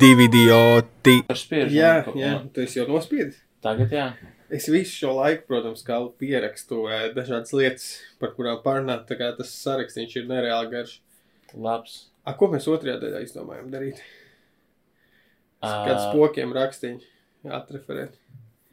divi 0.00 0.26
idioti. 0.28 1.16
Jā, 1.74 1.92
jā, 2.18 2.32
tu 2.54 2.64
esi 2.64 2.78
jau 2.80 2.86
nospiedis. 2.90 3.38
Tagad 3.64 3.92
jā. 3.94 4.08
Es 4.54 4.64
visu 4.72 4.94
šo 5.02 5.10
laiku, 5.18 5.44
protams, 5.50 5.82
kā 5.84 5.98
pierakstu 6.20 6.86
eh, 6.88 7.08
dažādas 7.16 7.52
lietas, 7.52 7.88
par 8.20 8.30
kurām 8.36 8.62
pārnāt. 8.64 9.02
Tā 9.10 9.18
kā 9.20 9.32
tas 9.36 9.50
sarakstīns 9.64 10.14
ir 10.16 10.28
nereāli 10.30 10.70
garš. 10.72 10.94
Labs. 11.54 11.98
A, 12.24 12.32
ko 12.36 12.48
mēs 12.52 12.68
otrajā 12.70 12.98
daļā 13.02 13.20
izdomājam 13.24 13.68
darīt? 13.72 14.00
Kāds 15.64 16.08
pokiem 16.14 16.52
rakstīņi 16.54 17.50
atreferēt. 17.58 18.16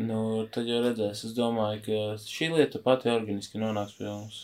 Nu, 0.06 0.44
tad 0.52 0.68
jau 0.68 0.82
redzēs. 0.84 1.24
Es 1.28 1.34
domāju, 1.38 1.80
ka 1.86 2.00
šī 2.20 2.50
lieta 2.58 2.82
pati 2.84 3.10
organiski 3.14 3.62
nonāks 3.62 3.96
pie 3.98 4.06
mums. 4.10 4.42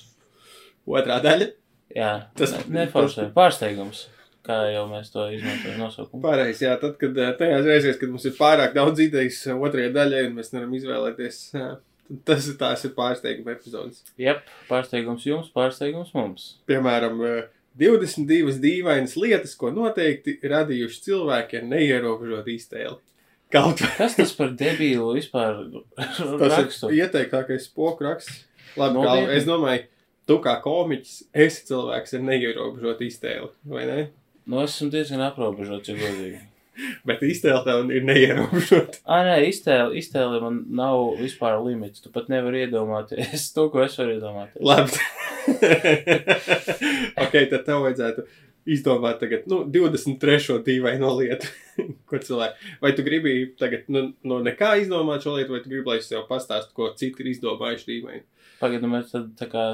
Otrā 0.87 1.20
daļa. 1.23 1.49
Jā, 1.91 2.11
Tas- 2.39 2.53
tas 2.55 2.67
neforšai. 2.71 3.27
Pārsteigums. 3.35 4.05
Kā 4.47 4.57
jau 4.73 4.87
mēs 4.89 5.11
to 5.13 5.27
izmantojam 5.29 5.77
nosaukumu. 5.83 6.23
Pareizi, 6.23 6.65
jā, 6.65 6.73
tad, 6.81 6.95
kad 7.01 7.17
eh, 7.21 7.31
tajās 7.37 7.67
reizēs, 7.67 7.97
kad 8.01 8.09
mums 8.09 8.25
ir 8.25 8.33
pārāk 8.39 8.73
daudz 8.73 9.03
idejas 9.03 9.37
eh, 9.45 9.53
otrajai 9.67 9.91
daļai 9.93 10.23
un 10.29 10.37
mēs 10.39 10.49
nevaram 10.55 10.71
izvēlēties, 10.79 11.41
tad 11.53 12.23
tas 12.25 12.47
ir 12.49 12.55
tās 12.59 12.85
ir 12.87 12.95
pārsteiguma 12.97 13.53
epizodes. 13.53 14.01
Jep, 14.19 14.47
pārsteigums 14.69 15.27
jums, 15.29 15.51
pārsteigums 15.53 16.09
mums. 16.17 16.47
Piemēram, 16.71 17.21
eh, 17.29 17.43
22 17.79 18.57
dīvainas 18.63 19.13
lietas, 19.21 19.53
ko 19.55 19.69
noteikti 19.71 20.39
radījuši 20.43 21.03
cilvēki 21.05 21.61
ar 21.61 21.69
neierobežotu 21.69 22.51
iztēli. 22.55 22.97
Kaut 23.51 23.81
vai 23.83 23.91
Kas 23.99 24.15
tas 24.17 24.31
par 24.35 24.53
debīlu 24.57 25.13
vispār 25.17 25.61
tas 25.99 26.55
rakstu? 26.57 26.89
ir 26.89 27.05
ieteiktākais 27.05 27.70
spoku 27.70 28.07
raksts. 28.07 28.45
Labi, 28.79 28.95
kā, 29.03 29.13
Nopietni? 29.13 29.37
es 29.37 29.45
domāju, 29.48 29.85
tu 30.27 30.37
kā 30.43 30.53
komiķis 30.63 31.15
esi 31.45 31.65
cilvēks 31.70 32.15
ar 32.17 32.21
neierobežotu 32.29 33.03
iztēli, 33.07 33.49
vai 33.67 33.85
ne? 33.89 33.98
Nu, 34.45 34.63
es 34.63 34.75
esmu 34.75 34.89
diezgan 34.93 35.21
aprobežots, 35.27 35.91
ja 35.91 35.97
godīgi. 35.99 36.39
Bet 37.07 37.21
iztēle 37.25 37.61
tev 37.65 37.91
ir 37.93 38.05
neierobežota. 38.07 39.01
Ā, 39.05 39.21
nē, 39.27 39.35
iztēle, 39.49 39.95
iztēle 39.99 40.39
man 40.43 40.61
nav 40.77 41.17
vispār 41.20 41.59
limits. 41.65 42.03
Tu 42.03 42.11
pat 42.13 42.29
nevari 42.31 42.65
iedomāties 42.65 43.49
to, 43.55 43.67
ko 43.73 43.83
es 43.85 43.98
varu 43.99 44.15
iedomāties. 44.15 44.61
Labi. 44.65 45.01
ok, 47.23 47.35
tad 47.51 47.67
tev 47.67 47.83
vajadzētu 47.85 48.25
izdomāt 48.71 49.17
tagad, 49.21 49.48
nu, 49.49 49.63
23. 49.73 50.59
dīvaino 50.65 51.09
lietu, 51.17 51.49
ko 52.09 52.20
cilvēki. 52.21 52.73
Vai 52.83 52.91
tu 52.98 53.05
gribi 53.05 53.35
tagad 53.59 53.87
nu, 53.93 54.11
no 54.27 54.41
nekā 54.45 54.76
izdomāt 54.83 55.26
šo 55.26 55.35
lietu, 55.37 55.55
vai 55.55 55.63
tu 55.63 55.71
gribi, 55.71 55.87
lai 55.89 56.01
es 56.01 56.09
tev 56.11 56.27
pastāstu, 56.29 56.76
ko 56.77 56.91
citi 56.98 57.26
ir 57.26 57.31
izdomājuši 57.33 57.89
dīvaini? 57.89 58.26
Pagaidu, 58.61 58.91
mēs 58.91 59.13
tad 59.13 59.31
tā 59.39 59.49
kā 59.49 59.65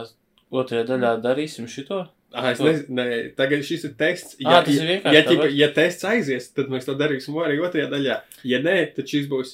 otrajā 0.56 0.88
daļā 0.94 1.18
darīsim 1.24 1.68
šito. 1.72 2.06
Ah, 2.36 2.50
es 2.52 2.60
nezinu, 2.60 2.98
nē, 2.98 3.06
tagad 3.38 3.64
šis 3.64 3.86
ir 3.88 3.94
tests. 4.00 4.36
Ā, 4.44 4.58
tas 4.66 4.74
ir 4.76 4.90
vienkārši 4.90 5.16
ja, 5.16 5.22
ķipa, 5.30 5.46
ja 5.56 5.70
tests 5.76 6.04
aizies, 6.10 6.50
tad 6.54 6.68
mēs 6.74 6.88
to 6.88 6.96
darīsim 7.00 7.38
arī 7.40 7.62
otrajā 7.64 7.88
daļā. 7.94 8.18
Ja 8.48 8.60
nē, 8.64 8.76
tad 8.98 9.08
šis 9.08 9.30
būs 9.32 9.54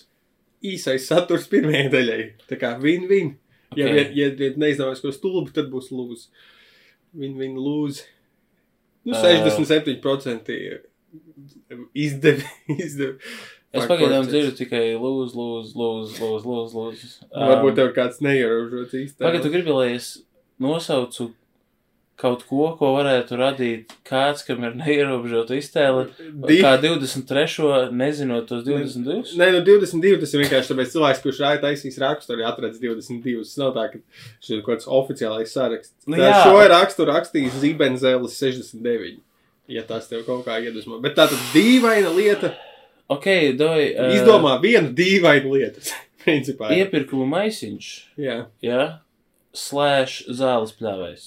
īsais 0.65 1.05
saturs 1.09 1.45
pirmajai 1.51 1.91
daļai. 1.93 2.23
Tā 2.49 2.57
kā 2.61 2.73
win-win. 2.81 3.35
Ja, 3.77 3.87
Ok. 3.89 3.93
ja, 3.93 4.07
ja, 4.13 4.29
ja 4.37 4.49
neizdomās, 4.61 5.01
ko 5.03 5.13
stulbi, 5.13 5.53
tad 5.53 5.69
būs 5.73 5.91
lūz. 5.93 6.27
Win-win 7.17 7.55
lūz. 7.61 8.01
Nu, 9.05 9.13
Ā. 9.17 9.21
67% 9.21 10.49
izdevi. 11.93 12.47
izdevi. 12.73 13.17
Es 13.73 13.87
pagaidām 13.89 14.27
dzirdu 14.29 14.53
tikai 14.57 14.83
lūz, 15.01 15.33
lūz, 15.37 15.71
lūz, 15.77 16.17
lūz, 16.21 16.43
lūz, 16.45 16.75
lūz. 16.77 17.05
Nu, 17.25 17.47
Varbūt 17.49 17.77
tev 17.79 17.93
kāds 17.95 18.19
neierobežots 18.21 18.93
īstenībā. 18.99 19.25
Pagaidu, 19.25 19.47
tu 19.47 19.53
gribi, 19.55 19.73
lai 19.73 19.87
es 19.95 20.11
nosaucu 20.61 21.31
kaut 22.19 22.43
ko, 22.47 22.67
ko 22.79 22.91
varētu 22.95 23.35
radīt 23.39 23.93
kāds, 24.07 24.43
kam 24.47 24.63
ir 24.67 24.75
neierobežota 24.79 25.55
iztēle. 25.57 26.05
Di- 26.47 26.59
Kā 26.63 26.75
23. 26.79 27.89
nezinot 27.91 28.47
tos 28.47 28.63
22. 28.67 29.33
Nē, 29.39 29.49
nu 29.57 29.61
22. 29.65 30.19
Tas 30.21 30.33
ir 30.35 30.43
vienkārši 30.43 30.71
tāpēc, 30.71 30.93
cilvēks, 30.93 31.23
kurš 31.25 31.41
rāja 31.43 31.61
taisīs 31.65 31.99
rakstu, 32.03 32.35
arī 32.35 32.45
atradis 32.47 32.79
22. 32.83 33.43
Tas 33.43 33.57
nav 33.59 33.73
tā, 33.75 33.87
ka 33.91 33.99
šis 34.39 34.53
ir 34.57 34.61
kaut 34.63 34.77
kāds 34.77 34.87
oficiālais 34.99 35.51
saraksts. 35.57 35.95
Nu 36.07 36.21
jā. 36.21 36.31
šo 36.45 36.61
rakstu 36.71 37.09
rakstījis 37.09 37.59
Zibenzēlis 37.65 38.37
69. 38.39 39.19
Ja 39.73 39.83
tas 39.87 40.07
tev 40.11 40.25
kaut 40.27 40.45
kā 40.45 40.59
iedvesmo. 40.63 41.01
Bet 41.03 41.15
tā 41.17 41.27
tad 41.31 41.39
dīvaina 41.53 42.13
lieta. 42.15 42.53
Ok, 43.11 43.27
doj. 43.59 43.83
Uh, 43.99 44.13
Izdomā 44.15 44.57
vienu 44.63 44.93
dīvainu 44.95 45.57
lietu. 45.57 45.83
Principā. 46.23 46.69
jā. 46.71 46.85
Iepirkuma 46.85 47.25
maisiņš. 47.37 47.87
Jā. 48.21 48.45
Ja? 48.63 48.83
Slēdz 49.53 50.21
zāles 50.39 50.71
pļāvējs. 50.79 51.25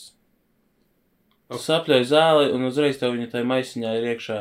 Ok. 1.47 1.61
Sapļauj 1.63 2.07
zāli, 2.11 2.49
un 2.57 2.67
uzreiz 2.67 2.99
tev 2.99 3.15
viņa 3.15 3.33
tajā 3.35 3.47
maisiņā 3.47 3.97
ir 4.01 4.09
iekšā. 4.15 4.39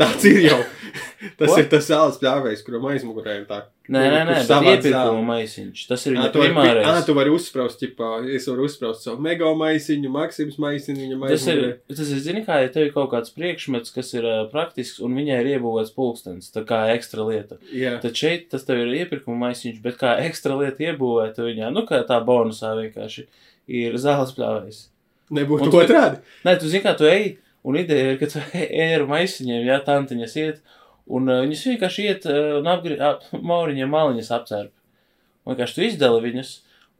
Tāds 0.00 0.24
ir 0.26 0.40
jau. 0.42 0.56
Tas 1.38 1.52
ir 1.60 1.66
tas 1.70 1.84
sāls 1.86 2.16
pļāvējs, 2.18 2.64
kuram 2.66 2.88
aizmugurē 2.90 3.36
ir 3.38 3.44
tā. 3.46 3.60
Nē, 3.92 4.00
nē, 4.10 4.22
nē, 4.26 4.34
bet 4.40 4.48
savāc 4.48 4.80
iepirkuma 4.80 5.22
maisiņš. 5.28 5.82
Tas 5.86 6.06
ir 6.08 6.16
viņa 6.16 6.30
tu 6.34 6.40
vari, 6.40 6.50
ā, 6.50 6.56
primārais. 6.56 7.04
tu 7.06 7.14
vari 7.14 7.30
uzspraust, 7.34 7.78
ķipā, 7.82 8.08
es 8.34 8.46
varu 8.50 8.66
uzspraust 8.66 9.06
savu 9.06 9.22
mega 9.22 9.50
maisiņu, 9.58 10.10
maksimus 10.10 10.58
maisiņu, 10.62 10.98
viņa 11.04 11.18
Tas 11.34 11.46
ir, 11.46 11.60
maisiņu. 11.62 11.96
tas 12.00 12.12
ir, 12.14 12.20
zini, 12.26 12.42
kā, 12.46 12.58
ja 12.64 12.70
tev 12.74 12.88
ir 12.88 12.92
kaut 12.94 13.10
kāds 13.14 13.34
priekšmets, 13.36 13.94
kas 13.94 14.10
ir 14.18 14.26
uh, 14.26 14.40
praktisks, 14.50 14.98
un 15.02 15.14
viņai 15.18 15.40
ir 15.44 15.50
iebūvēts 15.56 15.94
pulkstenis, 15.98 16.50
tā 16.54 16.64
kā 16.66 16.80
ekstra 16.96 17.26
lieta. 17.28 17.58
Jā. 17.70 17.96
Tad 18.02 18.18
šeit 18.18 18.48
tas 18.54 18.66
tev 18.66 18.82
ir 18.82 18.94
iepirkuma 19.02 19.48
maisiņš, 19.48 19.82
bet 19.84 19.98
kā 20.02 20.16
ekstra 20.26 20.58
lieta 20.58 20.88
iebūvēta 20.90 21.46
viņā, 21.46 21.70
nu, 21.74 21.86
kā 21.86 22.02
tā 22.08 22.18
bonusā 22.26 22.74
vienkārši 22.80 23.28
ir 23.82 23.98
zāles 24.02 24.34
pļāvējs. 24.38 24.88
Nebūtu 25.32 25.70
tu- 25.72 25.80
otrādi. 25.80 26.20
Nē, 26.46 26.56
tu 26.60 26.68
zini, 26.70 26.82
kā 26.84 26.92
tu 26.98 27.06
ej, 27.08 27.36
un 27.64 27.78
ideja 27.80 28.12
ir, 28.12 28.18
ka 28.20 28.28
tu 28.32 28.42
ej 28.58 28.96
ar 28.98 29.06
maisiņiem, 29.10 29.64
jā, 29.68 29.78
tantiņas 29.86 30.36
iet, 30.42 30.60
un 31.08 31.30
uh, 31.30 31.40
viņas 31.46 31.64
vienkārši 31.70 32.04
iet 32.10 32.28
uh, 32.30 32.58
un 32.60 32.68
apgri, 32.72 32.98
ap, 33.00 33.24
mauriņiem 33.52 33.90
maliņas 33.92 34.30
apcērp. 34.38 34.74
Vienkārši 35.48 35.78
tu 35.78 35.86
izdali 35.88 36.20
viņas, 36.28 36.52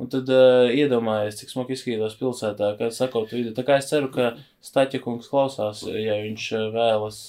un 0.02 0.08
tad 0.10 0.32
uh, 0.32 0.70
iedomājies, 0.74 1.38
cik 1.42 1.52
smuki 1.52 1.76
izskatās 1.76 2.16
pilsētā, 2.18 2.72
kad 2.80 2.96
sakot 2.96 3.30
vidi. 3.30 3.52
Tā 3.54 3.62
kā 3.68 3.76
es 3.78 3.90
ceru, 3.92 4.08
ka 4.14 4.32
Staķakungs 4.64 5.28
klausās, 5.30 5.84
ja 5.86 6.16
viņš 6.24 6.48
uh, 6.56 6.66
vēlas 6.74 7.20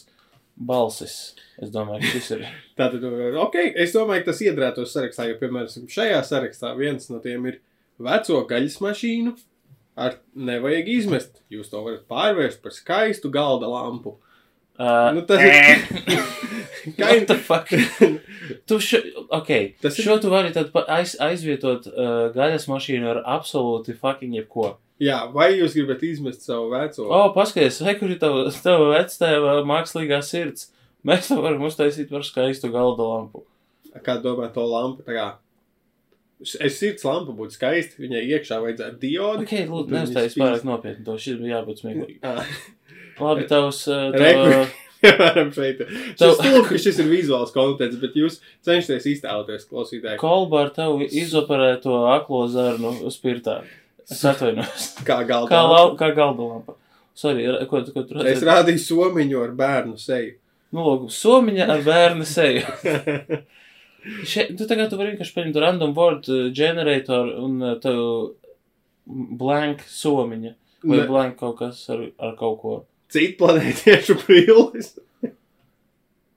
balsis. 0.55 1.33
Es 1.61 1.69
domāju, 1.73 2.01
ka 2.01 2.11
šis 2.15 2.31
ir. 2.37 2.43
Tātad, 2.79 3.03
ok, 3.43 3.57
es 3.83 3.93
domāju, 3.95 4.23
ka 4.23 4.31
tas 4.31 4.41
iedrētos 4.45 4.93
sarakstā, 4.95 5.27
jo, 5.29 5.37
piemēram, 5.41 5.87
šajā 5.93 6.19
sarakstā 6.25 6.73
viens 6.77 7.09
no 7.11 7.19
tiem 7.23 7.45
ir 7.51 7.59
veco 8.01 8.41
gaļas 8.49 8.79
mašīnu. 8.83 9.35
Ar 9.95 10.15
nevajag 10.35 10.87
izmest. 10.89 11.41
Jūs 11.53 11.69
to 11.69 11.81
varat 11.85 12.07
pārvērst 12.09 12.63
par 12.63 12.73
skaistu 12.73 13.29
galda 13.33 13.67
lampu. 13.69 14.15
Uh, 14.73 15.11
Nu, 15.13 15.21
tas 15.29 15.37
ir. 15.45 15.83
What 16.97 17.27
the 17.29 17.35
fuck? 17.37 17.69
Tu 18.67 18.79
šo, 18.81 18.97
ok, 19.31 19.49
Tas 19.81 19.97
ir- 19.99 20.03
šo 20.07 20.17
tu 20.19 20.29
vari 20.33 20.49
tad 20.55 20.71
aiz, 20.91 21.13
aizvietot 21.21 21.85
uh, 21.87 22.31
gaļas 22.35 22.65
mašīnu 22.67 23.07
ar 23.13 23.19
absolūti 23.37 23.93
fucking 23.95 24.33
jebko. 24.35 24.73
Jā, 25.03 25.21
vai 25.33 25.51
jūs 25.59 25.73
gribat 25.77 26.03
izmest 26.05 26.43
savu 26.45 26.69
veco? 26.73 27.05
O, 27.07 27.21
paskaties, 27.35 27.79
vai 27.85 27.93
kur 27.99 28.11
ir 28.13 28.19
tava, 28.21 28.45
tava 28.63 28.89
vectēva 28.97 29.55
mākslīgā 29.67 30.19
sirds? 30.25 30.69
Mēs 31.07 31.27
to 31.31 31.39
varam 31.43 31.63
uztaisīt 31.67 32.09
par 32.11 32.23
skaistu 32.27 32.69
galda 32.73 33.03
lampu. 33.13 33.45
Kā 34.03 34.17
domā 34.23 34.49
to 34.53 34.63
lampu? 34.67 35.03
Tā 35.07 35.15
kā. 35.17 35.25
Es 36.43 36.77
sirds 36.81 37.05
lampa 37.07 37.31
būtu 37.37 37.55
skaista, 37.55 37.95
viņai 38.03 38.21
iekšā 38.35 38.57
vajadzētu 38.63 38.99
diodi. 39.01 39.45
Ok, 39.47 39.53
lūdzu, 39.69 39.93
viņas 39.95 40.37
pārāk 40.39 40.63
nopietni, 40.67 41.05
to 41.07 41.17
šis 41.21 41.37
bija 41.39 41.57
jābūt 41.59 41.83
smieklīgi. 41.83 42.17
Labi, 43.19 43.45
tavs, 43.49 43.83
uh, 43.93 44.09
Reku. 44.15 44.47
tava, 44.49 44.65
Piemēram, 45.03 45.49
šeit. 45.51 45.81
Tev- 46.19 46.33
stulbi, 46.37 46.61
ka 46.69 46.77
šis 46.79 46.99
ir 47.03 47.09
vizuāls 47.11 47.51
kontents, 47.55 47.97
bet 47.99 48.13
jūs 48.15 48.37
cenšaties 48.63 49.07
iztēloties 49.17 49.65
klausītāji, 49.67 50.19
kolba 50.21 50.61
ar 50.65 50.69
tavu 50.75 51.03
izoperēto 51.07 51.97
aklo 52.13 52.45
zarnu 52.51 52.93
spirtā. 53.11 53.57
Es 54.07 54.23
atvainojos. 54.27 54.85
kā 55.09 55.17
galda. 55.27 55.51
Kā, 55.51 55.59
lampa. 55.67 55.97
kā 56.05 56.09
galda 56.15 56.47
lampa. 56.53 56.77
Sorry, 57.19 57.43
ko, 57.69 57.83
ko 57.93 58.01
tu 58.07 58.15
Es 58.19 58.39
redzēji? 58.39 58.47
rādīju 58.47 58.81
somiņu 58.87 59.43
ar 59.43 59.51
bērnu 59.59 59.99
seju. 60.01 60.33
Nu, 60.73 60.81
lūk, 60.87 61.11
somiņa 61.13 61.67
ar 61.75 61.83
bērnu 61.85 62.25
seju. 62.25 62.63
Še, 64.27 64.49
tu 64.59 64.65
tagad 64.67 64.89
tu 64.91 64.97
vari 64.99 65.13
vienkārši 65.13 65.35
paņemt 65.37 65.59
random 65.63 65.93
word 65.95 66.27
uh, 66.31 66.49
generator 66.55 67.29
un 67.39 67.61
uh, 67.63 67.75
tev 67.83 68.01
blank 69.39 69.85
somiņa. 69.87 70.55
Vai 70.83 70.97
Ne. 70.99 71.05
blank 71.07 71.37
kaut 71.39 71.55
kas 71.61 71.77
ar, 71.93 72.01
ar 72.19 72.33
kaut 72.39 72.57
ko. 72.59 72.73
Citu 73.13 73.37
planētiešu 73.39 74.17
brilles. 74.25 74.89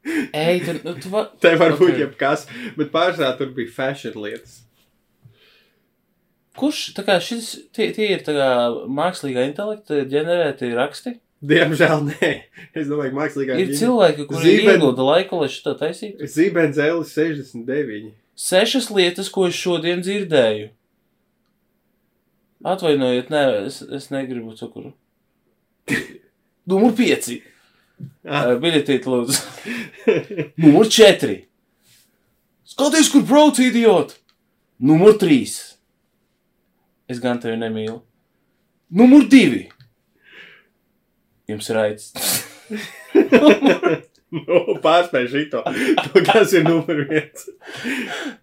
Ej, 0.07 0.61
tu, 0.63 0.75
nu, 0.85 0.93
tu 1.03 1.11
va... 1.11 1.25
Te 1.43 1.51
var 1.59 1.75
būt 1.75 1.91
Ok. 1.97 1.99
jebkas, 2.05 2.45
bet 2.79 2.93
pārsvarā 2.95 3.33
tur 3.41 3.51
bija 3.57 3.73
fashion 3.75 4.15
lietas. 4.23 4.61
Kurš, 6.57 6.85
tā 6.95 7.03
kā 7.05 7.17
šis, 7.21 7.49
tie, 7.75 7.89
tie 7.97 8.13
ir 8.15 8.23
tā 8.25 8.33
kā 8.37 8.47
mākslīgā 8.87 9.43
intelekta 9.51 10.05
ģenerēti 10.09 10.71
raksti? 10.79 11.17
Diemžēl 11.47 12.01
nē. 12.09 12.31
Es 12.75 12.89
domāju, 12.91 13.13
ka 13.13 13.19
mākslīgā 13.21 13.57
Ir 13.63 13.73
cilvēki, 13.79 14.25
kuri 14.31 14.45
Zīben- 14.49 14.77
iegulda 14.79 15.05
laiku, 15.07 15.39
lai 15.43 15.49
šito 15.53 15.75
taisītu. 15.79 16.27
Zibens 16.33 16.79
Elis 16.83 17.13
69. 17.15 18.13
Sešas 18.37 18.89
lietas, 18.91 19.29
ko 19.33 19.47
es 19.49 19.55
šodien 19.57 20.03
dzirdēju. 20.05 20.71
Atvainojiet, 22.67 23.29
nē, 23.31 23.43
es, 23.69 23.83
es 23.83 24.09
negribu 24.11 24.57
cukuru. 24.59 24.93
Numur 26.71 26.95
pieci. 26.99 27.43
Ah. 28.27 28.51
Biļetīt, 28.61 29.07
lūdzu. 29.09 29.39
Numur 30.65 30.89
4. 30.91 31.37
Skaties, 32.67 33.09
kur 33.13 33.23
brauc 33.29 33.61
idiot! 33.63 34.17
Numur 34.83 35.15
3. 35.21 35.39
Es 37.09 37.21
gan 37.23 37.39
tevi 37.41 37.57
nemīlu. 37.61 38.01
Numur 38.91 39.29
2. 39.31 39.63
Jums 41.47 41.71
ir 41.71 41.77
raids. 41.79 42.11
nu, 44.37 44.61
pārspēj 44.83 45.29
šito. 45.31 45.63
To, 46.03 46.23
kas 46.27 46.55
ir 46.59 46.67
numur 46.67 47.05
viens. 47.07 47.47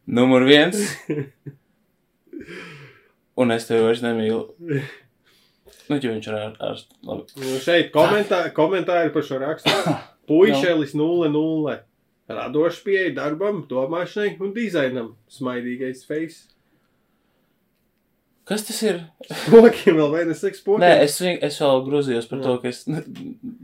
Numur 0.08 0.46
1. 0.48 0.78
Un 3.44 3.56
es 3.56 3.68
tevi 3.68 3.84
vairs 3.84 4.04
nemīlu. 4.06 4.44
Nu, 5.90 5.98
jo 5.98 6.14
viņš 6.14 6.30
ir 6.30 6.38
ar, 6.38 6.54
ar 6.64 6.80
labi. 7.04 7.42
Nu, 7.42 7.58
šeit 7.64 7.92
komentā, 7.96 8.46
komentāri 8.56 9.12
par 9.14 9.28
šo 9.28 9.42
rakstu. 9.42 9.74
Puišelis 10.30 10.96
0-0. 10.96 11.76
Radošs 12.32 12.80
pieeja 12.86 13.12
darbam, 13.18 13.66
domāšanai 13.68 14.38
un 14.40 14.54
dizainam. 14.56 15.14
Smaidīgais 15.28 16.06
face. 16.08 16.53
Kas 18.50 18.66
tas 18.68 18.80
ir? 18.84 18.98
Spokiem 19.30 19.96
vēl 20.02 20.10
vai 20.12 20.24
nesaka 20.28 20.58
spokiem? 20.58 20.84
Nē, 20.84 20.92
es, 21.06 21.16
es 21.24 21.60
vēl 21.64 21.84
grozījos 21.86 22.26
par 22.28 22.42
Jā. 22.42 22.44
to, 22.48 22.56
ka 22.64 22.72
es 22.74 22.82
ne, 22.92 23.04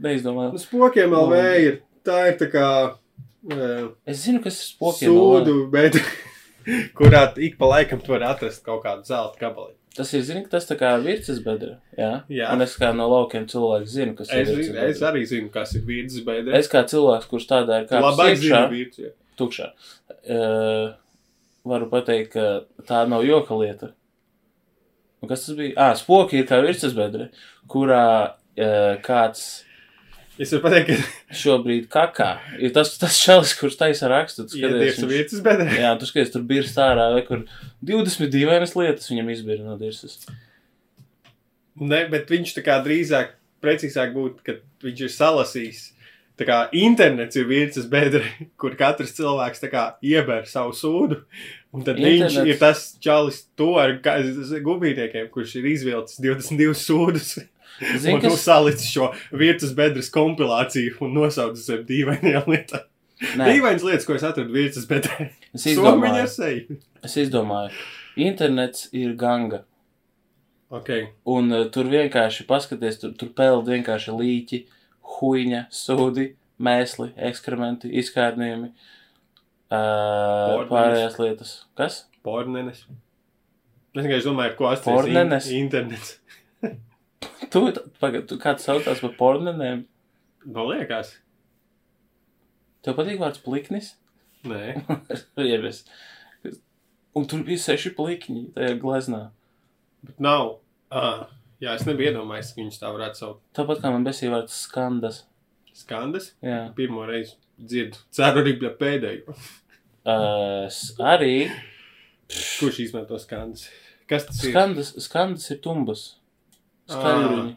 neizdomāju. 0.06 0.54
Nu, 0.56 0.62
spokiem 0.62 1.12
vēl 1.12 1.26
vai 1.34 1.50
ir. 1.66 1.74
Tā 2.06 2.20
ir 2.30 2.38
tā 2.40 2.48
kā 2.48 2.68
uh, 2.94 3.90
Es 4.08 4.22
zinu, 4.24 4.40
kas 4.44 4.56
ir 4.62 4.70
spokiem. 4.70 5.10
sūdu, 5.12 5.56
bet 5.74 5.98
kurā 6.98 7.26
ik 7.36 7.58
pa 7.60 7.68
laikam 7.74 8.00
tu 8.00 8.14
vari 8.14 8.24
atrast 8.30 8.64
kaut 8.64 8.80
kādu 8.86 9.04
zelta 9.08 9.36
gabaliņu. 9.42 9.76
Tas 9.98 10.12
ir, 10.14 10.22
zini, 10.24 10.44
tas 10.48 10.64
tā 10.68 10.76
kā 10.78 10.94
virces 11.02 11.42
bedra. 11.44 11.74
Jā. 11.98 12.10
Jā. 12.30 12.52
Un 12.54 12.62
es 12.64 12.76
kā 12.78 12.92
no 12.96 13.08
laukiem 13.10 13.44
cilvēks 13.50 13.90
zinu, 13.90 14.14
kas 14.16 14.30
Es, 14.32 14.48
ir 14.48 14.60
virces 14.62 14.80
es 14.86 15.04
arī 15.04 15.24
zinu, 15.28 15.50
kas 15.52 15.74
ir 15.76 15.82
vīdes 15.84 16.22
bedra. 16.24 16.54
Es 16.56 16.70
kā 16.70 16.84
cilvēks, 16.88 17.26
kurš 17.28 17.48
tādā 17.50 17.82
ir 17.82 17.88
kā 17.90 18.00
labāk 18.00 18.32
iekšā, 18.36 18.60
zinu 18.70 19.04
jā. 19.04 19.10
tukšā, 19.40 19.66
uh, 20.30 20.92
varu 21.68 21.90
pateikt, 21.90 22.32
ka 22.36 22.84
tā 22.88 23.02
nav 23.10 23.26
joka 23.26 23.58
lieta. 23.60 23.90
Un 25.20 25.28
kas 25.28 25.44
tas 25.46 25.56
bija? 25.58 25.74
Ah, 25.76 25.94
spoki 25.98 26.40
ir 26.40 26.46
kā 26.48 26.60
virces 26.64 26.94
bedra, 26.96 27.28
kurā 27.68 28.04
uh, 28.32 28.94
kāds 29.04 29.64
Es 30.40 30.54
varu 30.54 30.62
pateikt, 30.64 31.02
ka 31.28 31.36
šobrīd 31.36 31.88
kakā. 31.92 32.30
Ir 32.64 32.70
tas, 32.72 32.94
tas 32.96 33.12
šalis, 33.20 33.50
kurš 33.58 33.74
taisa 33.76 34.08
rakstu. 34.08 34.46
tu 34.48 34.54
skaties, 34.56 34.70
iedies 34.96 35.00
viņš- 35.02 35.42
bedra. 35.44 35.66
Jā, 35.76 35.90
tu 36.00 36.06
skaties, 36.08 36.30
tur 36.32 36.46
bija 36.48 36.64
stārā, 36.64 37.10
vai 37.12 37.20
kur 37.26 37.42
22 37.84 38.46
vainas 38.48 38.72
lietas 38.78 39.10
viņam 39.12 39.28
izbira 39.34 39.66
no 39.66 39.76
dirzas. 39.76 40.16
Ne, 41.76 42.06
bet 42.08 42.32
viņš 42.32 42.54
tā 42.56 42.64
kā 42.64 42.78
drīzāk, 42.86 43.34
precīzāk 43.60 44.14
būtu, 44.16 44.40
ka 44.46 44.56
viņš 44.86 45.02
ir 45.04 45.12
salasījis. 45.18 45.82
Tā 46.40 46.46
kā 46.48 46.58
internets 46.72 47.36
ir 47.36 47.44
vīdes 47.50 47.84
bedra, 47.90 48.24
kur 48.60 48.72
katrs 48.78 49.12
cilvēks 49.18 49.66
kā 49.68 49.84
ieber 50.00 50.46
savu 50.48 50.72
sūdu. 50.76 51.20
Un 51.70 51.84
tad 51.86 52.00
Internets. 52.00 52.38
viņš 52.40 52.48
ir 52.48 52.58
tas 52.58 52.84
čalis 53.02 53.42
to 53.58 53.74
ar 53.78 53.98
gubītiekiem, 54.00 55.28
kurš 55.30 55.58
ir 55.60 55.68
izvilcis 55.74 56.18
22 56.24 56.78
sūdus. 56.80 57.34
Zini, 57.80 58.16
un 58.16 58.24
kas? 58.24 58.40
salicis 58.42 58.90
šo 58.92 59.10
vīdes 59.36 59.70
bedres 59.76 60.10
kompilāciju 60.12 60.98
un 61.04 61.14
nosaucis 61.16 61.68
ar 61.72 61.84
dīvainajām 61.88 62.48
lietām. 62.50 62.88
Dīvainas 63.20 63.84
lietas, 63.84 64.06
ko 64.08 64.16
es 64.16 64.24
atradu 64.24 64.52
vīdes 64.52 64.88
bedrē. 64.88 65.30
es 65.56 65.66
izdomāju. 65.70 66.80
Es 67.04 67.16
izdomāju. 67.20 67.72
Internets 68.20 68.88
ir 68.96 69.14
ganga. 69.20 69.62
Ok. 70.72 70.90
Un 71.28 71.52
uh, 71.52 71.64
tur 71.72 71.88
vienkārši 71.90 72.46
paskaties, 72.48 73.00
tur, 73.02 73.14
tur 73.18 73.32
peld 73.36 73.68
vienkārši 73.70 74.14
līķi, 74.14 74.60
huīņa, 75.16 75.64
sūdi, 75.74 76.26
mēsli, 76.60 77.10
ekskrementi, 77.30 77.90
izkārnījumi, 78.02 78.70
uh, 79.70 80.66
pārējās 80.70 81.18
lietas. 81.20 81.54
Kas? 81.78 82.02
Pornenes. 82.26 82.84
Es 83.90 84.04
vienkārši 84.04 84.28
domāju, 84.28 84.56
ko 84.58 84.70
Pornenes? 84.84 85.48
in- 85.50 85.64
internets. 85.66 86.16
Tu, 87.50 87.60
pagad, 87.98 88.28
tu 88.30 88.36
kāds 88.38 88.62
saucās 88.64 89.00
par 89.02 89.14
pornenēm? 89.18 89.80
Man 90.46 90.68
liekas. 90.70 91.08
Tev 92.84 92.94
patīk 92.96 93.18
vārds 93.20 93.40
pliknis? 93.42 93.88
Nē. 94.46 94.76
Riebies. 95.40 95.82
Un 97.16 97.26
tur 97.28 97.42
bija 97.44 97.58
seši 97.64 97.90
plikņi 97.96 98.44
tajā 98.54 98.76
gleznā. 98.80 99.22
Bet 100.06 100.22
nav. 100.22 100.52
Ah, 100.94 101.26
jā, 101.60 101.74
es 101.76 101.84
nebiju 101.88 102.10
iedomājies, 102.12 102.52
ka 102.54 102.62
viņš 102.62 102.78
tā 102.82 102.90
varētu 102.94 103.20
saukt. 103.22 103.42
Tāpat 103.56 103.82
kā 103.84 103.92
man 103.94 104.04
besīja 104.06 104.32
vārds 104.34 104.56
skandas. 104.66 105.22
Skandas. 105.76 106.32
Jā. 106.44 106.60
Pirmo 106.76 107.04
reizi 107.08 107.36
dzirdu. 107.60 108.00
Ceru 108.14 108.42
arī 108.44 108.56
bija 108.60 108.72
pēdējo. 108.80 109.34
Uh, 110.00 110.66
s- 110.70 110.94
arī 110.98 111.50
Kurš 112.30 112.78
izmanto 112.86 113.18
skandas? 113.20 113.66
Kas 114.08 114.24
tas 114.28 114.38
ir? 114.44 114.52
skandas, 114.54 114.92
skandas 115.04 115.50
ir 115.52 115.58
tumbas. 115.64 116.04
Skaļruņi. 116.90 117.52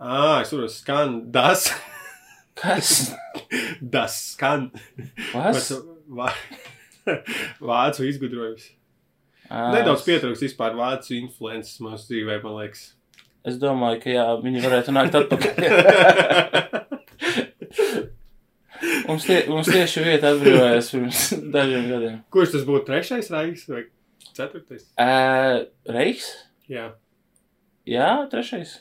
Ah, 0.00 0.40
es 0.42 0.52
varu 0.52 0.68
skandas. 0.72 1.68
Kas? 2.58 2.94
Das 3.80 4.16
skan. 4.34 4.66
Kas? 5.32 5.70
Vā- 6.10 6.32
Vācu 7.70 8.04
izgudrojums. 8.08 8.66
Ā, 9.48 9.70
Nedaudz 9.72 10.02
pietrūks 10.04 10.42
vispār 10.44 10.74
vācu 10.76 11.14
influences 11.16 11.78
mūsu 11.80 12.10
dzīvē, 12.10 12.40
man 12.42 12.58
liekas. 12.58 12.82
Es 13.46 13.58
domāju, 13.60 14.00
ka 14.02 14.10
jā, 14.10 14.24
viņi 14.42 14.62
varētu 14.64 14.94
nākt 14.96 15.14
atpakaļ. 15.18 15.58
mums, 19.08 19.26
tie, 19.26 19.38
mums 19.50 19.70
tieši 19.70 20.04
vieta 20.04 20.32
atbrīvojās 20.34 20.90
pirms 20.94 21.22
dažiem 21.54 21.88
gadiem. 21.92 22.18
Kurš 22.34 22.56
tas 22.56 22.66
būtu 22.68 22.88
trešais 22.90 23.30
raiks 23.34 23.64
vai 23.70 23.84
ceturtais? 24.34 24.88
Uh, 24.98 25.64
Reiks? 25.88 26.26
Jā. 26.70 26.90
Jā, 27.88 28.10
trešais. 28.32 28.78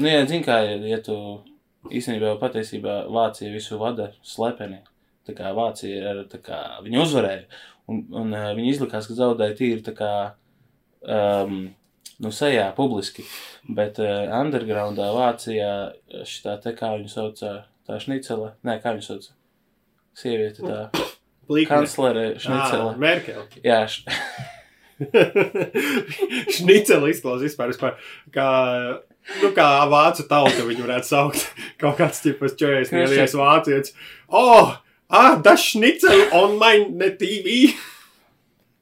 Nu, 0.00 0.10
jā, 0.10 0.24
zin 0.28 0.42
kā, 0.44 0.58
ja, 0.66 0.76
ja 0.90 0.98
tu 1.04 1.16
īstenībā 1.86 2.32
jau 2.32 2.40
patiesībā 2.40 3.04
Vācija 3.12 3.52
visu 3.52 3.78
vada 3.80 4.10
slepeni. 4.26 4.82
Tā 5.26 5.34
kā 5.36 5.52
Vācija 5.56 6.12
ir, 6.12 6.22
tā 6.30 6.40
kā, 6.42 6.60
viņi 6.84 7.00
uzvarēja, 7.02 7.46
un, 7.90 8.04
un 8.14 8.34
uh, 8.34 8.50
viņi 8.56 8.74
izlikās, 8.74 9.08
ka 9.08 9.16
zaudēja 9.18 9.56
tīri 9.58 9.82
tā 9.86 9.94
kā, 9.96 10.12
um, 11.02 11.58
nu, 12.22 12.32
sejā 12.32 12.68
publiski, 12.76 13.24
bet 13.68 14.00
uh, 14.02 14.24
undergroundā 14.40 15.08
Vācijā 15.14 15.72
šitā 16.28 16.56
te, 16.62 16.72
kā 16.76 16.94
viņu 16.96 17.12
sauca, 17.12 17.56
tā 17.88 18.00
šnicele, 18.02 18.54
nē, 18.66 18.78
kā 18.84 18.94
viņu 18.96 19.06
sauca, 19.06 19.36
sieviete 20.16 20.64
tā, 20.64 21.04
Plīkne. 21.46 21.68
kanclere 21.70 22.24
Ah, 22.34 22.40
šnicele. 22.42 22.94
Merkel. 22.98 23.44
Jā, 23.64 23.84
š... 23.86 24.02
Šniceli 26.56 27.12
izklausās 27.12 27.44
vispār, 27.44 27.70
vispār 27.74 27.98
kā, 28.34 28.48
nu, 29.42 29.50
kā 29.56 29.68
vācu 29.92 30.24
tauta 30.30 30.64
viņu 30.66 30.86
varētu 30.86 31.10
saukt. 31.10 31.44
Kaut 31.82 31.98
kāds 32.00 32.22
tipas 32.24 32.56
čojas, 32.58 32.90
Krišņa. 32.90 33.02
nevies 33.04 33.36
vācietis. 33.36 33.94
Oh, 34.32 34.72
ah, 35.12 35.36
das 35.44 35.68
šniceli 35.74 36.30
on 36.36 36.56
mine 36.62 37.12
TV. 37.20 37.74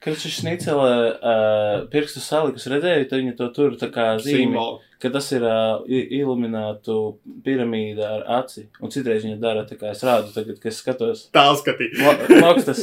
Kad 0.04 0.18
šis 0.20 0.34
šnicele 0.42 0.88
uh, 1.16 1.84
pirkstu 1.92 2.20
salikus 2.20 2.66
redzēja, 2.68 3.06
tad 3.08 3.22
viņa 3.22 3.36
to 3.38 3.46
tur 3.56 3.76
tā 3.80 3.88
kā 3.94 4.10
zīmē. 4.20 4.58
Ka 5.00 5.10
tas 5.12 5.26
ir 5.32 5.42
uh, 5.48 5.82
iluminātu 5.88 6.96
piramīda 7.44 8.10
ar 8.18 8.24
aci. 8.42 8.66
Un 8.84 8.92
citreiz 8.92 9.24
viņa 9.24 9.38
dara 9.40 9.62
tā, 9.68 9.78
kā 9.80 9.90
es 9.94 10.04
rādu, 10.04 10.28
tagad, 10.36 10.58
kad 10.60 10.70
es 10.72 10.80
skatos. 10.82 11.22
Tālu 11.34 11.56
skatīt. 11.60 11.96
Pla- 11.96 12.28
Plaukstas, 12.28 12.82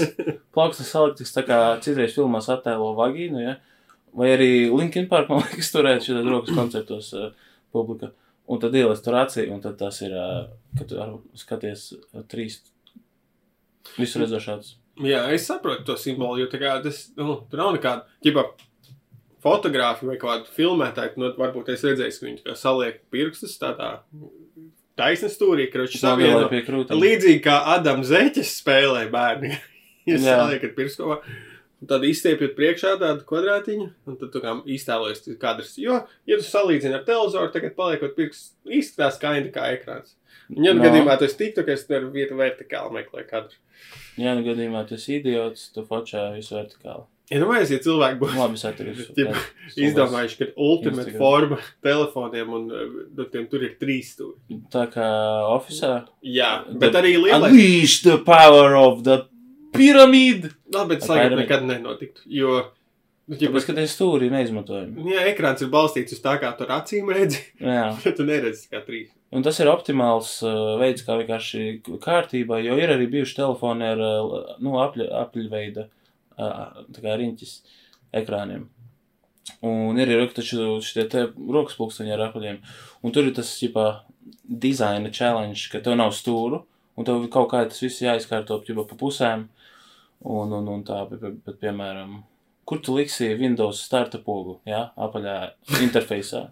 plaukstas 0.54 0.90
saliktas 0.94 1.34
tā 1.38 1.46
kā 1.48 1.60
citreiz 1.86 2.14
filmās 2.18 2.50
attēlo 2.54 2.92
vagīnu, 2.98 3.42
ja? 3.46 3.56
Vai 4.18 4.34
arī 4.34 4.50
Linkin 4.74 5.06
Park, 5.10 5.30
man 5.32 5.46
liekas, 5.46 5.70
turēt 5.72 6.04
šitā 6.06 6.26
rokas 6.26 6.58
koncertos 6.58 7.14
uh, 7.18 7.30
publika. 7.74 8.12
Un 8.52 8.60
tad 8.60 8.74
ielast 8.76 9.06
tur 9.06 9.16
acī, 9.22 9.46
un 9.54 9.62
tad 9.64 9.78
tas 9.80 10.02
ir, 10.04 10.12
uh, 10.18 10.50
kad 10.78 10.90
tu 10.90 10.98
skaties 11.40 11.86
uh, 11.96 12.26
trīs 12.34 12.60
visu 13.98 14.20
redzošāds. 14.22 14.76
Jā, 15.06 15.24
es 15.34 15.48
saprotu 15.50 15.86
to 15.88 15.96
simbolu, 15.98 16.42
jo 16.44 16.50
tas, 16.52 17.06
nu, 17.18 17.40
tur 17.50 17.62
nav 17.62 17.74
nekāda, 17.78 18.06
ģipa, 18.26 18.46
fotogrāfi 19.42 20.06
vai 20.10 20.18
kādu 20.22 20.50
filmētāju, 20.56 21.18
nu, 21.22 21.32
varbūt 21.40 21.72
es 21.74 21.86
redzēju, 21.88 22.18
ka 22.18 22.28
viņi 22.28 22.58
saliek 22.60 23.00
pirkstus 23.14 23.58
tādā 23.62 23.96
taisnes 25.00 25.38
stūrī, 25.38 25.70
kroči 25.72 26.02
savieno. 26.02 26.44
Pie 26.52 26.62
krūtīm. 26.68 27.00
Līdzīgi 27.02 27.42
kā 27.46 27.58
Adams 27.76 28.12
Zeķis 28.12 28.52
spēlē 28.62 29.08
bērni. 29.14 29.56
Jūs 30.10 30.26
saliekat 30.26 30.76
pirkstu 30.78 31.08
kopā. 31.08 31.38
Un 31.82 31.90
tad 31.90 32.04
izstiepjat 32.06 32.52
priekšā 32.54 32.92
tādu 33.02 33.24
kvadrātiņu, 33.26 33.88
un 34.06 34.18
tad 34.22 34.36
kā 34.44 34.52
iztēlojas 34.70 35.24
kadrs. 35.42 35.72
Jo, 35.82 36.04
ja 36.30 36.38
tu 36.38 36.46
salīdzini 36.46 36.94
ar 36.94 37.08
televizoru, 37.08 37.50
tagad 37.56 37.74
paliekot 37.78 38.14
pirksts, 38.14 38.52
izskatās 38.70 39.18
kaini 39.22 39.50
kā 39.56 39.72
ekrāns. 39.74 40.14
Un, 40.52 40.62
ja 40.62 40.76
nu 40.76 40.84
No. 40.84 40.86
gadījumā 40.86 41.16
tas 41.18 41.34
tiktu, 41.40 41.66
ka 41.66 41.74
es 41.74 41.88
tur 41.90 42.06
vietu 42.14 42.38
vertikāli 42.38 43.00
meklēju 43.00 43.30
kadru. 43.32 43.58
Ja 44.20 44.34
nu 44.36 44.44
gadījumā 44.44 44.84
tu 44.90 44.98
esi 44.98 45.20
idiots, 45.22 45.70
tu 45.72 45.86
fočā 45.88 46.28
visu 46.36 46.58
vertikāli. 46.58 47.06
Iedomājieties, 47.32 47.70
ja 47.72 47.80
cilvēki 47.86 48.18
būtu 48.20 48.36
Labi, 48.36 48.58
es 48.60 48.66
atceros. 48.68 48.98
Ķip, 49.16 49.38
izdomājuši, 49.88 50.36
ka 50.42 50.48
ultimate 50.60 51.06
Instagram. 51.06 51.22
forma 51.22 51.60
telefoniem 51.86 52.50
un 52.58 52.66
uh, 52.76 52.82
nu, 53.16 53.28
tiem 53.32 53.46
tur 53.48 53.64
ir 53.64 53.78
trīs 53.80 54.10
stūri. 54.18 54.58
Tā 54.74 54.84
kā 54.92 55.06
oficiālā. 55.56 56.02
Jā, 56.28 56.50
bet 56.82 56.98
arī 57.00 57.14
lielais. 57.16 57.38
Unleash 57.54 58.02
the 58.04 58.18
power 58.28 58.76
of 58.82 59.06
the 59.08 59.22
pyramid! 59.72 60.50
Labi, 60.76 60.98
bet 60.98 61.08
piramīdu. 61.08 61.40
nekad 61.46 61.64
nenotiktu, 61.70 62.26
jo, 62.28 62.58
nu, 63.32 63.38
ķip, 63.40 63.48
Tāpēc, 63.48 63.70
ka 63.70 63.78
tie 63.80 63.88
stūri 63.88 64.28
ir 64.28 64.36
neizmantojami. 64.36 65.08
jā, 65.16 65.24
ekrāns 65.32 65.64
ir 65.64 65.72
balstīts 65.72 66.18
uz 66.18 66.20
tā, 66.24 66.36
kā 66.44 66.52
tur 66.60 66.76
acīm 66.76 67.08
redzi, 67.16 67.40
Jā. 67.64 67.94
tu 68.18 68.28
neredzi 68.28 68.68
kā 68.74 68.84
trīs. 68.84 69.08
Un 69.32 69.46
tas 69.46 69.60
ir 69.64 69.70
optimāls 69.72 70.34
uh, 70.44 70.76
veids, 70.82 71.06
kā 71.08 71.16
vienkārši 71.22 71.82
kārtībā, 72.04 72.60
jo 72.66 72.76
ir 72.80 72.92
arī 72.92 73.08
bijuši 73.14 73.38
telefoni 73.38 73.88
ar, 73.88 74.02
uh, 74.04 74.56
nu, 74.60 74.76
apļveida, 74.84 75.86
uh, 76.36 77.06
riņķis 77.06 77.54
ekrāniem. 78.20 78.66
Un 79.66 80.00
ir 80.00 80.12
arī 80.12 80.28
taču 80.36 80.82
šitie 80.84 81.06
te 81.10 81.24
rokas 81.32 81.78
pulksteņi 81.80 82.14
ar 82.16 82.26
apļiem. 82.28 82.60
Un 83.06 83.16
tur 83.16 83.30
ir 83.30 83.36
tas, 83.38 83.54
ģipā, 83.62 83.86
dizaina 84.66 85.12
challenge, 85.14 85.70
ka 85.72 85.82
tev 85.84 85.96
nav 86.00 86.12
stūru, 86.18 86.64
un 86.98 87.08
tev 87.08 87.24
kaut 87.34 87.50
kā 87.54 87.64
tas 87.70 87.82
viss 87.84 88.04
jāizkārto, 88.04 88.60
ģipā, 88.68 88.86
pa 88.90 89.00
pusēm. 89.00 89.48
Un, 90.22 90.52
un, 90.54 90.68
un 90.70 90.84
tā, 90.86 91.00
bet, 91.10 91.24
bet, 91.24 91.40
bet, 91.48 91.58
piemēram, 91.64 92.20
kur 92.70 92.84
tu 92.84 92.94
liksi 93.00 93.32
Windows 93.40 93.80
starta 93.88 94.20
pogu, 94.22 94.60
jā, 94.70 94.84
apaļā 95.08 95.38
interfejsā, 95.88 96.44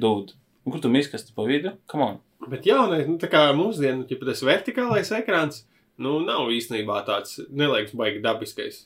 dūd. 0.00 0.32
Un 0.64 0.72
kur 0.72 0.80
tu 0.80 0.90
miskasti 0.92 1.34
pa 1.36 1.44
vidu? 1.48 1.74
Come 1.90 2.06
on. 2.06 2.18
Bet 2.48 2.66
jaunais, 2.68 3.06
nu, 3.08 3.16
tā 3.20 3.28
kā 3.32 3.46
mūsdienu, 3.56 4.06
ja 4.08 4.18
tas 4.20 4.42
vertikālais 4.44 5.12
ekrāns, 5.16 5.62
nu, 6.00 6.18
nav 6.24 6.50
īstenībā 6.52 7.00
tāds, 7.08 7.38
neliekas, 7.52 7.94
baigi 7.96 8.22
dabiskais. 8.24 8.84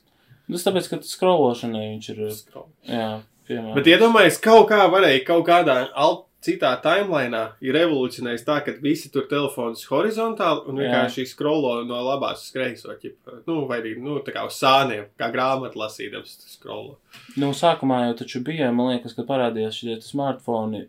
Tas 0.48 0.64
tāpēc, 0.64 0.86
ka 0.90 1.00
skrološanai 1.04 1.84
viņš 1.94 2.08
ir, 2.14 2.22
Scroll. 2.32 2.70
jā, 2.88 3.10
piemēram. 3.48 3.74
Bet 3.76 3.90
iedomājieties, 3.92 4.40
kaut 4.44 4.70
kā 4.70 4.86
varēja 4.90 5.26
kaut 5.26 5.44
kādā 5.48 5.82
alt, 5.92 6.24
citā 6.44 6.70
timelīnā 6.82 7.40
ir 7.64 7.74
revolucionējis 7.74 8.44
tā, 8.46 8.60
ka 8.64 8.74
visi 8.82 9.10
tur 9.14 9.26
telefonus 9.30 9.82
horizontāli 9.90 10.70
un 10.70 10.78
vienkārši 10.78 11.26
scrollo 11.26 11.80
no 11.86 11.98
labās 12.06 12.44
uz 12.46 12.54
kreiso, 12.54 12.94
ķip, 12.94 13.16
nu, 13.48 13.64
vai 13.70 13.80
arī, 13.82 13.96
nu, 14.02 14.20
tā 14.24 14.34
kā 14.36 14.44
uz 14.46 14.58
sāniem, 14.60 15.08
kā 15.18 15.32
grāmatu 15.34 15.80
lasīdams 15.82 16.36
scrollo. 16.54 16.96
Nu, 17.36 17.50
sākumā 17.56 18.04
jau 18.06 18.16
taču 18.22 18.42
bija, 18.46 18.70
man 18.74 18.94
liekas, 18.94 19.16
kad 19.18 19.26
parādījās 19.28 19.80
šie 19.82 19.98
smartfoni, 20.04 20.86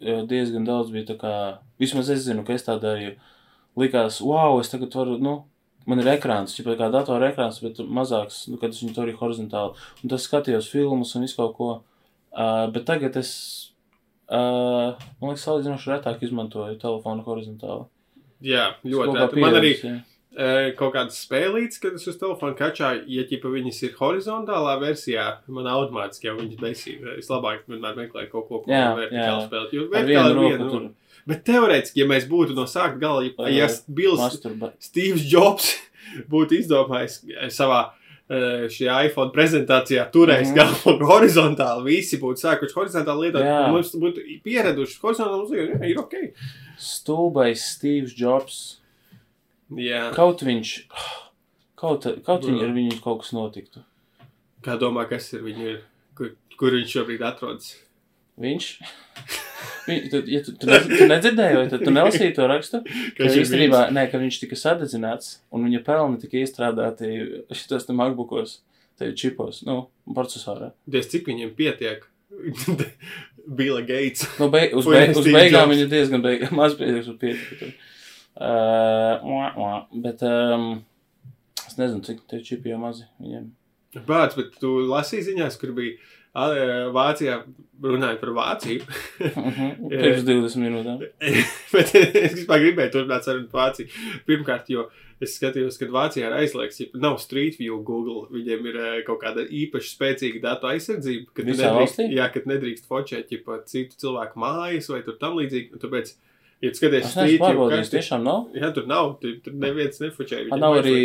diezgan 0.00 0.66
daudz 0.68 0.92
bija 0.94 1.10
tā 1.12 1.16
kā, 1.20 1.34
vismaz 1.80 2.10
es 2.12 2.24
zinu, 2.26 2.44
ka 2.46 2.56
es 2.56 2.66
tā 2.66 2.76
darīju, 2.80 3.16
likās, 3.80 4.20
wow, 4.24 4.58
es 4.60 4.72
tagad 4.72 4.94
varu, 4.96 5.18
nu, 5.22 5.36
man 5.88 6.02
ir 6.02 6.10
ekrāns, 6.14 6.56
jau 6.58 6.66
kā 6.78 6.90
datora 6.92 7.30
ekrāns, 7.30 7.60
bet 7.64 7.80
mazāks, 7.84 8.44
nu, 8.50 8.58
kad 8.60 8.74
es 8.74 8.82
viņu 8.82 8.96
tur 8.96 9.06
arī 9.06 9.16
horizontāli, 9.20 9.88
un 10.02 10.12
tas 10.12 10.26
skatījos 10.28 10.70
filmus 10.72 11.14
un 11.16 11.26
visu 11.26 11.38
kaut 11.38 11.56
ko, 11.58 11.70
uh, 11.80 12.66
bet 12.74 12.86
tagad 12.88 13.16
es, 13.20 13.32
uh, 14.28 14.96
man 15.20 15.32
liekas, 15.32 15.46
salīdzinoši 15.46 15.94
retāk 15.94 16.24
izmantoju 16.26 16.80
telefonu 16.82 17.26
horizontāli. 17.26 17.88
Jā, 18.40 18.70
ļoti. 18.86 19.18
reti. 19.20 19.44
Man 19.44 19.58
arī 19.60 19.74
jā. 19.76 19.96
E, 20.36 20.70
kaut 20.78 20.94
kādas 20.94 21.18
spēlītas, 21.24 21.80
kad 21.82 21.98
es 21.98 22.06
uz 22.10 22.18
telefona 22.20 22.56
kačāju, 22.58 23.04
ja 23.10 23.26
ķipa 23.28 23.50
viņas 23.52 23.82
ir 23.88 23.94
horizontālā 23.98 24.76
versijā, 24.82 25.26
man 25.50 25.68
automātiski 25.70 26.30
jau 26.30 26.38
viņas 26.38 26.62
besīja. 26.62 27.18
Es 27.18 27.30
labāk 27.32 27.66
vienmēr 27.70 27.98
meklēju 27.98 28.32
kaut 28.32 28.48
ko, 28.48 28.62
ko 28.64 28.72
Jā, 28.72 28.90
vertikāli 28.98 29.46
spēlēt. 29.46 29.76
Jo 29.76 29.86
vertikāli 29.92 30.34
ir 30.34 30.42
viena 30.46 30.70
runa. 30.70 30.90
Bet 31.28 31.44
teorētiski, 31.46 32.02
ja 32.02 32.08
mēs 32.10 32.26
būtu 32.30 32.56
no 32.56 32.66
sākta 32.70 32.98
gala, 33.00 33.24
ja, 33.26 33.48
ja 33.52 33.70
Bills. 33.86 34.40
Steve's 34.82 35.26
Jobs 35.30 35.74
būtu 36.32 36.58
izdomājis 36.60 37.20
eh, 37.28 37.48
savā 37.54 37.82
eh, 38.30 38.66
šajā 38.72 38.96
iPhone 39.10 39.34
prezentācijā, 39.34 40.06
turējis 40.14 40.50
mm 40.50 40.58
-hmm. 40.58 40.90
galvu 40.96 41.12
horizontāli, 41.12 41.86
visi 41.90 42.18
būtu 42.22 42.46
sākuši 42.46 42.76
horizontāli 42.78 43.28
lietot, 43.28 43.44
un 43.44 43.76
mums 43.76 43.94
būtu 43.94 44.26
pieraduši 44.44 45.00
horizontāli, 45.02 45.62
ir, 45.62 45.88
ir 45.92 46.02
ok. 46.02 46.18
Stulbais 46.80 47.66
Steve's 47.76 48.16
Jobs. 48.16 48.79
Jā, 49.78 50.08
Kaut 50.16 50.42
viņš, 50.42 50.70
kaut, 51.78 52.06
kaut 52.26 52.46
viņi 52.48 52.58
Jā. 52.58 52.66
ar 52.66 52.72
viņu 52.74 52.96
kaut 53.04 53.20
kas 53.22 53.30
notiktu. 53.36 53.84
kā 54.66 54.74
domā, 54.80 55.06
kas 55.08 55.30
ir 55.32 55.44
viņu, 55.46 55.68
ir, 55.74 55.78
kur, 56.18 56.32
kur 56.58 56.74
viņš 56.74 56.96
šobrīd 56.96 57.22
atrodas? 57.24 57.76
Viņš? 58.40 58.72
Viņ, 59.86 60.04
tu, 60.12 60.18
ja 60.28 60.40
tu, 60.44 60.52
tu, 60.56 60.68
ne, 60.68 60.78
tu 60.86 61.06
nedzirdēji, 61.08 61.56
vai 61.56 61.68
tad 61.68 61.82
tu 61.84 61.92
nelasīji 61.92 62.34
to 62.36 62.46
rakstu? 62.48 62.80
Ka 63.16 63.28
īstenībā, 63.28 63.86
nē, 63.92 64.06
ka 64.12 64.20
viņš 64.20 64.38
tika 64.42 64.56
sadedzināts, 64.56 65.38
un 65.52 65.64
viņa 65.66 65.80
pelni 65.84 66.20
tika 66.22 66.38
iestrādāti 66.40 67.10
šitos 67.56 67.88
te 67.88 67.96
MacBookos, 67.96 68.58
te 69.00 69.10
čipos, 69.16 69.62
nu, 69.68 69.82
procesorā. 70.16 70.70
Diez 70.88 71.08
cik 71.12 71.28
viņiem 71.28 71.52
pietiek? 71.58 72.06
Bila 73.60 73.80
Gates. 73.82 74.26
Nu, 74.38 74.50
beig, 74.52 74.76
uz, 74.76 74.86
Vai 74.88 75.06
beig, 75.06 75.16
uz 75.18 75.26
beigām 75.26 75.72
viņa 75.72 75.88
diezgan 75.90 76.24
beig, 76.24 76.46
maz 76.54 76.76
uz 76.78 77.10
pietika. 77.20 77.72
Uh, 78.40 79.82
bet, 80.00 80.22
um, 80.24 80.70
es 81.66 81.76
nezinu, 81.76 82.00
cik 82.06 82.22
tie 82.30 82.40
čipi 82.44 82.72
jau 82.72 82.80
mazi 82.80 83.04
viņiem. 83.20 83.50
Bāc, 84.06 84.36
bet 84.38 84.54
tu 84.62 84.78
lasīji 84.88 85.32
ziņās, 85.32 85.58
kur 85.60 85.74
bija 85.76 85.98
a, 86.30 86.46
Vācijā 86.94 87.40
runājot 87.82 88.20
par 88.22 88.32
Vāciju. 88.36 88.86
Mhm. 89.26 89.70
Pirms 89.90 90.24
20 90.28 90.64
minūtēm. 90.64 91.04
Bet 91.74 91.94
es 91.98 92.44
gribēju 92.46 92.92
turpināt 92.94 93.26
sarunu 93.26 93.50
par 93.50 93.70
Vāciju. 93.70 93.90
Pirmkārt, 94.28 94.70
jo 94.72 94.86
es 95.20 95.34
skatījos, 95.36 95.76
ka 95.80 95.90
Vācijā 95.92 96.30
ir 96.30 96.36
aizliegts, 96.38 96.80
ja 96.80 97.02
nav 97.02 97.18
Street 97.22 97.58
View 97.60 97.80
Google, 97.86 98.24
viņiem 98.32 98.70
ir 98.70 98.80
eh, 98.80 98.98
kaut 99.06 99.20
kāda 99.24 99.44
īpaši 99.44 99.92
spēcīga 99.96 100.42
datu 100.46 100.70
aizsardzība, 100.70 101.28
ka 101.34 101.42
tu 101.42 101.50
Visā 101.50 101.66
nedrīkst, 101.66 101.98
valstī? 101.98 102.08
jā, 102.16 102.28
kad 102.32 102.48
nedrīkst 102.48 102.88
fočēt 102.88 103.34
ja 103.34 103.58
citu 103.68 103.98
cilvēku 104.00 104.40
mājas 104.40 104.88
vai 104.92 105.02
tur 105.06 105.18
tam 105.20 105.36
līdzīgi. 105.40 105.80
Tāpēc, 105.82 106.14
ja 106.62 106.72
skaties 106.74 107.14
neesmu 107.16 107.28
View, 107.30 107.42
pārbaudījis, 107.44 107.92
tiešām 107.96 108.24
nav. 108.26 108.48
jā, 108.54 108.72
tur 108.76 108.86
nav, 108.90 109.14
tur, 109.22 109.38
tur 109.44 109.52
neviens 109.66 110.00
nefočē. 110.02 110.44
Man 110.50 110.60
nav 110.60 110.80
arī 110.82 110.98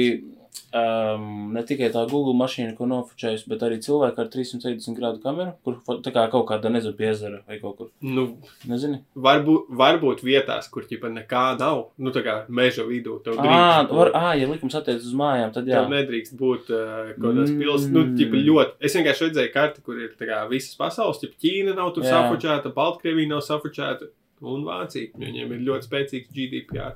um, 0.75 1.51
ne 1.55 1.61
tikai 1.67 1.89
tā 1.93 2.03
Google 2.09 2.33
mašīna, 2.39 2.73
ko 2.77 2.87
nofočējusi, 2.89 3.47
bet 3.51 3.63
arī 3.67 3.77
cilvēki 3.83 4.21
ar 4.23 4.29
360 4.33 4.97
grādu 4.97 5.21
kameru, 5.23 5.53
kur 5.65 5.77
tā 6.03 6.13
kā 6.15 6.25
kaut 6.31 6.45
kāda, 6.49 6.71
nezinu, 6.73 6.95
piezara 6.97 7.41
vai 7.47 7.59
kaut 7.61 7.77
kur. 7.79 7.89
Nu, 8.03 8.25
Nezini? 8.69 9.01
varbūt, 9.15 9.69
varbūt 9.81 10.23
vietās, 10.25 10.67
kur 10.71 10.87
ķipa 10.89 11.11
nekā 11.13 11.43
nav, 11.59 11.85
nu 11.99 12.11
tā 12.15 12.23
kā 12.25 12.35
meža 12.49 12.85
vidū. 12.87 13.17
Ā, 13.23 13.35
drīkst 13.35 13.89
būt. 13.91 13.95
var, 13.99 14.11
ā, 14.15 14.33
ja 14.41 14.49
likums 14.51 14.75
attiec 14.79 15.03
uz 15.03 15.15
mājām, 15.17 15.53
tad 15.55 15.67
jā. 15.71 15.81
Tev 15.83 15.91
nedrīkst 15.95 16.35
būt 16.39 16.71
uh, 16.73 17.13
kaut 17.15 17.31
kādas 17.31 17.51
Mm. 17.55 17.61
pilsētas, 17.61 17.89
nu, 17.95 18.05
tipa 18.19 18.43
ļoti. 18.49 18.77
Es 18.79 18.95
vienkārši 18.97 19.27
redzēju 19.29 19.53
karti, 19.53 19.81
kur 19.85 19.99
ir 20.01 20.13
tā 20.19 20.27
kā 20.29 20.43
visas 20.51 20.75
pasaules, 20.79 21.19
tipa 21.21 21.35
Ķīna 21.45 21.75
nav 21.77 21.93
tur 21.95 22.03
Jā. 22.07 22.15
safučēta, 22.15 22.71
Baltkrievija 22.75 23.29
nav 23.35 23.43
safučēta 23.45 24.07
un 24.41 24.63
Vācija. 24.67 25.11
Viņiem 25.17 25.51
ir 25.55 25.63
ļoti 25.69 25.87
spēcīgs 25.89 26.31
GDPR. 26.35 26.95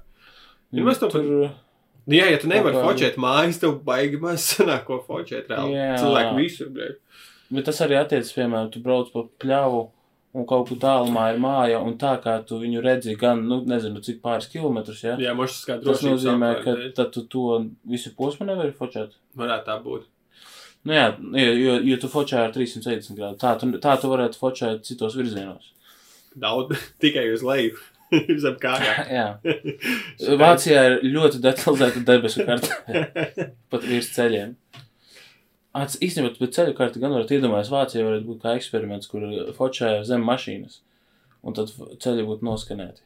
Mēs 0.74 1.00
to 1.00 1.10
tur, 1.10 1.50
Nu, 2.10 2.16
jā, 2.16 2.26
ja 2.32 2.38
tu 2.42 2.48
nevari 2.50 2.74
kā- 2.74 2.82
fočēt 2.88 3.18
mājas, 3.22 3.60
tev 3.62 3.84
baigi 3.86 4.18
maz 4.20 4.42
sanāk, 4.56 4.86
ko 4.88 4.98
fočēt 5.06 5.48
reāli. 5.52 5.76
Jā. 5.78 5.98
Cilvēki 6.02 6.36
visur, 6.40 6.70
bļēj. 6.74 6.96
bet 7.52 7.66
tas 7.66 7.82
arī 7.86 7.98
attiecas, 8.00 8.32
piemēram, 8.34 8.72
tu 8.74 8.80
brauc 8.82 9.12
pa 9.14 9.24
pļavu 9.44 9.82
un 10.34 10.46
kaut 10.46 10.68
kur 10.70 10.78
tālumā 10.78 11.28
ir 11.34 11.40
māja, 11.42 11.82
un 11.86 11.98
tā 11.98 12.16
kā 12.24 12.36
tu 12.46 12.58
viņu 12.62 12.82
redzi 12.82 13.16
gan, 13.18 13.44
nu, 13.48 13.62
nezinu, 13.66 14.02
cik 14.02 14.22
pāris 14.22 14.50
kilometrus, 14.50 15.04
ja? 15.04 15.18
Jā, 15.18 15.36
mošas 15.38 15.66
kā 15.66 15.78
Tas 15.84 15.86
drošības 16.02 16.10
nozīmē, 16.26 16.52
ka 16.64 16.76
tad 16.96 17.12
tu 17.14 17.24
to 17.26 17.46
visu 17.86 18.12
posmu 18.18 18.46
nevari 18.50 18.74
fočēt. 18.74 19.14
Varētu 19.38 19.66
tā 19.66 19.78
būt. 19.84 20.04
Nu 20.86 20.94
jā, 20.94 21.08
jo, 21.20 21.54
jo, 21.60 21.80
jo 21.92 21.98
tu 21.98 22.08
fočē 22.08 22.46
ar 22.48 22.52
370 22.54 23.18
grādu. 23.18 23.38
Tā 23.42 23.54
tu, 23.60 23.68
tā 23.78 24.00
tu 24.02 24.08
varētu 24.10 24.38
fočēt 24.40 24.82
citos 24.88 25.14
virzienos. 25.18 25.74
Daudz, 26.36 26.78
tikai 27.04 27.30
uz 27.34 27.46
leju. 27.46 27.78
Zem 28.44 28.58
kājām. 28.62 29.10
jā. 29.20 29.28
Vācijā 30.40 30.86
ir 30.90 31.00
ļoti 31.14 31.42
detalizēta 31.44 32.04
debesu 32.06 32.46
karte, 32.48 33.50
pat 33.70 33.86
virs 33.86 34.12
ceļiem. 34.16 34.56
Ats, 35.78 36.00
īstenībā, 36.02 36.34
bet 36.42 36.56
ceļu 36.56 36.74
karti 36.78 37.02
gan 37.02 37.14
varat 37.14 37.32
iedomāties, 37.36 37.70
Vācijā 37.74 38.06
varētu 38.08 38.26
būt 38.32 38.40
kā 38.42 38.56
eksperiments, 38.58 39.10
kur 39.12 39.28
fočē 39.58 40.00
zem 40.08 40.24
mašīnas, 40.26 40.80
un 41.46 41.58
tad 41.58 41.70
ceļi 42.02 42.26
būtu 42.26 42.48
noskanēti. 42.48 43.06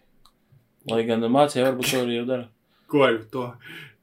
Lai 0.92 1.02
gan 1.08 1.26
Vācijā 1.28 1.66
varbūt 1.68 1.92
to 1.92 2.04
arī 2.06 2.22
jau 2.22 2.30
dara. 2.30 2.48
Ko 2.92 3.04
ar 3.04 3.20
to? 3.34 3.50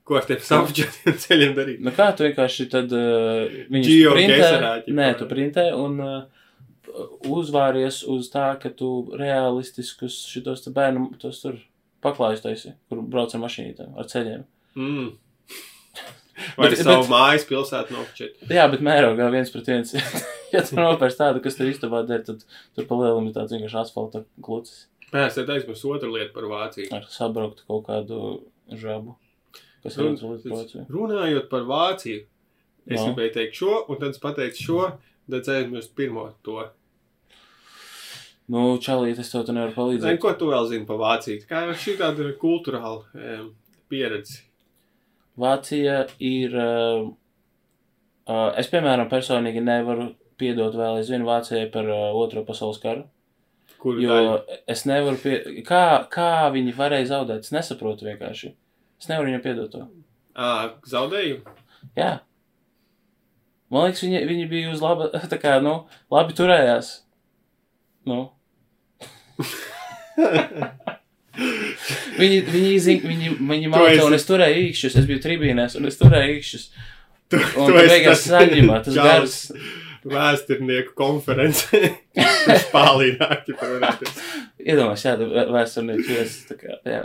Ko 0.04 0.18
ar 0.18 0.28
tiem 0.28 0.40
safučētiem 0.44 1.16
ceļiem 1.24 1.56
darīt? 1.56 1.80
Nu 1.86 1.92
kā 1.96 2.10
tu 2.16 2.26
vienkārši 2.26 2.68
tad 2.72 2.92
uh, 2.92 3.48
viņus 3.72 3.88
Geogeserā, 3.88 4.70
printē, 4.82 4.94
nē, 5.00 5.08
tu 5.16 5.28
printē 5.30 5.66
un 5.76 6.00
uh, 6.04 6.39
uzvāries 7.30 8.02
uz 8.08 8.28
tā, 8.32 8.52
ka 8.62 8.70
tu 8.70 8.90
realistiskus 9.18 10.16
šitos 10.30 10.64
bērnu, 10.74 11.10
tos 11.22 11.40
tur 11.42 11.58
paklājus 12.04 12.42
taisi, 12.44 12.74
kur 12.88 13.02
brauc 13.02 13.34
ar 13.36 13.42
mašīnītēm, 13.44 13.94
ar 14.00 14.08
ceļiem. 14.10 14.44
Mm. 14.76 15.10
Vai 16.56 16.70
Bet- 16.70 16.78
savu 16.80 17.02
bet- 17.04 17.10
mājas 17.12 17.44
pilsētu 17.48 17.92
nofočēt? 17.96 18.38
Jā, 18.48 18.64
bet 18.72 18.80
mērogā 18.86 19.26
viens 19.34 19.50
pret 19.52 19.66
viens. 19.68 19.92
ja 20.54 20.62
tu 20.64 20.78
nopērš 20.78 21.18
tādu, 21.18 21.42
kas 21.44 21.58
tev 21.58 21.68
istabā 21.72 22.00
der, 22.08 22.22
tad 22.24 22.46
tur 22.74 22.86
pa 22.88 22.96
lielam 23.02 23.26
ir 23.28 23.34
tāds 23.36 23.52
vienkārši 23.56 23.80
asfalta 23.84 24.24
klucis 24.42 24.86
Nē, 25.10 25.24
es 25.26 25.34
te 25.34 25.42
aizmirsu 25.42 25.88
otru 25.90 26.12
lietu 26.14 26.30
par 26.36 26.44
Vāciju. 26.46 26.86
ar 26.94 27.02
sabrauktu 27.10 27.64
kaut 27.66 27.82
kādu 27.88 28.18
žabu, 28.78 29.16
kas 29.82 29.96
ir 29.98 30.04
Run- 30.04 30.14
otru 30.14 30.28
līdz 30.36 30.52
Vācijā. 30.54 30.84
Runājot 30.88 31.48
par 31.50 31.64
Vāciju, 31.66 32.26
Es 32.90 32.96
No. 33.02 33.10
gribēju 33.12 33.32
teikt 33.34 33.54
šo, 33.58 33.72
un 33.92 33.98
tad 34.00 34.14
es 34.14 34.18
pateicu 34.22 34.62
šo, 34.64 34.78
tad 35.30 35.40
es 35.42 35.48
aizmirstu 35.52 35.92
pirmo 35.98 36.22
to. 36.42 36.62
Nu, 38.50 38.62
čalīt, 38.82 39.20
es 39.22 39.30
tev 39.30 39.46
nevaru 39.54 39.74
palīdzēt. 39.76 40.18
ko 40.22 40.32
tu 40.38 40.48
vēl 40.50 40.64
zini 40.72 40.86
par 40.88 40.98
Vāciju? 40.98 41.44
Kā 41.46 41.62
šī 41.78 41.94
tāda 42.00 42.32
kultūrāla 42.40 43.04
um, 43.14 43.50
pieredze? 43.92 44.40
Vācija 45.38 46.00
ir. 46.18 46.56
Uh, 46.58 47.12
uh, 48.26 48.48
es, 48.58 48.66
piemēram, 48.72 49.06
personīgi 49.12 49.62
nevaru 49.62 50.10
piedot 50.40 50.74
vēl 50.74 50.98
aizvien 50.98 51.26
Vācijai 51.28 51.68
par 51.72 51.86
uh, 51.86 52.08
Otro 52.18 52.42
pasaules 52.48 52.80
karu. 52.82 53.04
Kur 53.80 54.00
Jo 54.02 54.16
daļa? 54.16 54.58
es 54.74 54.82
nevaru. 54.88 55.20
Pie... 55.22 55.36
Kā, 55.68 55.82
kā 56.12 56.26
viņi 56.52 56.74
varēja 56.76 57.12
zaudēt? 57.14 57.46
Es 57.46 57.54
nesaprotu 57.54 58.08
vienkārši. 58.08 58.50
Es 59.00 59.08
nevaru 59.08 59.30
viņiem 59.30 59.44
piedot 59.46 59.70
to. 59.72 59.84
Ā, 60.34 60.50
zaudēju? 60.90 61.38
Jā. 61.96 62.10
Man 63.70 63.86
liekas, 63.86 64.02
viņi, 64.04 64.24
viņi 64.28 64.50
bija 64.50 64.74
uz 64.74 64.82
laba. 64.84 65.08
Tā 65.32 65.38
kā, 65.40 65.54
nu, 65.64 65.84
labi 66.12 66.36
turējās. 66.36 66.92
Nu. 68.10 68.20
Viņi, 72.20 72.38
viņi, 72.50 72.78
zin, 72.84 73.02
viņi, 73.06 73.30
viņi 73.38 73.66
Tu 73.68 73.72
māca, 73.72 73.90
esi- 73.94 74.04
un 74.06 74.16
es 74.18 74.26
turēju 74.28 74.62
īkšķus. 74.68 74.96
Es 75.00 75.06
biju 75.08 75.22
tribīnēs, 75.24 75.76
un 75.80 75.88
es 75.90 75.98
turēju 76.00 76.34
īkšķus. 76.38 76.64
Tu, 77.30 77.38
Un 77.62 77.70
tad 77.76 77.90
beigās 77.92 78.24
saņemā 78.26 78.80
tas 78.84 78.96
gars. 78.98 79.36
Vēsturnieku 80.10 80.94
pālīnāk, 82.72 83.42
ja 83.52 83.56
parunāties. 83.60 84.14
Iedomājieties, 84.64 85.04
jā, 85.04 85.44
vēsturnieks, 85.52 86.08
jūs 86.16 86.36
tā 86.48 86.56
kā, 86.60 86.78
jā. 86.88 87.02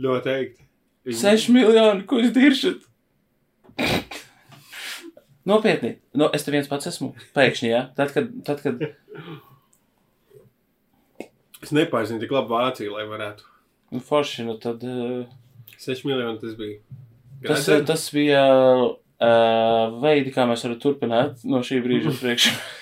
Noteikti. 0.00 0.64
6 1.16 1.50
miljoni, 1.52 2.06
ko 2.08 2.20
jūs 2.22 2.32
diršat? 2.36 2.86
Nopietni, 5.48 5.94
no, 6.16 6.28
es 6.36 6.44
te 6.44 6.52
viens 6.54 6.68
pats 6.70 6.88
esmu. 6.90 7.12
Pēkšņi, 7.36 7.68
jā. 7.72 7.84
Tad, 7.96 8.12
kad, 8.16 8.32
tad, 8.48 8.60
kad 8.64 8.80
Es 11.64 11.72
nepārzinu 11.76 12.20
tik 12.22 12.32
labi 12.32 12.52
Vāciju, 12.54 12.94
lai 12.96 13.04
varētu. 13.10 13.46
nu, 13.92 14.00
forši, 14.00 14.44
nu 14.48 14.56
tad. 14.62 14.82
Uh, 14.86 15.26
6 15.80 16.04
miljoni 16.08 16.38
tas 16.40 16.54
bija. 16.58 16.78
Tas, 17.40 17.64
Gradzeni? 17.64 17.86
tas 17.88 18.02
bija 18.12 18.42
uh, 18.84 20.00
veidi, 20.02 20.32
kā 20.34 20.44
mēs 20.48 20.64
varam 20.66 20.78
turpināt 20.82 21.44
no 21.48 21.62
šī 21.64 21.80
brīža 21.84 22.12
uz 22.14 22.20
priekšu. 22.24 22.52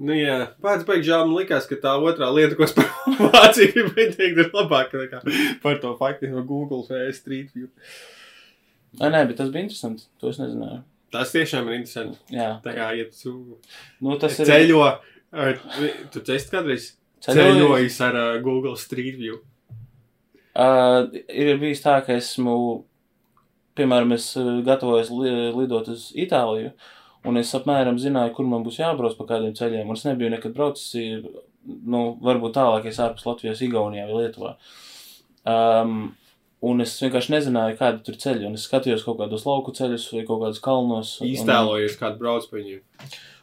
Nu, 0.00 0.14
jā, 0.16 0.36
pats 0.64 0.86
beigas 0.88 1.04
žēl 1.10 1.26
man 1.28 1.34
likās, 1.36 1.66
ka 1.68 1.76
tā 1.76 1.90
otrā 2.00 2.30
lieta, 2.32 2.54
ko 2.56 2.64
es 2.64 2.72
par 2.72 2.86
Vāciju 3.34 3.72
gribēju 3.74 4.14
teikt, 4.16 4.38
ir 4.40 4.46
labāka 4.56 4.96
nekā 5.02 5.18
par 5.60 5.76
to 5.82 5.90
faktu 5.98 6.30
no 6.32 6.40
Google 6.48 6.86
vai 6.88 7.10
Street 7.12 7.50
View. 7.52 7.68
Nē, 8.96 9.10
nē, 9.12 9.20
bet 9.28 9.36
tas 9.42 9.50
bija 9.52 9.66
interesanti. 9.66 10.06
To 10.22 10.32
es 10.32 10.40
nezināju. 10.40 10.78
Tas 11.12 11.34
tiešām 11.34 11.68
ir 11.68 11.76
interesanti. 11.82 12.16
Jā, 12.32 12.48
Tā 12.64 12.72
kā, 12.78 12.86
ja 12.96 13.04
tu 13.12 13.34
nu, 14.00 14.16
tas 14.22 14.38
ir. 14.40 14.48
ceļo, 14.48 14.80
ar, 15.44 15.60
tu 16.14 16.24
ceļš 16.30 16.48
kādreiz 16.54 16.88
ceļojis 17.24 18.00
ar 18.06 18.16
uh, 18.20 18.28
Google 18.44 18.76
Street 18.80 19.16
View. 19.20 19.40
Uh, 20.60 21.06
ir 21.30 21.56
bijis 21.60 21.82
tā, 21.84 22.00
ka 22.04 22.16
esmu, 22.18 22.54
piemēram, 23.78 24.12
es 24.16 24.30
uh, 24.40 24.58
gatavojos 24.66 25.12
li 25.14 25.30
lidot 25.54 25.88
uz 25.92 26.08
Itāliju, 26.18 26.72
un 27.24 27.36
es 27.40 27.52
apmēram 27.56 28.00
zināju, 28.02 28.34
kur 28.36 28.48
man 28.50 28.64
būs 28.66 28.80
jābrauc 28.82 29.14
pa 29.18 29.28
kādiem 29.34 29.54
ceļiem, 29.56 29.86
un 29.88 29.98
es 29.98 30.04
nebiju 30.08 30.32
nekad 30.34 30.54
braucis, 30.56 31.22
nu, 31.64 32.00
varbūt 32.24 32.56
tālākais 32.56 32.98
ārpus 33.04 33.26
Latvijas, 33.28 33.60
Igaunijā 33.62 34.08
vai 34.10 34.24
Lietuvā. 34.24 34.54
Um, 35.50 35.94
un 36.66 36.82
es 36.84 36.96
vienkārši 37.00 37.32
nezināju, 37.36 37.78
kādi 37.78 38.02
tur 38.04 38.18
ceļi, 38.20 38.48
un 38.50 38.58
es 38.58 38.66
skatījos 38.68 39.04
kaut 39.06 39.20
kādos 39.22 39.46
lauku 39.48 39.72
ceļus 39.76 40.08
vai 40.16 40.24
kaut 40.28 40.42
kādus 40.42 40.60
kalnos. 40.64 41.14
un- 41.20 41.30
Iztēlojies, 41.30 41.96
kādu 42.00 42.18
brauc 42.20 42.48
pa 42.50 42.56
viņiem. 42.58 42.82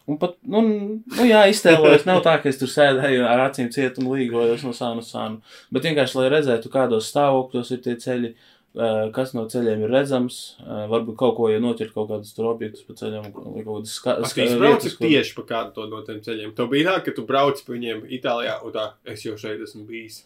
Un 0.08 0.18
pat, 0.18 0.38
nu, 0.48 0.62
nu 0.64 1.24
jā, 1.28 1.42
iztēlojos, 1.52 2.06
nav 2.08 2.22
tā, 2.24 2.38
ka 2.42 2.48
es 2.48 2.58
tur 2.62 2.70
sēdēju 2.72 3.26
ar 3.28 3.42
acīm 3.50 3.68
ciet 3.76 3.98
un 4.00 4.06
līgojos 4.14 4.64
no 4.64 4.72
sānu 4.72 5.04
uz 5.04 5.10
sānu. 5.12 5.42
Bet 5.76 5.84
vienkārši, 5.84 6.16
lai 6.16 6.30
redzētu, 6.32 6.70
kādos 6.72 7.10
stāvokļos 7.12 7.72
ir 7.76 7.82
tie 7.84 7.96
ceļi, 8.00 8.30
eh, 8.32 9.10
kas 9.12 9.34
no 9.36 9.44
ceļiem 9.52 9.84
ir 9.84 9.90
redzams, 9.92 10.38
eh, 10.62 10.88
varbūt 10.94 11.18
kaut 11.20 11.36
ko, 11.36 11.50
ja 11.52 11.60
noķert 11.60 11.92
kaut 11.94 12.08
kādus 12.14 12.32
tur 12.38 12.48
objektus 12.54 12.86
pa 12.88 12.94
ceļiem, 12.94 13.28
vai 13.34 13.64
kaut 13.66 13.82
kādas 13.84 13.98
ska- 14.00 14.16
Es 14.24 14.34
braucu 14.62 14.88
kur- 14.98 15.08
tieši 15.10 15.36
pa 15.36 15.42
kādu 15.52 15.74
to 15.76 15.88
no 15.92 16.02
tiem 16.08 16.22
ceļiem. 16.24 16.56
Tev 16.56 16.70
bija 16.72 16.86
tā, 16.96 17.04
ka 17.04 17.12
tu 17.12 17.26
brauc 17.28 17.60
pa 17.66 17.74
viņiem 17.74 18.08
Itālijā, 18.08 18.64
un 18.64 18.72
tā, 18.72 18.92
es 19.06 19.24
jau 19.24 19.34
šeit 19.36 19.60
esmu 19.60 19.86
bijis. 19.86 20.24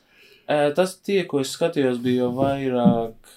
Tas 0.75 0.95
tie, 1.05 1.19
ko 1.29 1.39
es 1.43 1.51
skatījos, 1.55 1.99
bija 2.01 2.25
jau 2.25 2.31
vairāk 2.35 3.31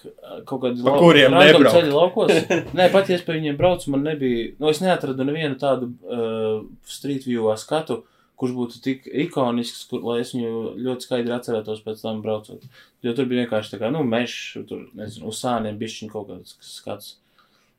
kaut 0.49 0.61
kādi 0.63 0.83
Pa 0.85 0.95
kuriem 0.99 1.35
nebraukt. 1.35 1.75
ceļi 1.75 1.93
laukos. 1.93 2.33
Nē, 2.77 2.89
pat 2.93 3.11
ja 3.11 3.19
es 3.19 3.23
pa 3.25 3.35
viņiem 3.35 3.57
braucu, 3.59 3.91
man 3.93 4.03
nebija, 4.07 4.51
nu, 4.59 4.71
es 4.71 4.81
neatradu 4.83 5.27
nevienu 5.27 5.57
tādu 5.61 5.91
uh, 6.03 6.63
street 6.89 7.27
view 7.29 7.47
skatu, 7.61 8.01
kurš 8.39 8.55
būtu 8.57 8.81
tik 8.83 9.05
ikonisks, 9.25 9.85
kur, 9.91 10.01
lai 10.03 10.17
es 10.23 10.33
viņu 10.35 10.75
ļoti 10.81 11.07
skaidri 11.07 11.35
atcerētos 11.35 11.83
pēc 11.85 12.01
tam 12.03 12.23
braucot. 12.25 12.65
Jo 13.05 13.13
tur 13.15 13.29
bija 13.29 13.45
vienkārši 13.45 13.75
tā 13.75 13.79
kā, 13.83 13.91
nu, 13.93 14.01
mežs, 14.07 14.57
tur, 14.67 14.87
nezinu, 14.97 15.29
uz 15.31 15.39
sāniem 15.39 15.77
bišķiņ 15.79 16.11
kaut 16.11 16.31
kāds 16.33 16.57
skats. 16.65 17.13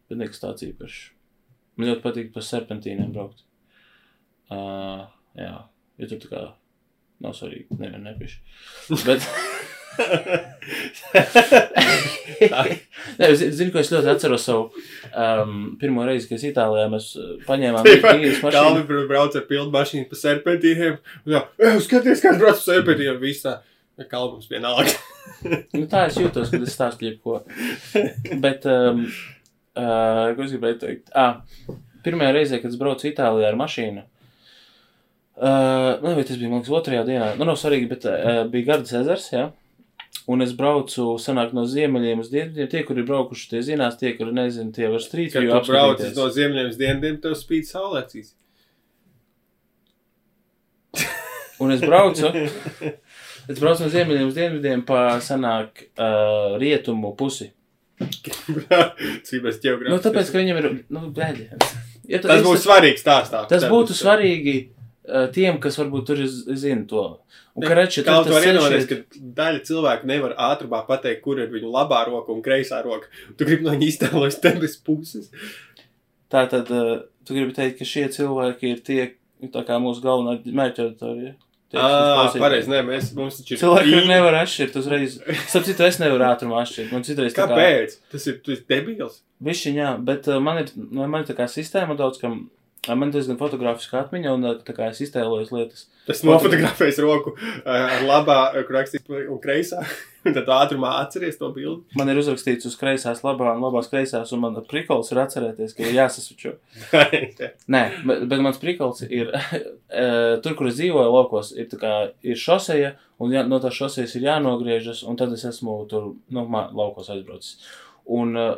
Bet 0.06 0.22
nekas 0.22 0.40
tāds 0.40 0.64
īpašs. 0.64 1.00
Man 1.76 1.90
ļoti 1.90 2.04
patīk 2.04 2.30
pa 2.32 2.44
serpentīniem 2.46 3.10
braukt. 3.12 3.42
Uh, 4.46 5.02
jā, 5.36 5.56
jo 5.98 6.08
tur 6.12 6.22
tā 6.22 6.30
kā 6.30 6.44
nav 7.24 7.32
svarīgi, 7.38 7.66
nevienu 7.80 8.04
nepiši. 8.10 8.38
Bet... 9.06 9.20
Nē, 13.16 13.28
zinu, 13.36 13.70
ka 13.72 13.80
es 13.80 13.90
ļoti 13.92 14.10
atceros 14.12 14.44
savu 14.44 14.66
um, 15.16 15.54
pirmo 15.80 16.04
reizi, 16.06 16.28
kad 16.28 16.36
es 16.40 16.44
Itālijā 16.50 16.88
mēs 16.92 17.06
uh, 17.16 17.30
paņēmām 17.46 17.86
īres 17.88 18.02
Kalvi 18.44 18.82
mašīnu. 18.82 19.06
brauc 19.08 19.38
ar 19.40 19.46
pilnu 19.48 19.72
mašīnu 19.74 20.08
pa 20.10 20.18
serpentīniem. 20.20 20.98
un 21.24 21.32
Jā, 21.36 21.42
"Ej, 21.60 21.78
skaties, 21.86 22.20
kāds 22.24 22.40
brauc 22.42 22.58
pa 22.60 22.64
serpentīniem. 22.66 23.18
Visā. 23.22 23.58
Kalvums 24.10 24.50
vienalga. 24.52 24.92
Nu, 25.76 25.86
tā 25.90 26.04
es 26.10 26.16
jūtos, 26.20 26.50
kad 26.52 26.62
es 26.62 26.74
stāstu 26.76 27.06
jebko. 27.08 27.40
Bet, 28.40 28.64
um, 28.70 29.02
uh, 29.76 30.34
ko 30.36 30.44
es 30.44 30.52
gribēju 30.54 30.78
teikt? 30.80 31.10
Ah, 31.18 31.40
pirmajā 32.04 32.30
reizē, 32.36 32.60
kad 32.62 32.70
es 32.72 32.78
braucu 32.80 33.08
Itālijā 33.10 33.48
ar 33.50 33.56
mašīnu, 33.58 34.04
uh, 35.36 36.02
nu, 36.02 36.14
vai 36.16 36.24
tas 36.24 36.38
bija, 36.40 36.50
man 36.50 36.62
liekas, 36.62 36.74
otrajā 36.80 37.04
dienā, 37.06 37.30
nu, 37.36 37.46
nav 37.48 37.58
svarīgi, 37.60 37.88
bet 37.90 38.08
uh, 38.08 38.42
bija 38.50 38.72
Gardas 38.72 38.96
ezers, 39.00 39.30
jā. 39.34 39.46
Un 40.26 40.42
es 40.42 40.52
braucu, 40.58 41.12
sanāk, 41.22 41.52
no 41.54 41.62
ziemeļiem 41.70 42.22
uz 42.22 42.30
dienvidiem. 42.32 42.66
Tie, 42.72 42.80
kuri 42.86 43.04
ir 43.04 43.06
braukuši, 43.06 43.50
tie 43.52 43.60
zinās, 43.62 43.98
tie, 44.00 44.10
kuri 44.18 44.32
nezina, 44.34 44.72
tie 44.74 44.88
var 44.90 45.02
Kad 45.36 45.44
view 45.44 45.60
tu 45.62 45.70
brauc 45.70 46.02
no 46.16 46.26
ziemļiem 46.34 46.70
uz 46.72 46.78
dienvidiem, 46.80 47.20
tev 47.22 47.36
spīd 47.38 47.68
saulēcīs. 47.68 48.32
Un 51.62 51.76
es 51.76 51.84
braucu, 51.84 52.32
es 53.52 53.60
braucu 53.60 53.84
no 53.84 53.90
ziemeļiem 53.92 54.26
uz 54.26 54.34
dienvidiem 54.40 54.82
pa, 54.88 55.04
sanāk, 55.22 55.84
uh, 55.94 56.56
rietumu 56.58 57.14
pusi. 57.18 57.52
Cik 58.02 59.44
mēs 59.44 59.62
ģeogrāfiski. 59.62 59.92
Nu, 59.92 60.00
tāpēc, 60.02 60.32
ka 60.32 60.42
viņam 60.42 60.58
ir, 60.62 60.70
nu, 60.90 61.06
bēļi. 61.16 61.46
Ja 62.10 62.18
Tas 62.24 62.42
būs 62.42 62.66
svarīgs 62.66 63.02
stāstā. 63.02 63.46
Tas 63.50 63.64
būtu 63.70 63.94
svarīgi 63.94 64.56
uh, 64.58 64.75
tiem, 65.32 65.60
kas 65.62 65.76
varbūt 65.80 66.06
tur 66.08 66.22
zina 66.26 66.84
to. 66.90 67.04
Un 67.56 67.64
ka 67.64 67.76
reči, 67.78 68.02
Kā 68.04 68.18
tur 68.18 68.26
tu 68.26 68.30
tas 68.30 68.36
vari 68.36 68.46
ceļš 68.46 68.56
iedomāties, 68.56 68.86
ir- 68.90 69.04
ka 69.06 69.20
daļa 69.40 69.60
cilvēku 69.68 70.04
nevar 70.10 70.34
ātrumā 70.50 70.82
pateikt, 70.88 71.22
kur 71.24 71.38
ir 71.40 71.48
viņu 71.52 71.70
labā 71.72 72.02
roka 72.08 72.32
un 72.34 72.42
kreisā 72.44 72.82
roka. 72.84 73.06
Tu 73.38 73.44
gribi 73.48 73.64
no 73.64 73.70
viņa 73.72 73.88
iztēloties 73.92 74.40
te 74.42 74.52
bez 74.60 74.76
puses. 74.76 75.30
Tā 76.32 76.42
tad, 76.50 76.70
uh, 76.74 77.00
tu 77.24 77.34
gribi 77.38 77.54
teikt, 77.56 77.78
ka 77.78 77.84
šie 77.88 78.08
cilvēki 78.12 78.72
ir 78.74 78.80
tie, 78.84 79.00
tā 79.54 79.62
kā 79.64 79.78
mūsu 79.80 80.02
galvenā 80.04 80.40
mērķa 80.44 80.88
auditorija. 80.88 81.34
Klausītāji. 81.76 82.40
pareizi, 82.40 82.70
nē, 82.70 82.78
mēs, 82.86 83.08
mums 83.16 83.40
taču 83.40 83.54
ir. 83.56 83.58
Cilvēki, 83.60 83.90
īņa. 83.92 84.06
nevar 84.08 84.36
atšķirt 84.42 84.76
uzreiz. 84.80 85.16
Starp 85.50 85.64
citu, 85.66 85.82
es 85.84 85.98
nevaru 85.98 86.24
ātrumā 86.28 86.60
atšķirt. 86.62 86.92
Man 86.94 87.02
citreiz 87.08 87.34
tā 87.34 87.42
kā 87.42 87.56
Kāpēc? 87.56 87.96
Tas 88.12 88.26
ir, 88.30 88.36
tu 88.44 88.52
esi 88.54 88.62
debils. 88.70 89.18
Bišķiņ, 89.42 89.74
jā, 89.80 89.88
bet 90.06 90.28
uh, 90.30 90.38
man 90.40 90.60
ir, 90.62 90.70
man 90.94 91.18
ir 91.20 91.26
tā 91.28 91.34
kā 91.36 91.48
sistēma 91.50 91.96
daudz, 91.98 92.20
kam 92.22 92.46
man 92.94 93.10
ir 93.10 93.16
diezgan 93.16 93.38
fotografiska 93.40 94.04
atmiņa, 94.04 94.34
un 94.36 94.48
tā 94.66 94.74
kā 94.76 94.90
es 94.92 95.00
iztēlojos 95.02 95.52
lietas. 95.54 95.86
Tas 96.06 96.22
nofotografēs 96.26 97.00
roku 97.02 97.32
ā, 97.34 97.78
ar 97.98 98.04
labā, 98.06 98.38
kur 98.66 98.78
rakstīts 98.78 99.10
un 99.10 99.40
kreisā. 99.42 99.82
Un 100.26 100.34
tad 100.34 100.48
ātrumā 100.50 100.88
atceries 101.04 101.36
to 101.38 101.52
bildi. 101.54 101.84
Man 101.94 102.08
ir 102.10 102.18
uzrakstīts 102.18 102.66
uz 102.66 102.74
kreisās 102.78 103.20
labā 103.22 103.52
un 103.54 103.62
labās 103.62 103.86
kreisās, 103.92 104.32
un 104.34 104.40
man 104.42 104.56
prikols 104.66 105.12
ir 105.12 105.20
atcerēties, 105.22 105.74
ka 105.76 105.84
ir 105.84 105.94
jāsasvičo. 106.00 106.56
Nē, 107.74 107.82
bet, 108.02 108.24
bet 108.32 108.42
mans 108.42 108.58
prikals 108.58 109.04
ir, 109.06 109.30
eh, 110.02 110.32
tur, 110.42 110.56
kur 110.58 110.70
es 110.72 110.80
dzīvoju, 110.80 111.12
laukos, 111.14 111.52
ir, 111.54 111.68
tā 111.70 111.78
kā, 111.78 111.92
ir 112.26 112.40
šoseja, 112.42 112.96
un 113.22 113.36
jā, 113.36 113.44
no 113.46 113.60
tās 113.62 113.78
šosejas 113.78 114.16
ir 114.18 114.26
jānogriežas, 114.26 115.04
un 115.06 115.20
tad 115.20 115.30
es 115.36 115.46
esmu 115.46 115.78
tur, 115.90 116.16
nu, 116.34 116.46
mā, 116.50 116.66
laukos 116.74 117.12
aizbraucis. 117.14 117.60
Un 118.18 118.34
eh, 118.34 118.50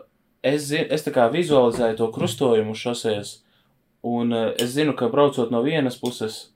es, 0.54 0.70
es 0.72 1.04
tā 1.04 1.12
kā 1.12 1.28
vizualizēju 1.34 2.00
to 2.00 2.08
krustojumu 2.16 2.78
šosejas, 2.80 3.42
un 4.06 4.32
eh, 4.32 4.52
es 4.62 4.76
zinu, 4.76 4.94
ka 4.98 5.10
braucot 5.12 5.50
no 5.54 5.64
vienas 5.66 5.98
puses, 6.00 6.48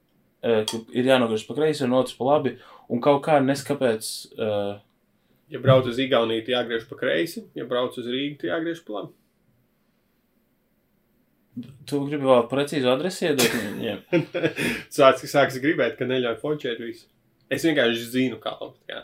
eh, 0.42 0.62
ka 0.68 0.82
ir 0.94 1.10
jānogriež 1.10 1.46
pa 1.48 1.58
kreisi, 1.58 1.84
un 1.86 1.98
otrs 1.98 2.16
pa 2.18 2.30
labi, 2.34 2.56
un 2.92 3.02
kaut 3.02 3.22
kā 3.26 3.40
neskapēc, 3.42 4.14
uh, 4.38 4.80
Ja 5.52 5.60
brauc 5.60 5.84
uz 5.84 5.98
Igauniju, 6.00 6.46
tad 6.46 6.54
jāgriež 6.54 6.86
pa 6.88 6.96
kreisi. 6.96 7.42
Ja 7.52 7.66
brauc 7.68 7.96
uz 8.00 8.06
Rīgu, 8.08 8.38
tad 8.40 8.48
jāgriež 8.48 8.78
pa 8.86 8.94
labi. 8.96 9.12
Tu 11.84 11.98
gribi 12.06 12.24
vēl 12.24 12.46
precīzu 12.48 12.88
adresi 12.88 13.26
iedot 13.28 13.56
viņiem? 13.60 13.98
Sāks, 14.88 15.26
sāks 15.28 15.60
gribēt, 15.60 15.98
ka 15.98 16.08
neļauj 16.08 16.38
fočēt 16.40 16.80
visu. 16.80 17.04
Es 17.52 17.66
vienkārši 17.68 18.08
zinu, 18.14 18.38
kā. 18.40 18.54
Jā. 18.88 19.02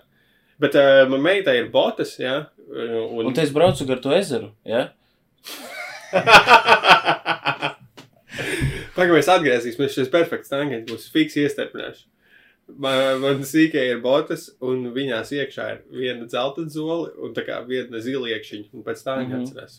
Bet 0.63 0.79
uh, 0.81 1.05
man 1.13 1.21
meitai 1.27 1.59
ir 1.61 1.69
botas, 1.75 2.17
jā. 2.17 2.39
Un, 2.69 3.29
Un 3.29 3.37
te 3.37 3.45
es 3.45 3.53
braucu 3.53 3.85
gar 3.89 4.01
to 4.01 4.17
ezeru, 4.17 4.49
ja? 8.39 8.85
Pagaidām, 8.97 9.17
mēs 9.19 9.29
atgriezīsimies. 9.35 9.95
Šis 9.97 10.11
perfekts 10.13 10.53
tangens 10.53 10.87
būs 10.89 11.09
fiks 11.15 11.37
iestarpināšs. 11.43 12.05
Man, 12.69 13.21
man 13.23 13.39
sīkai 13.49 13.87
ir 13.95 14.01
botas, 14.05 14.51
un 14.61 14.83
viņās 14.93 15.31
iekšā 15.39 15.69
ir 15.73 15.79
viena 16.03 16.27
zelta 16.29 16.67
zole 16.69 17.11
un 17.25 17.33
tā 17.37 17.45
kā 17.47 17.63
viena 17.67 18.01
zila 18.05 18.29
iekšķiņa. 18.35 18.69
Un 18.77 18.83
pēc 18.85 19.03
tam 19.07 19.23
viņa 19.23 19.37
Mhm. 19.39 19.47
atcerās. 19.47 19.79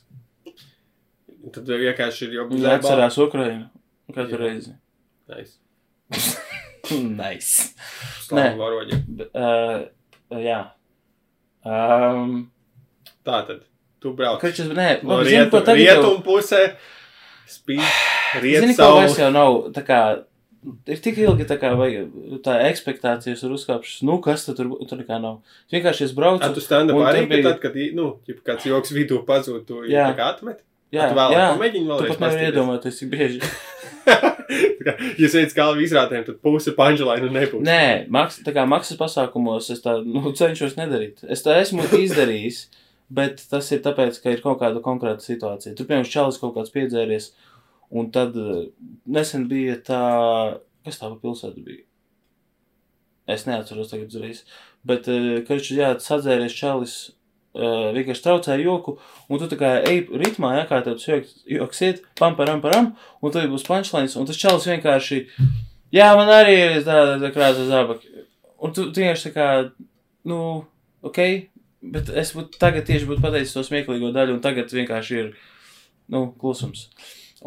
Un 1.43 1.51
tad 1.55 1.69
vienkārši 1.69 2.23
ir 2.27 2.33
jau 2.39 2.47
Viņi 2.49 2.65
atcerās 2.73 3.17
Ukrainu 3.21 3.69
katru 4.15 4.37
Jā. 4.37 4.41
reizi. 4.47 4.73
Nice. 5.29 5.53
nice. 7.21 7.73
Slavu 8.25 8.57
varoņiem. 8.57 9.03
B- 9.07 9.29
Uh, 9.33 9.85
jā. 10.41 10.71
Um, 11.65 12.51
Tā 13.25 13.43
tad. 13.47 13.65
Tu 14.01 14.13
brauc. 14.15 14.39
Kačs, 14.41 14.65
nē, 14.71 15.03
No 15.03 15.17
labi, 15.19 15.25
ko 15.25 15.29
rietu, 15.29 15.59
tagad 15.65 15.77
rietumu 15.77 16.23
pusē 16.23 16.61
spīd 17.49 17.83
Zini, 18.37 18.43
rietu 18.45 18.77
ko 18.77 18.89
vairs 18.97 19.17
jau 19.19 19.29
nav, 19.33 19.57
tā 19.75 19.83
kā, 19.87 19.99
ir 20.91 21.01
tik 21.03 21.19
ilgi 21.23 21.47
tā 21.49 21.57
kā 21.61 21.73
vajag, 21.79 22.09
tā 22.45 22.57
ekspektācijas 22.69 23.43
ir 23.45 23.55
uzkāpšas, 23.57 24.01
nu, 24.07 24.19
kas 24.23 24.45
tad 24.47 24.59
tur, 24.59 24.71
tur 24.89 25.01
nekā 25.01 25.19
nav. 25.23 25.39
Vienkārši 25.73 26.07
es 26.09 26.15
braucu, 26.17 26.45
A, 26.45 26.53
tu 26.55 26.63
stand 26.63 26.93
up 26.93 27.01
arī, 27.09 27.25
bija- 27.29 27.51
tad, 27.51 27.61
kad, 27.63 27.77
nu, 27.97 28.11
ķip, 28.27 28.43
kāds 28.45 28.67
joks 28.69 28.93
vidū 28.95 29.23
pazūd, 29.27 29.65
tu 29.69 29.83
jā. 29.89 30.09
tā 30.11 30.17
kā 30.19 30.33
atmet? 30.35 30.61
jā, 30.93 31.09
tu 31.11 31.19
jā, 31.19 31.43
pamēģini 31.53 31.85
tu 31.85 31.91
vēlreiz 31.93 32.15
pat 32.15 32.23
pastīties? 32.25 32.49
iedomāties, 32.49 32.99
cik 33.01 33.09
bieži. 33.13 33.41
Ja 35.19 35.27
sēdz 35.29 35.53
kalvi 35.53 35.83
izrādēm, 35.85 36.23
tad 36.25 36.39
puse 36.41 36.71
punchline 36.73 37.29
nebūs. 37.29 37.61
Nē, 37.65 38.07
maks, 38.09 38.39
tā 38.45 38.53
kā 38.55 38.63
maksas 38.69 38.97
pasākumos 38.97 39.67
es 39.73 39.83
tā, 39.83 39.99
nu, 40.01 40.31
cenšos 40.33 40.73
nedarīt. 40.79 41.21
Es 41.29 41.43
tā 41.45 41.59
esmu 41.61 41.85
izdarījis, 41.99 42.63
bet 43.13 43.43
tas 43.51 43.69
ir 43.75 43.83
tāpēc, 43.85 44.17
ka 44.23 44.33
ir 44.33 44.41
kaut 44.41 44.57
kāda 44.63 44.81
konkrēta 44.85 45.21
situācija. 45.25 45.75
Tur, 45.77 45.85
piemēram, 45.89 46.09
čalis 46.09 46.39
kaut 46.41 46.55
kāds 46.57 46.73
piedzēries, 46.73 47.29
un 47.89 48.09
tad 48.13 48.37
eh, 48.37 48.65
nesen 49.09 49.47
bija 49.51 49.77
tā, 49.85 50.01
kas 50.85 50.99
tā 51.01 51.11
pilsēta 51.21 51.61
bija? 51.61 51.85
Es 53.29 53.45
neatceros 53.45 53.91
tagad 53.91 54.09
uzreiz. 54.09 54.43
Bet, 54.87 55.09
eh, 55.11 55.41
kad 55.45 55.57
viņš, 55.57 55.71
jā, 55.77 55.93
sadzēries 56.03 56.57
čalis, 56.57 56.99
uh, 57.57 57.89
vienkārši 57.95 58.23
traucēja 58.25 58.63
joku, 58.63 58.95
un 59.29 59.41
tu 59.41 59.49
tā 59.51 59.57
kā 59.59 59.71
ej 59.89 60.03
ritmā, 60.21 60.53
jā, 60.59 60.65
kā 60.69 60.81
tas 60.85 61.05
joks, 61.09 61.81
iet, 61.85 62.01
pam, 62.19 62.37
param, 62.37 62.61
param, 62.63 62.91
un 63.21 63.33
tad 63.33 63.49
būs 63.51 63.65
punchlines, 63.67 64.15
un 64.19 64.27
tas 64.29 64.39
čalis 64.39 64.67
vienkārši, 64.69 65.21
jā, 65.95 66.09
man 66.17 66.31
arī 66.33 66.57
ir 66.59 66.83
tāda 66.87 67.17
tā 67.23 67.31
krāsa 67.35 67.67
zābaki. 67.69 68.25
Un 68.59 68.75
tu, 68.75 68.89
vienkārši 68.91 69.29
tā 69.29 69.33
kā, 69.35 69.47
nu, 70.29 70.41
ok, 71.05 71.21
bet 71.95 72.11
es 72.21 72.33
būtu 72.35 72.59
tagad 72.61 72.87
tieši 72.89 73.07
būtu 73.09 73.23
pateicis 73.23 73.55
to 73.55 73.63
smieklīgo 73.65 74.11
daļu, 74.15 74.37
un 74.37 74.43
tagad 74.43 74.71
vienkārši 74.75 75.21
ir, 75.23 75.33
nu, 76.13 76.27
klusums. 76.39 76.89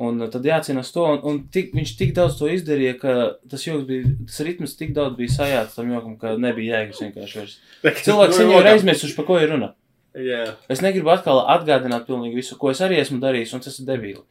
Un 0.00 0.24
uh, 0.24 0.28
tad 0.32 0.46
jācīnās 0.48 0.88
to, 0.94 1.04
un, 1.04 1.18
un 1.28 1.38
tik, 1.52 1.74
viņš 1.76 1.90
tik 1.98 2.14
daudz 2.16 2.38
to 2.38 2.48
izdarīja, 2.48 2.94
ka 3.00 3.14
tas 3.52 3.66
joks 3.66 3.84
bija, 3.88 4.14
tas 4.28 4.40
ritms 4.46 4.72
tik 4.78 4.94
daudz 4.96 5.18
bija 5.18 5.34
sajāts 5.34 5.76
tam 5.76 5.92
jokam, 5.92 6.14
ka 6.20 6.32
nebija 6.40 6.78
jēgas 6.78 7.02
vienkārši 7.04 7.40
vairs. 7.40 7.58
Cilvēks 8.06 8.40
viņu 8.40 8.56
ir 8.56 8.70
aizmirsuši, 8.72 9.16
par 9.18 9.28
ko 9.28 9.36
ir 9.42 9.52
runa. 9.52 9.74
Jā. 10.16 10.46
Es 10.72 10.80
negribu 10.84 11.12
atkal 11.12 11.42
atgādināt 11.54 12.08
pilnīgi 12.08 12.40
visu, 12.40 12.56
ko 12.60 12.72
es 12.72 12.80
arī 12.84 12.98
esmu 13.00 13.20
darījis, 13.20 13.52
un 13.56 13.64
tas 13.64 13.78
ir 13.80 13.88
debīli. 13.88 14.24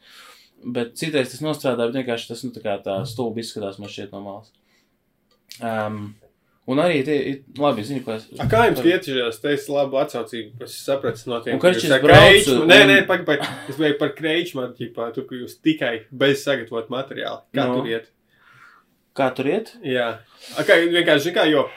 Bet 0.74 0.94
citreiz 0.98 1.30
tas 1.30 1.42
nostrādā, 1.42 1.88
bet 1.88 1.98
vienkārši 1.98 2.28
tas, 2.30 2.42
nu, 2.46 2.52
tā 2.54 2.62
kā 2.62 2.76
tā 2.82 3.00
stulbi 3.10 3.42
izskatās 3.42 3.80
man 3.82 3.90
šķiet 3.90 4.14
no 4.14 4.22
malas. 4.22 4.52
Um, 5.58 6.04
un 6.66 6.78
arī 6.78 7.04
tie, 7.04 7.16
ir- 7.32 7.42
labi, 7.58 7.82
zinu, 7.82 8.04
ko 8.04 8.12
es. 8.14 8.28
A, 8.38 8.44
kā 8.46 8.66
jums 8.68 8.80
ietiežās? 8.86 9.40
Te 9.42 9.52
es 9.52 9.68
labu 9.68 9.96
atsaucību. 9.98 10.62
Es 10.62 10.76
sapratu 10.86 11.26
no 11.28 11.40
tiem. 11.40 11.54
Un 11.54 11.60
braucu, 11.60 11.88
kreičmu- 12.06 12.60
un- 12.62 12.68
Nē, 12.68 12.80
nē, 12.86 13.06
pagaidi, 13.06 13.26
pagaidi. 13.26 13.68
Es 13.68 13.76
biju 13.76 13.98
par 13.98 14.12
kreičmu, 14.18 14.66
ķipā, 14.78 15.12
tu, 15.14 15.22
ka 15.24 15.34
jūs 15.34 15.56
tikai 15.64 16.04
bez 16.12 16.44
sagatavot 16.44 16.88
materiālu. 16.88 17.42
Kā 17.54 17.66
Nu. 17.68 17.80
tur 17.80 17.86
iet? 17.90 18.06
Kā 19.14 19.34
tur 19.34 19.44
iet? 19.46 19.74
Jā. 19.84 20.18
A, 20.56 20.62
kā, 20.62 20.78
vienkārši, 20.88 21.34
kā, 21.34 21.50
jo 21.50 21.68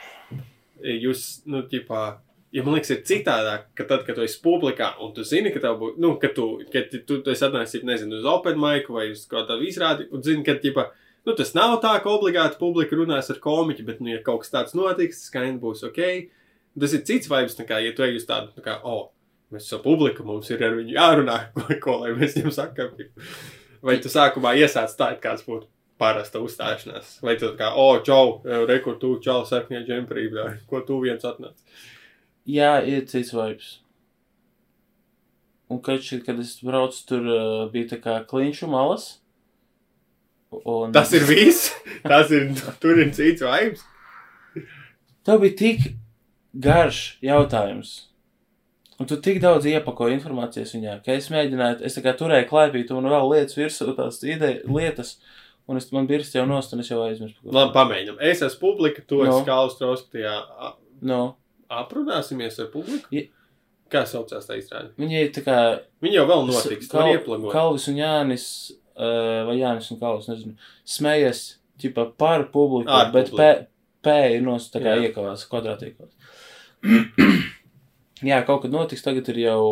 jūs, 0.82 1.42
nu, 1.46 1.62
ķipā, 1.62 2.02
ja 2.52 2.62
man 2.62 2.74
liekas, 2.76 2.90
ir 2.94 3.02
citādāk, 3.02 3.66
ka 3.74 3.84
tad, 3.84 4.04
kad 4.06 4.14
tu 4.16 4.22
esi 4.22 4.38
publikā 4.42 4.92
un 5.02 5.12
tu 5.16 5.24
zini, 5.24 5.52
ka 5.52 5.60
tev 5.60 5.78
būs, 5.80 5.98
nu, 5.98 6.14
ka 6.22 6.28
tu, 6.36 6.46
ka 6.72 6.82
tu, 6.90 7.00
tu, 7.22 7.30
esi 7.32 7.44
atnācis, 7.44 7.82
nezinu, 7.84 8.20
uz 8.20 8.24
open 8.24 8.58
mic 8.60 8.88
vai 8.88 9.10
uz 9.10 9.26
kaut 9.26 9.48
kādu 9.48 9.66
izrādi 9.66 10.06
un 10.12 10.22
zini, 10.22 10.44
ka, 10.46 10.54
ķipā, 10.62 10.86
nu, 11.26 11.34
tas 11.38 11.52
nav 11.56 11.76
tā, 11.82 11.96
ka 12.02 12.12
obligāti 12.12 12.58
publika 12.60 12.98
runās 12.98 13.30
ar 13.32 13.42
komiķi, 13.42 13.84
bet, 13.86 14.00
nu, 14.02 14.12
ja 14.14 14.22
kaut 14.24 14.44
kas 14.44 14.52
tāds 14.54 14.76
notiks, 14.78 15.26
skaņa 15.30 15.58
būs 15.62 15.84
ok. 15.90 16.00
Tas 16.76 16.92
ir 16.92 17.04
cits 17.08 17.30
vibes, 17.32 17.56
nekā, 17.58 17.80
ja 17.84 17.94
tu 17.96 18.04
ej 18.04 18.18
uz 18.18 18.26
tādu, 18.28 18.52
tā 18.56 18.64
kā, 18.64 18.80
o, 18.84 18.96
oh, 18.96 19.04
mēs 19.54 19.68
esam 19.68 19.80
publika, 19.84 20.24
mums 20.26 20.50
ir 20.52 20.64
ar 20.64 20.76
viņu 20.76 20.96
jārunā, 20.96 21.38
ko, 21.56 21.66
ko 21.82 21.96
lai 22.04 22.12
mēs 22.18 22.36
viņam 22.38 22.54
sakām. 22.54 23.00
Vai 23.86 23.98
tu 24.02 24.12
sākumā 24.12 24.54
iesāc 24.60 24.94
tā, 24.98 25.14
it 25.16 25.22
kāds 25.24 25.44
būtu 25.46 25.68
parasta 26.00 26.42
uzstāšanās. 26.44 27.18
Vai 27.24 27.36
tu 27.40 27.50
kā, 27.58 27.72
oh, 27.80 27.96
čau, 28.04 28.40
rekur, 28.68 28.98
tu, 29.00 29.16
čau, 29.24 29.42
sarkņā 29.48 29.82
džemprī, 29.86 30.28
bļā, 30.32 30.46
ko 30.70 30.82
tu 30.86 31.00
viens 31.04 31.24
atnāc. 31.24 31.56
Jā, 32.46 32.76
ir 32.86 33.06
cits 33.10 33.32
vibes. 33.34 33.76
Un 35.72 35.80
kad, 35.82 36.02
šī, 36.04 36.20
kad 36.22 36.38
es 36.38 36.58
braucu, 36.62 37.00
tur 37.08 37.24
uh, 37.26 37.62
bija 37.72 37.96
tā 37.96 37.98
kā 38.02 38.20
kliņšu 38.28 38.68
malas. 38.70 39.16
Un 40.52 40.92
Tas 40.94 41.12
ir 41.12 41.24
viss. 41.26 41.72
Tas 42.06 42.30
ir, 42.30 42.50
tur 42.80 42.98
ir 43.02 43.10
cits 43.16 43.42
vibes. 43.42 43.82
Tev 45.26 45.40
bija 45.42 45.56
tik 45.58 45.88
garš 46.54 47.00
jautājums. 47.26 47.94
Un 48.96 49.08
tu 49.10 49.18
tik 49.20 49.42
daudz 49.42 49.66
iepakoji 49.68 50.14
informācijas 50.16 50.70
viņā, 50.72 50.94
ka 51.04 51.12
es 51.18 51.26
mēģināju, 51.28 51.82
es 51.84 51.98
tā 51.98 52.02
kā 52.04 52.14
turēju 52.16 52.46
klāpīt 52.48 52.92
un 52.96 53.04
vēl 53.12 53.26
lietas 53.34 53.58
virsū, 53.58 53.90
tās 53.98 54.22
ideja, 54.24 54.62
lietas, 54.64 55.16
un 55.68 55.76
es 55.76 55.90
man 55.92 56.06
birst 56.08 56.32
jau 56.38 56.46
nost, 56.48 56.72
un 56.72 56.80
es 56.80 56.88
jau 56.88 57.02
aizmirsu. 57.04 57.36
Labi, 57.44 57.74
pamēģinam. 57.74 58.16
Es 58.24 58.40
esmu 58.46 58.62
publika, 58.70 59.02
esi 59.04 59.28
No. 59.28 59.42
Kāls 59.44 59.76
Trauskatījā. 59.76 60.36
No, 61.04 61.20
Aprunāsimies 61.68 62.56
ar 62.62 62.70
publiku. 62.72 63.10
Ja- 63.10 63.26
Kā 63.90 64.00
saucās 64.02 64.48
tā 64.48 64.56
izrāde? 64.58 64.88
viņi 64.98 65.20
ir 65.20 65.28
tā 65.30 65.44
kā 65.46 65.58
Viņi 66.02 66.16
jau 66.16 66.24
vēl 66.26 66.46
notiks, 66.48 66.88
tu 66.88 66.96
Kal, 66.96 67.12
ieplagot. 67.12 67.52
Kalvis 67.52 67.84
un 67.92 67.94
Jānis, 68.00 68.46
vai 68.96 69.58
Jānis 69.58 69.90
un 69.92 70.00
Kalvis, 70.00 70.28
nezinu, 70.30 70.54
smējas, 70.88 71.42
ķipa 71.82 72.08
par 72.18 72.46
publiku, 72.54 72.90
Ar 72.92 73.12
bet. 73.14 73.32
P, 73.36 73.48
P 74.06 74.14
ir 74.36 74.44
nos, 74.46 74.70
tā 74.72 74.80
kā 74.84 74.94
Jā. 74.94 75.08
iekavās 75.08 75.44
kvadrātīkos. 75.50 76.12
Jā, 78.30 78.40
kaut 78.48 78.62
kad 78.64 78.72
notiks, 78.72 79.04
tagad 79.04 79.28
ir 79.28 79.42
jau, 79.42 79.64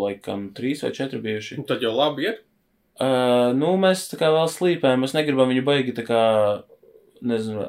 laikam, 0.00 0.48
trīs 0.56 0.80
vai 0.86 0.92
četri 0.96 1.20
bijuši. 1.20 1.58
Un 1.60 1.66
Tad 1.68 1.82
jau 1.84 1.92
labi 1.92 2.30
iet. 2.30 2.40
Uh, 3.00 3.50
nu, 3.56 3.74
mēs 3.80 4.06
tā 4.10 4.18
kā 4.20 4.28
vēl 4.32 4.48
slīpējam, 4.52 5.04
mēs 5.04 5.14
negribam 5.16 5.48
viņu 5.52 5.64
baigi 5.64 5.94
tā 5.96 6.04
kā, 6.04 6.22
nezinu, 7.24 7.66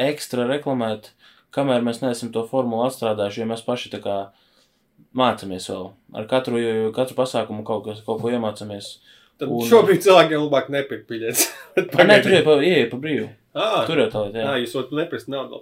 ekstra 0.00 0.44
reklamēt, 0.48 1.10
kamēr 1.54 1.84
mēs 1.84 2.02
neesam 2.02 2.32
to 2.34 2.42
formulu 2.48 2.84
atstrādājuši, 2.88 3.42
jo 3.42 3.48
mēs 3.48 3.64
paši 3.64 3.92
tā 3.94 4.00
kā 4.04 4.16
mācāmies 5.16 5.68
vēl. 5.70 5.90
Ar 6.16 6.28
katru, 6.30 6.60
katru 6.96 7.16
pasākumu 7.18 7.64
kaut, 7.66 7.84
kas, 7.88 8.02
kaut 8.06 8.20
ko 8.22 8.32
iemācāmies. 8.32 8.96
Tad 9.40 9.50
Un- 9.50 9.64
šobrīd 9.66 10.02
cilvēkiem 10.04 10.44
labāk 10.44 10.68
nepirkt 10.70 11.08
biļetes. 11.10 11.46
Nē, 12.10 12.18
tur 12.22 12.36
ir 12.36 12.44
pa, 12.46 12.54
ieeja 12.62 12.90
pa 12.92 12.98
brīvu. 13.02 13.28
Ah, 13.54 13.80
Tur 13.86 13.98
jau 14.02 14.06
tā 14.10 14.20
lieta, 14.28 14.38
jā, 14.40 14.44
jā. 14.46 14.60
jūs 14.64 14.74
varat 14.78 14.92
neprast 14.98 15.28
naudu. 15.30 15.60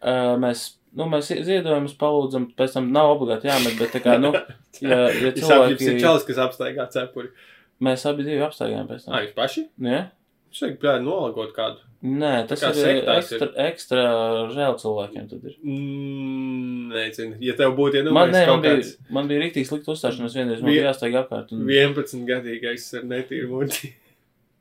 Uh, 0.00 0.34
mēs, 0.40 0.62
nu, 0.96 1.06
mēs 1.12 1.28
ziedojumus 1.44 1.96
palūdzam, 2.00 2.46
pēc 2.56 2.76
tam 2.76 2.90
nav 2.92 3.14
obligāti 3.14 3.48
jāmet, 3.50 3.76
bet 3.80 3.92
tā 3.96 4.00
kā, 4.04 4.18
nu, 4.20 4.30
ja, 4.84 4.98
ja 5.12 5.32
cilvēki, 5.36 5.88
ir 5.94 6.00
čalis, 6.04 6.24
kas 6.28 6.40
apstaigā 6.44 6.86
cepuri. 6.92 7.32
mēs 7.84 8.04
abi 8.08 8.24
divi 8.28 8.44
apstāgājām 8.44 8.88
pēc 8.92 9.04
tam. 9.08 9.16
jūs 9.24 9.34
paši? 9.36 9.66
Nu, 9.80 9.92
ja? 9.92 10.02
Šeit 10.56 10.76
plēja 10.80 11.00
nolagot 11.04 11.52
kādu. 11.56 11.84
Nē, 12.04 12.32
tas 12.44 12.60
ir 12.60 12.74
sektās 12.76 13.30
ekstra, 13.32 13.46
ekstra 13.66 14.02
žēl 14.52 14.74
cilvēkiem 14.82 15.28
ir. 15.38 15.54
Mm, 15.64 16.90
nezinu, 16.92 17.38
ja 17.40 17.54
tev 17.56 17.72
būtu 17.78 18.02
Man, 18.04 18.28
iedomājies 18.28 18.34
man 18.36 18.50
kaut 18.50 18.64
bija, 18.66 18.74
kāds 18.76 19.14
man 19.16 19.30
bija 19.30 19.42
rīktīgi 19.42 19.68
slikta 19.70 19.94
uzstāšanās 19.94 20.36
vienreiz, 20.36 20.60
man 20.60 20.74
bija 20.74 20.90
jāsteig 20.90 21.16
apkārt. 21.22 21.54
Un... 21.56 21.64
11 21.64 22.26
gadīgais 22.28 22.84
ar 23.00 23.06
netīru 23.08 23.48
muti. 23.54 23.94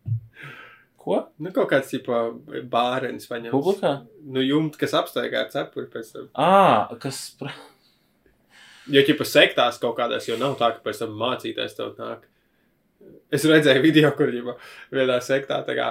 Ko? 1.05 1.19
Nu, 1.37 1.51
kaut 1.53 1.69
kāds, 1.73 1.91
tipā, 1.91 2.21
bārens 2.71 3.27
paņems. 3.29 3.53
Publikā? 3.53 3.91
Nu, 4.25 4.41
jumts, 4.41 4.79
kas 4.81 4.95
apstaigā 4.97 5.43
cepuri 5.51 5.91
pēc 5.91 6.15
tam. 6.15 6.31
Ā, 6.39 6.95
kas... 7.03 7.27
Jo, 8.85 9.01
tipā, 9.01 9.25
sektās 9.25 9.79
kaut 9.81 9.95
kādās, 9.97 10.27
jo 10.29 10.35
nav 10.37 10.59
tā, 10.59 10.69
ka 10.75 10.83
pēc 10.85 10.99
tam 11.01 11.15
mācītājs 11.17 11.73
tev 11.73 11.95
nāk. 11.97 12.27
Es 13.33 13.41
redzēju 13.49 13.81
video, 13.81 14.11
kur 14.13 14.29
jau 14.29 14.53
vienā 14.93 15.15
sektā, 15.25 15.57
tā 15.65 15.73
kā 15.73 15.87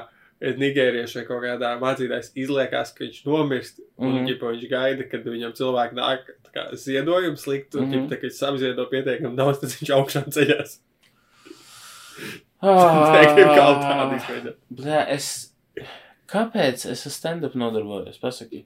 nigērieši 0.60 1.16
vai 1.20 1.24
kaut 1.28 1.42
kādā 1.42 1.70
mācītājs 1.80 2.32
izliekās, 2.36 2.92
ka 2.94 3.04
viņš 3.04 3.20
nomirst, 3.26 3.80
un 3.98 4.08
Mhm. 4.12 4.18
mm. 4.18 4.26
ģipa, 4.28 4.50
viņš 4.54 4.68
gaida, 4.70 5.10
kad 5.10 5.24
viņam 5.24 5.52
cilvēki 5.60 5.94
nāk 5.98 6.20
kā 6.54 6.64
ziedojums 6.78 7.46
likt, 7.50 7.74
un 7.74 7.80
Mhm. 7.82 7.88
mm 7.88 7.94
-hmm. 7.94 8.08
ģipa, 8.08 8.08
tā, 8.14 8.20
kad 8.20 8.30
viņš 8.30 8.42
apziedo 8.48 8.86
pietiekami 8.90 9.36
daudz, 9.36 9.58
tad 9.60 9.70
viņš 9.70 9.90
augšā 9.98 10.24
ceļās. 10.36 10.78
Izveidot. 14.18 14.56
Blē, 14.72 15.00
es. 15.14 15.50
Kāpēc 16.30 16.86
es 16.90 17.02
ar 17.06 17.12
stand-up 17.12 17.54
nodarbojos? 17.54 18.16
Pasaki. 18.22 18.64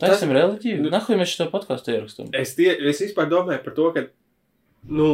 Ir 0.00 0.08
reliģija. 0.36 0.78
Nu- 0.80 0.90
Nahuj 0.90 1.16
mēs 1.18 1.34
šo 1.36 1.50
podkāstu 1.50 1.92
ierakstām. 1.92 2.28
Es, 2.32 2.54
tie, 2.54 2.70
es 2.88 3.00
vispār 3.02 3.28
domāju 3.28 3.64
par 3.64 3.74
to, 3.74 3.92
ka, 3.92 4.04
nu, 4.88 5.08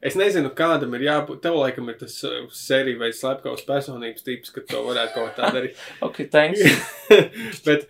es 0.00 0.16
nezinu, 0.18 0.50
kādam 0.56 0.94
ir 0.96 1.06
jābūt. 1.06 1.42
Tev 1.44 1.58
laikam 1.60 1.90
ir 1.92 1.98
tas 2.00 2.14
uh, 2.26 2.44
sērija 2.56 3.00
vai 3.00 3.10
slepkavas 3.16 3.64
personības 3.68 4.24
tips, 4.26 4.52
ka 4.54 4.64
to 4.68 4.84
varētu 4.86 5.18
kaut 5.18 5.34
kā 5.36 5.50
darīt. 5.54 5.82
Ok, 6.06 6.24
thanks. 6.32 6.62
Bet, 7.66 7.86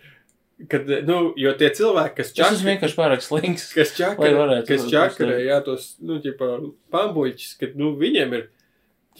kad, 0.69 0.89
nu, 1.07 1.19
jo 1.39 1.53
tie 1.59 1.71
cilvēki, 1.75 2.17
kas 2.19 2.33
Tas 2.33 2.45
esmu 2.45 2.59
čakra, 2.59 2.69
vienkārši 2.71 2.99
pārāk 2.99 3.25
slings. 3.25 3.69
kas 3.75 3.95
varētu 4.39 4.69
kas 4.69 4.87
čakarē, 4.91 5.39
jā, 5.47 5.59
tos, 5.65 5.93
nu, 6.03 6.19
ķipa, 6.23 6.51
pambuļķis, 6.93 7.55
ka, 7.61 7.71
nu, 7.79 7.93
viņiem 7.99 8.37
ir, 8.39 8.47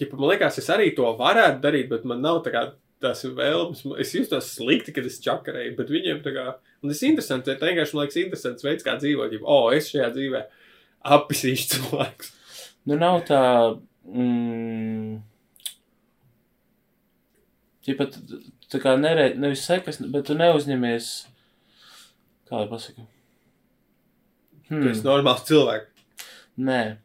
ķipa, 0.00 0.18
man 0.20 0.34
liekas, 0.34 0.60
es 0.62 0.72
arī 0.72 0.90
to 0.96 1.08
varētu 1.18 1.62
darīt, 1.64 1.88
bet 1.92 2.04
man 2.08 2.22
nav 2.24 2.42
tā 2.46 2.52
kā 2.54 2.66
tās 3.04 3.24
vēlmes. 3.26 3.82
Es 4.00 4.12
jūtos 4.16 4.52
slikti, 4.56 4.94
kad 4.96 5.08
es 5.08 5.18
čakarēju, 5.24 5.74
bet 5.80 5.90
viņiem 5.92 6.20
tā 6.24 6.32
kā, 6.36 6.44
un 6.80 6.92
tas 6.92 7.02
ir 7.02 7.12
interesanti, 7.12 7.56
tā 7.58 7.68
vienkārši 7.72 7.96
man 7.96 8.06
liekas 8.06 8.20
interesants 8.22 8.64
veids, 8.64 8.86
kā 8.86 8.94
dzīvot, 9.00 9.32
ķipa, 9.34 9.48
o, 9.50 9.72
es 9.76 9.90
šajā 9.92 10.12
dzīvē 10.14 10.44
appisīšu 11.04 11.68
cilvēkus. 11.74 12.32
Nu, 12.88 12.96
nav 13.00 13.22
tā. 13.28 13.40
Mm, 14.04 15.20
Čipa, 17.84 18.06
tā 18.72 18.80
kā 18.80 18.94
nerē, 18.96 19.30
nevis 19.36 19.64
sekas, 19.68 19.98
bet 20.12 20.26
tu 20.30 20.36
neuzņemies. 20.38 21.08
Kā 22.48 22.62
lai 22.62 22.68
pasaka? 22.70 23.04
Tu 24.64 24.72
Hmm, 24.78 24.86
esi 24.88 25.04
normāls 25.04 25.42
cilvēks. 25.44 25.90
nē. 26.58 26.96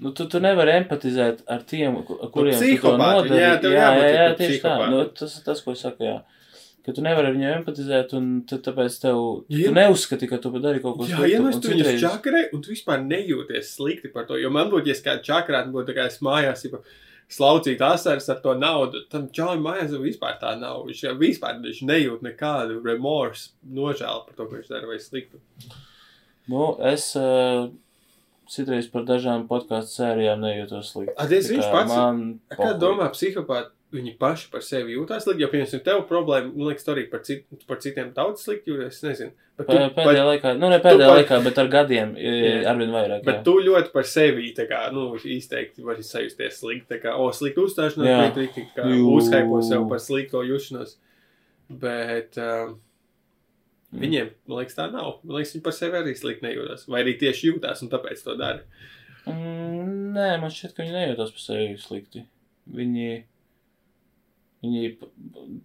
Nu, 0.00 0.12
tu, 0.14 0.26
tu 0.30 0.38
nevari 0.38 0.76
empatizēt 0.78 1.40
ar 1.50 1.62
tiem, 1.66 1.96
ar 1.98 2.28
kuriem 2.30 2.54
tu 2.54 2.60
to 2.60 2.66
psihopāti, 2.66 3.30
nodari. 3.32 3.40
jā, 3.40 3.54
jā, 3.58 3.70
jā, 3.72 4.10
jā, 4.12 4.26
par 4.28 4.36
tieši 4.38 4.58
tā. 4.60 4.60
psihopātu. 4.60 4.90
Nu, 4.92 5.00
tas 5.18 5.32
ir 5.38 5.42
tas, 5.48 5.62
ko 5.64 5.72
es 5.74 5.80
saku, 5.82 6.04
jā. 6.06 6.18
Ka 6.88 6.92
tu 6.96 7.02
nevari 7.04 7.28
ar 7.28 7.34
viņiem 7.36 7.50
empatizēt, 7.58 8.12
un 8.16 8.28
tu, 8.48 8.56
tāpēc 8.64 8.94
tev, 9.02 9.18
Ja- 9.52 9.66
tu 9.68 9.74
neuzskati, 9.76 10.28
ka 10.30 10.38
tu 10.40 10.48
dari 10.58 10.80
kaut 10.80 10.96
ko 10.96 11.04
Jā, 11.04 11.18
sliktu. 11.18 11.40
un 11.42 11.50
mēs 11.50 11.58
tur 11.60 11.74
viņus 11.74 12.00
čakarē, 12.00 12.40
un 12.56 12.62
tu 12.64 12.70
vispār 12.72 13.02
nejūties 13.04 13.74
slikti 13.76 14.08
par 14.14 14.24
to, 14.24 14.38
jo 14.40 14.48
man 14.48 14.70
būtu, 14.72 14.86
ja 14.88 14.94
es 14.96 15.02
kādu 15.04 15.20
čakarētu, 15.28 15.68
būtu 15.74 15.90
tā 15.90 15.96
kā 15.98 16.06
es 16.08 16.16
mājās, 16.24 16.64
ja 16.64 16.80
slaucīt 17.28 17.82
asaras 17.84 18.30
ar 18.32 18.40
to 18.40 18.54
naudu, 18.56 19.02
tam 19.12 19.28
čalim 19.28 19.60
mājās 19.66 19.92
vispār 20.00 20.38
tā 20.40 20.54
nav. 20.58 20.86
Viņš 20.88 21.02
jau 21.04 21.14
vispār 21.20 21.60
viņš 21.60 21.82
nejūt 21.84 22.22
nekādu 22.24 22.80
remorse, 22.82 23.50
nožēlu 23.68 24.24
par 24.24 24.34
to, 24.38 24.46
ko 24.48 24.56
viņš 24.56 24.68
dara 24.72 24.86
vai 24.88 24.96
sliktu. 24.96 25.36
Nu, 26.48 26.70
es 26.80 27.10
uh, 27.20 27.68
citreiz 28.48 28.88
par 28.88 29.04
dažām 29.04 29.44
podkāstu 29.46 30.00
sērijām 30.00 30.40
nejūtos 30.40 30.94
slikti. 30.94 31.12
A, 31.20 31.26
diez, 31.28 31.50
Tā 31.50 31.52
viņš 31.58 31.68
pats- 31.70 31.92
Man 31.92 32.40
Kā 32.48 32.72
domā 32.80 33.10
psihopāti? 33.12 33.74
Viņi 33.88 34.10
paši 34.20 34.50
par 34.52 34.60
sevi 34.60 34.92
jūtas 34.98 35.24
slikti, 35.24 35.40
jo, 35.40 35.48
piemēram, 35.48 35.80
tev 35.86 36.02
problēma, 36.10 36.50
man 36.52 36.66
liekas, 36.68 36.84
arī 36.92 37.06
par, 37.08 37.22
cit, 37.24 37.46
par 37.66 37.78
citiem 37.80 38.10
tautas 38.12 38.42
slikti 38.44 38.68
jūties, 38.74 38.98
es 38.98 39.04
nezinu. 39.06 39.30
Bet 39.56 39.66
tu, 39.66 39.76
Pē- 39.78 39.94
Pēdējā 39.96 40.24
laikā, 40.28 40.50
nu 40.60 40.68
ne 40.68 40.76
pēdējā 40.84 41.06
par- 41.08 41.16
laikā, 41.22 41.38
bet 41.46 41.58
ar 41.62 41.70
gadiem 41.72 42.10
arvien 42.68 42.92
vairāk. 42.92 43.22
Bet 43.24 43.38
jā. 43.38 43.44
tu 43.46 43.54
ļoti 43.64 43.92
par 43.94 44.04
sevi 44.04 44.50
tā 44.54 44.66
kā, 44.68 44.82
nu, 44.92 45.06
izteikti 45.16 45.82
vari 45.86 46.04
sajusties 46.04 46.60
slikti. 46.60 46.86
Tā 46.92 46.98
kā, 47.06 47.14
o, 47.16 47.30
slikti 47.32 47.64
uzstāšanās, 47.64 48.10
Jā. 48.10 48.18
bet 48.34 48.52
tā 48.58 48.66
kā 48.76 48.84
uzhaipo 49.16 49.62
sev 49.64 49.88
par 49.88 49.98
slikto 50.04 50.44
jušanos. 50.44 50.96
Bet 51.68 52.36
um, 52.38 52.76
Mm. 53.88 54.00
viņiem, 54.04 54.26
man 54.46 54.58
liekas, 54.60 54.74
tā 54.76 54.84
nav. 54.92 55.14
Man 55.24 55.38
liekas, 55.38 55.54
viņi 55.56 55.62
par 55.64 55.72
sevi 55.72 55.96
arī 55.96 56.12
slikti 56.12 56.44
nejūtas. 56.44 56.82
Vai 56.92 56.98
arī 57.02 57.14
tieši 57.18 57.46
jūtas 57.54 57.80
un 57.80 57.88
tāpēc 57.88 58.20
to 58.22 58.34
dara. 58.36 58.60
Mm, 59.24 60.12
nē, 60.12 60.26
man 60.42 60.50
šķiet, 60.52 60.74
ka 60.76 60.82
viņi 60.84 60.92
nejūtas 60.92 61.32
par 61.32 61.40
sevi 61.40 61.78
slikti. 61.80 62.26
Viņi, 62.68 63.06
viņi 64.64 64.92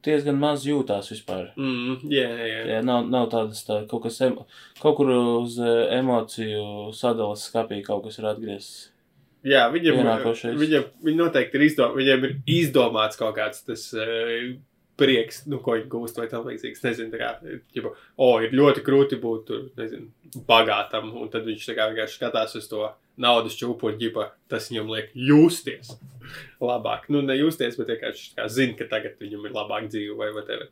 diezgan 0.05 0.37
maz 0.39 0.65
jūtās 0.67 1.09
vispār. 1.13 1.51
Mm, 1.57 2.01
jā, 2.13 2.27
jā, 2.29 2.63
jā. 2.69 2.81
Nav, 2.85 3.07
nav 3.11 3.29
tādas 3.33 3.63
tā, 3.67 3.81
kaut 3.89 4.05
kas, 4.05 4.19
emo, 4.25 4.45
kaut 4.81 4.97
kur 4.99 5.13
uz 5.13 5.57
eh, 5.61 5.95
emociju 5.99 6.91
sadalas 6.97 7.47
skapī 7.49 7.81
kaut 7.85 8.05
kas 8.07 8.19
ir 8.21 8.29
atgriezis. 8.29 8.73
Jā, 9.43 9.65
viņam, 9.73 9.97
viņam, 10.55 10.85
viņi 11.03 11.19
noteikti 11.19 11.59
ir, 11.59 11.65
izdom, 11.65 11.97
viņam 11.99 12.29
ir 12.29 12.37
izdomāts 12.47 13.19
kaut 13.19 13.33
kāds 13.35 13.65
tas 13.67 13.89
uh, 13.97 14.53
prieks, 14.99 15.41
nu, 15.51 15.59
ko 15.63 15.75
viņi 15.75 15.89
gūst 15.91 16.19
vai 16.19 16.29
tam 16.31 16.45
līdzīgs. 16.47 16.83
Nezinu, 16.85 17.11
tā 17.11 17.19
kā, 17.19 17.57
ģipa, 17.75 17.91
o, 18.23 18.29
ir 18.45 18.55
ļoti 18.55 18.83
grūti 18.85 19.19
būt, 19.19 19.43
tur, 19.49 19.65
nezinu, 19.79 20.07
bagātam, 20.47 21.11
un 21.19 21.31
tad 21.33 21.43
viņš 21.49 21.65
tā 21.67 21.75
kā 21.75 21.89
vienkārši 21.91 22.19
skatās 22.21 22.55
uz 22.59 22.69
to 22.71 22.85
naudas 23.17 23.55
čūpu 23.59 23.91
un 23.91 23.99
ģipa, 23.99 24.29
tas 24.49 24.69
viņam 24.71 24.89
liek 24.93 25.11
justies 25.13 25.93
labāk. 26.63 27.07
Nu, 27.13 27.21
ne 27.25 27.35
justies, 27.37 27.77
bet 27.77 27.91
vienkārši 27.93 28.33
kā 28.37 28.47
zina, 28.49 28.77
ka 28.79 28.87
tagad 28.89 29.19
viņam 29.21 29.47
ir 29.47 29.55
labāk 29.55 29.89
dzīve 29.91 30.17
vai 30.17 30.31
whatever. 30.33 30.69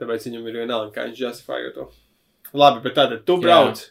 Tāpēc 0.00 0.26
viņam 0.28 0.46
ir 0.48 0.60
vienalga, 0.62 0.92
kā 0.94 1.06
viņš 1.08 1.24
justifēja 1.26 1.74
to. 1.76 1.88
Labi, 2.56 2.82
bet 2.86 2.96
tātad 2.98 3.26
tu 3.28 3.36
Jā. 3.38 3.44
brauc. 3.44 3.82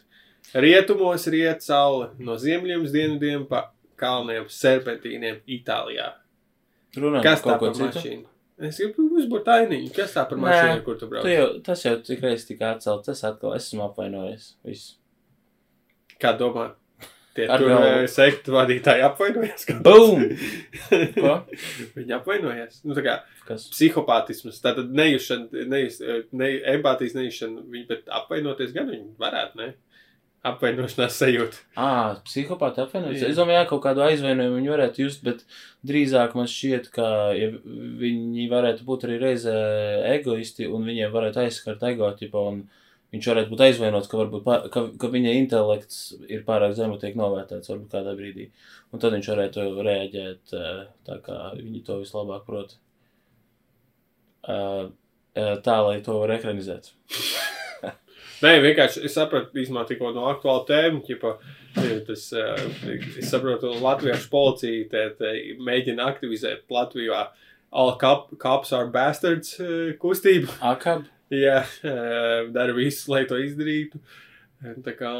Rietumos 0.56 1.26
riet 1.30 1.62
saule 1.62 2.10
no 2.18 2.34
ziemeļiem 2.40 2.82
uz 2.84 2.92
dienvidiem 2.94 3.46
pa 3.48 3.68
kalniem, 4.00 4.48
serpentīniem 4.50 5.40
Itālijā. 5.46 6.10
Runājot 6.96 7.24
Kas 7.24 7.44
tā 7.44 7.56
par 7.60 7.76
mašīnu? 7.78 8.26
Es 8.60 8.76
gribu 8.76 9.06
uzbūt 9.16 9.44
tainiņu. 9.46 9.92
Kas 9.96 10.16
tā 10.16 10.26
par 10.28 10.40
Nē. 10.40 10.48
mašīnu, 10.48 10.82
kur 10.84 10.98
tu 11.00 11.08
brauc? 11.08 11.24
Tu 11.24 11.32
jau, 11.32 11.46
tas 11.64 11.84
jau 11.86 11.94
tik 12.04 12.24
reiz 12.24 12.44
tika 12.48 12.74
atcelts, 12.74 13.06
tas 13.06 13.22
atkal 13.24 13.54
esmu 13.56 13.86
apvainojis. 13.86 14.54
Viss. 14.66 14.96
Kā 16.20 16.34
domā? 16.36 16.72
Tie 17.40 17.48
Ar 17.50 17.58
tur 17.62 17.68
galvu. 17.72 17.90
eh, 18.04 18.06
sektu 18.12 18.52
vadītāji 18.54 19.04
apvainojas. 19.08 19.66
kā- 19.68 19.78
Boom! 19.82 20.24
Ko? 21.20 21.34
Viņi 21.96 22.16
apvainojas. 22.20 22.80
Nu, 22.84 22.94
tā 22.98 23.04
kā 23.06 23.18
Kas? 23.48 23.68
psihopātisms, 23.72 24.60
tātad 24.62 24.92
nejušana, 24.94 25.66
nejus, 25.72 26.00
ne, 26.36 26.50
empātijas 26.76 27.16
nejušana, 27.18 27.64
viņi, 27.66 27.86
bet 27.88 28.10
apvainoties 28.20 28.74
gan 28.76 28.90
viņi 28.92 29.08
varētu, 29.20 29.56
ne? 29.64 29.72
Apvainošanās 30.40 31.18
sajūta. 31.20 31.58
Ah, 31.76 32.14
psihopāti 32.24 32.80
apvainojas. 32.80 33.26
Es 33.28 33.36
domāju, 33.36 33.58
jā, 33.58 33.64
kaut 33.68 33.82
kādu 33.84 34.00
aizvainojumu 34.06 34.56
viņi 34.56 34.70
varētu 34.72 35.02
just, 35.02 35.20
bet 35.26 35.42
drīzāk 35.84 36.32
man 36.38 36.48
šķiet, 36.48 36.86
ka 36.94 37.08
ja 37.36 37.50
viņi 38.00 38.46
varētu 38.48 38.86
būt 38.88 39.04
arī 39.04 39.18
reizē 39.20 39.52
egoisti 40.14 40.64
un 40.72 40.86
viņiem 40.88 41.12
varētu 41.12 41.42
aizskart 41.44 41.84
ego, 41.90 42.08
tipa, 42.16 42.40
un 42.54 42.62
viņš 43.14 43.28
varētu 43.32 43.50
būt 43.52 43.64
aizvainots, 43.66 44.08
ka, 44.10 44.18
varbūt, 44.20 44.44
pā- 44.46 44.60
ka, 44.72 44.84
ka 45.00 45.10
viņa 45.12 45.32
intelekts 45.40 46.00
ir 46.28 46.44
pārāk 46.46 46.76
zemu 46.78 46.98
tiek 47.02 47.16
novērtēts 47.18 47.72
varbūt 47.72 47.90
kādā 47.96 48.14
brīdī. 48.18 48.50
Un 48.92 49.02
tad 49.02 49.16
viņš 49.16 49.30
varētu 49.32 49.66
reaģēt 49.86 50.54
eh, 50.58 50.80
tā, 51.06 51.18
kā 51.26 51.40
viņi 51.58 51.84
to 51.86 52.00
vislabāk 52.02 52.46
prot. 52.46 52.76
Eh, 54.48 54.84
eh, 55.36 55.56
Tā, 55.64 55.76
lai 55.86 56.00
to 56.06 56.18
var 56.22 56.36
ekranizēt. 56.38 56.92
Nē, 58.40 58.54
vienkārši 58.64 59.02
es 59.04 59.12
sapratu, 59.18 59.52
īstenībā 59.60 59.82
tikko 59.88 60.14
no 60.16 60.22
aktuāla 60.30 60.62
tēma, 60.68 61.02
ķipa, 61.04 61.34
tas, 62.06 62.22
eh, 62.32 62.62
es 63.20 63.28
saprotu, 63.28 63.74
latviešu 63.84 64.30
policija 64.32 64.86
te, 64.88 65.02
te 65.18 65.32
mēģina 65.60 66.06
aktivizēt 66.08 66.64
Latvijā 66.72 67.26
all 67.70 67.92
cop, 68.00 68.30
cops 68.40 68.72
are 68.72 68.88
bastards 68.90 69.58
eh, 69.60 69.92
kustību. 70.00 70.48
Akab? 70.72 71.04
Jā, 71.30 71.60
eh, 71.86 72.48
dara 72.50 72.74
visu, 72.74 73.10
lai 73.12 73.24
to 73.30 73.38
izdarītu. 73.38 74.00
Eh, 74.64 74.74
Tā 74.84 74.96
kā, 74.98 75.10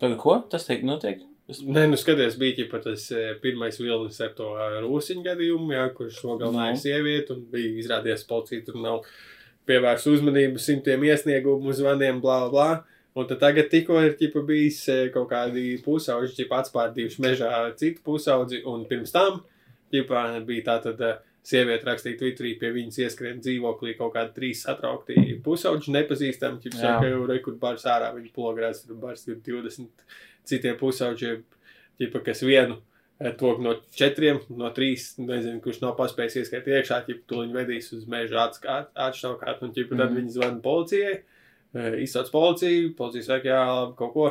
Tagad 0.00 0.18
ko? 0.18 0.36
Tas 0.50 0.66
tiek 0.66 0.82
notiek? 0.86 1.20
Es... 1.48 1.60
nē, 1.60 1.84
nu 1.90 1.96
skaties, 2.00 2.38
bija 2.40 2.56
ķipa 2.62 2.80
tas 2.86 3.04
eh, 3.12 3.34
pirmais 3.42 3.76
vilnis 3.80 4.20
ar 4.24 4.32
to 4.36 4.48
rūsiņu 4.86 5.24
gadījumu, 5.26 5.74
jā, 5.76 5.84
kurš 5.96 6.22
nogalināja 6.24 6.74
Nu. 6.76 6.80
sievieti 6.80 7.34
un 7.34 7.44
bija 7.52 7.74
izrādījies 7.82 8.26
policija 8.28 8.64
tur 8.64 8.78
nav 8.80 9.04
pievērst 9.68 10.08
uzmanību 10.12 10.60
simtiem 10.60 11.04
iesniegumu 11.08 11.72
zvaniem, 11.76 12.20
blā, 12.24 12.44
blā. 12.52 12.68
Un 13.14 13.28
tad 13.30 13.38
tagad 13.44 13.68
tikko 13.70 14.00
ir 14.02 14.16
ķipa, 14.18 14.42
bijis 14.46 14.80
kaut 15.14 15.28
kādi 15.30 15.76
pusauģi, 15.84 16.32
ķipa, 16.40 16.64
atspārdījuši 16.64 17.22
mežā 17.22 17.50
citu 17.78 18.02
pusaudzi, 18.06 18.62
un 18.66 18.82
pirms 18.90 19.14
tam 19.14 19.42
ķipa, 19.94 20.24
bija 20.48 20.66
tā 20.70 20.78
tad 20.88 21.00
eh, 21.04 21.20
sieviete 21.44 21.84
rakstīja 21.84 22.16
Twitterī, 22.20 22.54
pie 22.60 22.70
viņas 22.72 22.98
ieskrien 23.04 23.40
dzīvoklī 23.44 23.92
kaut 23.98 24.14
kādi 24.14 24.32
trīs 24.38 24.62
satraukti 24.64 25.36
pusauģi, 25.44 25.92
nepazīstami, 25.92 26.62
Jā. 26.70 26.78
saka, 26.80 27.10
jau 27.12 27.26
rekur 27.28 27.58
bars 27.60 27.84
ārā, 27.84 28.14
viņi 28.16 28.32
plogrās, 28.32 28.80
tur 28.86 28.96
bars 29.02 29.26
ir 29.28 29.36
20 29.44 29.90
citiem 30.48 30.78
pusauģiem, 30.80 31.42
ķipa, 32.00 32.22
kas 32.24 32.40
vienu 32.48 32.78
eh, 33.20 33.30
to 33.38 33.52
no 33.62 33.76
četriem, 33.94 34.40
no 34.56 34.70
trīs, 34.74 35.14
nezinu, 35.20 35.60
kurš 35.64 35.82
nav 35.84 35.92
paspējis 36.00 36.40
ieskriet 36.42 36.66
iekšā, 36.66 37.02
ķipa, 37.06 37.22
to 37.30 37.42
viņi 37.44 37.54
vedīs 37.60 37.92
uz 37.94 38.08
mežu 38.10 38.40
atšķaukāt, 38.40 39.62
un 39.62 39.72
ķipa, 39.76 39.96
tad 40.00 40.10
Mhm. 40.10 40.16
viņi 40.18 40.34
zvana 40.38 40.60
policijai, 40.64 41.20
eh, 41.74 42.00
izsauc 42.02 42.30
policiju, 42.32 42.94
policija 42.96 43.22
saka, 43.28 43.48
jā, 43.52 43.96
kaut 43.96 44.12
ko, 44.16 44.26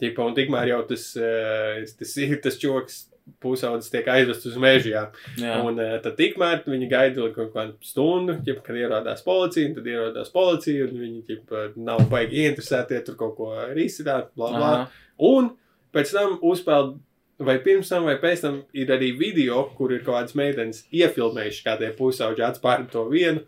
ķipa, 0.00 0.26
un 0.26 0.34
tikmēr 0.34 0.68
jau 0.70 0.82
tas, 0.88 1.16
eh, 1.16 1.84
tas, 1.98 2.14
tas 2.42 2.58
čoks 2.58 3.02
pusaudzis 3.40 3.92
tiek 3.92 4.08
aizvests 4.10 4.48
uz 4.50 4.58
mežu, 4.60 4.90
jā. 4.92 5.04
Jā. 5.40 5.56
Un 5.64 5.80
uh, 5.80 5.96
tad 6.04 6.18
tikmēr 6.18 6.62
viņi 6.68 6.90
gaida 6.90 7.30
kaut 7.34 7.54
kādu 7.54 7.76
stundu, 7.84 8.36
ķip, 8.44 8.60
kad 8.66 8.78
ierodās 8.78 9.24
policija, 9.24 9.72
tad 9.76 9.88
ierodās 9.88 10.32
policija, 10.34 10.88
un 10.88 11.00
viņi 11.00 11.24
ķip, 11.30 11.56
nav 11.80 12.04
baigi 12.12 12.44
ieinteresēti 12.44 13.00
tur 13.06 13.18
kaut 13.20 13.36
ko 13.38 13.50
risināt, 13.72 14.30
bla, 14.36 14.52
bla. 14.52 14.70
Aha. 14.76 15.10
Un 15.24 15.52
pēc 15.94 16.14
tam 16.14 16.38
uzpeld 16.44 16.98
vai 17.38 17.58
pirms 17.64 17.90
tam, 17.90 18.06
vai 18.08 18.16
pēc 18.22 18.44
tam 18.44 18.60
ir 18.76 18.92
arī 18.94 19.12
video, 19.18 19.64
kur 19.78 19.92
ir 19.92 20.04
kaut 20.04 20.20
kādas 20.20 20.36
meitenes 20.38 20.84
iefilmējuši, 20.94 21.62
kā 21.66 21.76
tie 21.80 21.90
pusauģi 21.96 22.44
atspērn 22.46 22.88
to 22.92 23.06
vienu, 23.10 23.44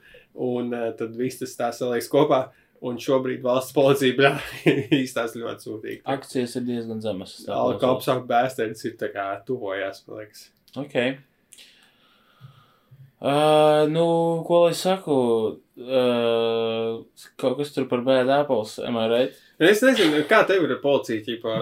un 0.46 0.72
uh, 0.74 0.88
tad 0.98 1.16
viss 1.18 1.40
tas 1.42 1.54
tā 1.58 1.70
salīdz 1.74 2.10
kopā. 2.12 2.46
Un 2.84 2.98
šobrīd 3.00 3.40
valsts 3.44 3.72
policija 3.76 4.16
bļā, 4.18 4.32
īstās 5.00 5.36
ļoti 5.38 5.64
sūtīgi. 5.64 6.02
Akcijas 6.16 6.58
ir 6.58 6.66
diezgan 6.66 7.00
zemas. 7.04 7.38
klausās. 7.46 7.86
apsāk 7.94 8.26
bēstēns 8.28 8.84
ir 8.84 8.98
tā 9.00 9.08
kā 9.14 9.30
tuvojās, 9.48 10.02
man 10.06 10.20
liekas. 10.20 10.50
Ok. 10.76 10.98
Uh, 13.16 13.86
nu, 13.88 14.04
ko 14.44 14.66
lai 14.66 14.74
saku? 14.76 15.16
Uh, 15.76 17.00
kaut 17.40 17.56
kas 17.58 17.72
tur 17.72 17.88
par 17.88 18.04
bad 18.04 18.28
apples, 18.32 18.76
am 18.84 18.98
I 19.00 19.06
right? 19.08 19.40
Es 19.58 19.80
nezinu, 19.84 20.20
kā 20.28 20.42
tev 20.48 20.66
ir 20.66 20.74
ar 20.76 20.82
policiju 20.82 21.24
ķipā, 21.24 21.56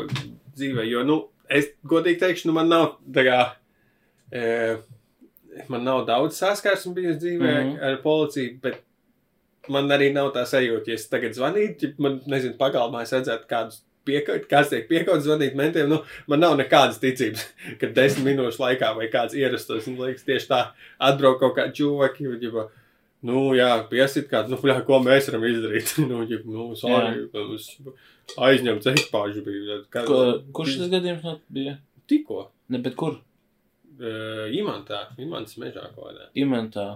dzīvē, 0.58 0.86
jo, 0.90 1.04
nu, 1.06 1.20
es 1.46 1.70
godīgi 1.86 2.20
teikšu, 2.22 2.48
nu, 2.50 2.56
man 2.56 2.70
nav 2.72 2.96
tā 3.14 3.24
kā, 3.26 3.38
e, 4.34 4.42
man 5.70 5.86
nav 5.86 6.02
daudz 6.08 6.40
saskarsmu 6.40 6.94
bijusi 6.96 7.20
dzīvē 7.22 7.52
mm. 7.52 7.70
-hmm. 7.70 7.84
ar 7.86 8.00
policiju, 8.02 8.58
bet 8.62 8.82
man 9.72 9.90
arī 9.94 10.10
nav 10.14 10.32
tā 10.34 10.44
sajūta, 10.48 10.92
ja 10.92 10.98
es 10.98 11.08
tagad 11.10 11.36
zvanītu, 11.36 11.90
ja 11.90 12.04
man, 12.04 12.20
nezinu, 12.30 12.56
pagalmā 12.60 13.04
es 13.04 13.12
redzētu 13.14 13.48
kādus 13.50 13.82
piekaut, 14.04 14.46
kāds 14.50 14.70
tiek 14.72 14.86
piekauts 14.88 15.26
zvanīt 15.26 15.56
mentiem, 15.58 15.88
nu, 15.90 16.00
man 16.30 16.42
nav 16.44 16.56
nekādas 16.60 17.00
ticības, 17.02 17.44
ka 17.80 17.90
desmit 17.96 18.32
minūšu 18.32 18.62
laikā 18.62 18.94
vai 18.98 19.10
kāds 19.12 19.36
ierastos, 19.38 19.88
un 19.90 20.00
liekas, 20.00 20.26
tieši 20.28 20.50
tā 20.50 20.62
atbrauk 21.10 21.40
kaut 21.42 21.56
kādi 21.58 21.80
čūvaki, 21.80 22.28
un, 22.30 22.40
ģipa, 22.42 22.66
nu, 23.30 23.44
jā, 23.56 23.70
piesit 23.90 24.28
kāds, 24.32 24.52
nu, 24.52 24.60
jā, 24.68 24.78
ko 24.86 25.00
mēs 25.04 25.30
varam 25.30 25.46
izdarīt, 25.48 25.94
nu, 26.10 26.24
ģipa, 26.28 26.56
nu, 26.56 26.72
sorry, 26.78 27.28
mums 27.32 27.70
aizņemts 28.40 28.90
ekipāžu 28.92 29.44
bija. 29.44 29.80
Kā, 29.92 30.04
Ko, 30.08 30.20
kurš 30.56 30.78
tas 30.82 30.92
gadījums 30.92 31.40
bija? 31.52 31.78
Tikko. 32.10 32.48
Ne, 32.72 32.80
bet 32.84 32.96
kur? 33.00 33.18
Uh, 33.94 34.46
Imantā, 34.50 35.04
Imants 35.22 35.58
mežā 35.60 35.84
kaut 35.94 36.08
kādā. 36.08 36.28
Imentā. 36.40 36.86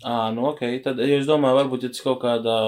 Ā, 0.00 0.30
nu 0.34 0.46
ok, 0.48 0.62
tad, 0.84 1.00
jo 1.04 1.18
es 1.20 1.26
domāju, 1.28 1.58
varbūt, 1.60 1.82
ja 1.84 1.92
tas 1.92 2.04
kaut 2.06 2.22
kādā, 2.22 2.60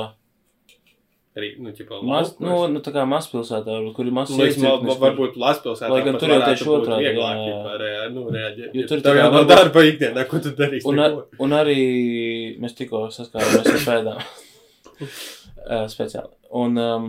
Arī, 1.33 1.55
nu, 1.65 1.71
ķipa, 1.73 2.03
maz, 2.05 2.35
nu, 2.45 2.59
nu, 2.69 2.81
tā 2.85 2.91
kā 2.93 3.07
mazpilsētā, 3.09 3.79
kur 3.97 4.05
ir 4.05 4.13
mazs 4.13 4.35
Nu, 4.37 4.45
iecirknis, 4.45 4.99
varbūt 5.01 5.39
Laspilsētā. 5.41 5.89
Lai 5.89 6.03
gan 6.05 6.19
tur 6.21 6.29
jau 6.29 6.41
tieši 6.45 6.67
otrādi, 6.69 7.07
Vieglāk, 7.07 7.39
jā, 7.41 7.55
jā. 7.55 7.77
rea, 7.81 8.03
nu, 8.13 8.25
reaģēt. 8.35 8.75
Jo 8.77 8.85
tur 8.91 9.01
tā 9.07 9.15
jau 9.17 9.31
nav 9.33 9.47
darba 9.49 9.85
ikdienā, 9.89 10.27
ko 10.29 10.43
tu 10.45 10.53
darīsi? 10.59 10.85
Un, 10.91 11.01
neko? 11.01 11.23
a- 11.25 11.41
un 11.47 11.57
arī 11.57 11.79
mēs 12.61 12.77
tikko 12.77 13.07
saskārāmies 13.17 13.71
ar 13.73 13.81
pēdām. 13.89 14.21
uh, 15.01 15.89
speciāli. 15.95 16.35
Un, 16.53 16.77
um, 16.85 17.09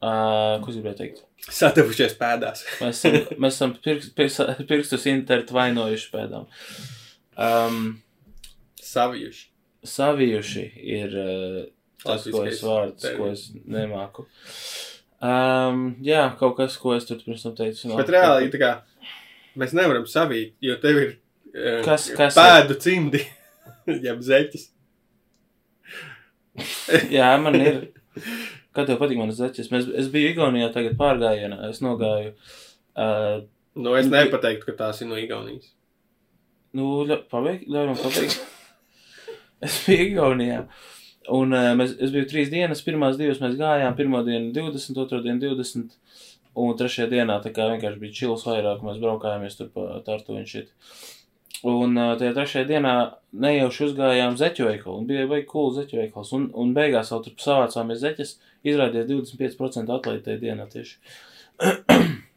uh, 0.00 0.56
ko 0.64 0.72
es 0.72 0.80
gribēju 0.80 1.00
teikt? 1.02 1.24
Satavušies 1.44 2.16
pēdās. 2.18 2.64
Mēs 2.80 3.04
esam, 3.04 3.36
mēs 3.36 3.60
esam 3.60 3.76
pirks, 3.84 4.08
pirks, 4.16 4.40
pirkstus 4.68 5.04
intertvainojuši 5.12 6.08
pēdām. 6.16 6.48
Um, 7.36 7.98
Savijuši. 8.88 9.46
savijuši 9.84 10.64
ir 10.98 11.16
uh, 11.20 11.58
tas, 12.04 12.24
ko 12.32 12.44
es 12.48 12.62
vārds, 12.64 13.02
ko 13.02 13.08
termins. 13.08 13.44
es 13.50 13.66
nemāku. 13.76 14.24
Um, 15.18 15.96
jā, 16.06 16.24
kaut 16.38 16.56
kas, 16.60 16.76
ko 16.78 16.94
es 16.96 17.06
tur 17.08 17.18
pirms 17.24 17.42
tam 17.46 17.54
teicu. 17.58 17.90
Bet 17.98 18.10
reāli, 18.14 18.50
tā 18.54 18.60
kā, 18.62 18.72
mēs 19.58 19.74
nevaram 19.74 20.06
savīt, 20.06 20.52
jo 20.62 20.76
tev 20.82 21.00
ir 21.02 21.10
eh, 21.54 21.80
Kas- 21.86 22.10
kas 22.16 22.36
pēdu 22.38 22.76
cimdi, 22.82 23.24
jeb 24.06 24.20
zeķis. 24.22 24.68
Jā, 27.16 27.30
man 27.42 27.56
ir. 27.60 27.80
Kā 28.74 28.84
tev 28.86 28.98
patīk 29.00 29.18
manas 29.18 29.38
zeķes? 29.40 29.70
Mēs, 29.72 29.86
es 29.98 30.08
biju 30.12 30.32
Igaunijā 30.34 30.68
tagad 30.74 30.96
pārgājienā. 30.98 31.60
Es 31.70 31.80
nogāju. 31.84 32.34
Uh, 32.98 33.46
Nu, 33.78 33.92
es 33.94 34.08
nepateiktu, 34.10 34.66
ka 34.66 34.72
tās 34.74 34.98
ir 35.04 35.06
no 35.10 35.14
Igaunijas. 35.20 35.68
nu, 36.74 37.04
ļa, 37.06 37.20
pabeig, 37.30 37.60
ļauj 37.70 37.86
man 37.92 37.98
pabeigt. 38.00 38.40
es 39.66 39.82
biju 39.86 40.12
Igaunijā. 40.12 40.62
Un 41.34 41.52
uh, 41.52 41.72
mēs, 41.76 41.94
es 42.00 42.12
biju 42.14 42.28
trīs 42.30 42.50
dienas. 42.52 42.82
Pirmās 42.86 43.18
divas 43.20 43.42
mēs 43.42 43.58
gājām. 43.58 43.96
Pirmā 43.98 44.22
diena 44.26 44.52
20, 44.54 45.00
otrā 45.02 45.20
diena 45.24 45.40
20. 45.42 45.96
Un 46.58 46.74
trešajā 46.78 47.10
dienā 47.12 47.38
tā 47.44 47.52
kā 47.54 47.68
vienkārši 47.72 48.02
bija 48.02 48.18
čils 48.22 48.46
vairāk. 48.48 48.82
Mēs 48.86 49.00
braukājāmies 49.02 49.58
tur 49.58 49.70
pa 49.74 50.00
tartu 50.06 50.38
un 50.38 50.46
šit. 50.48 50.72
Un 51.68 51.98
uh, 51.98 52.14
tajā 52.20 52.36
trešajā 52.36 52.68
dienā 52.70 52.94
nejauši 53.46 53.88
uzgājām 53.88 54.38
zeķu 54.40 54.70
veikalu. 54.70 55.00
Un 55.02 55.10
bija 55.10 55.26
baigi 55.30 55.50
cool 55.50 55.74
zeķu 55.76 56.00
veikals. 56.00 56.32
Un, 56.38 56.48
un 56.54 56.72
beigās 56.76 57.12
vēl 57.14 57.26
tur 57.26 57.36
savācāmies 57.42 58.02
zeķes. 58.04 58.38
Izrādījās 58.68 59.10
25% 59.10 59.98
atlaidi 59.98 60.24
tajā 60.30 60.42
dienā 60.46 60.70
tieši. 60.72 60.96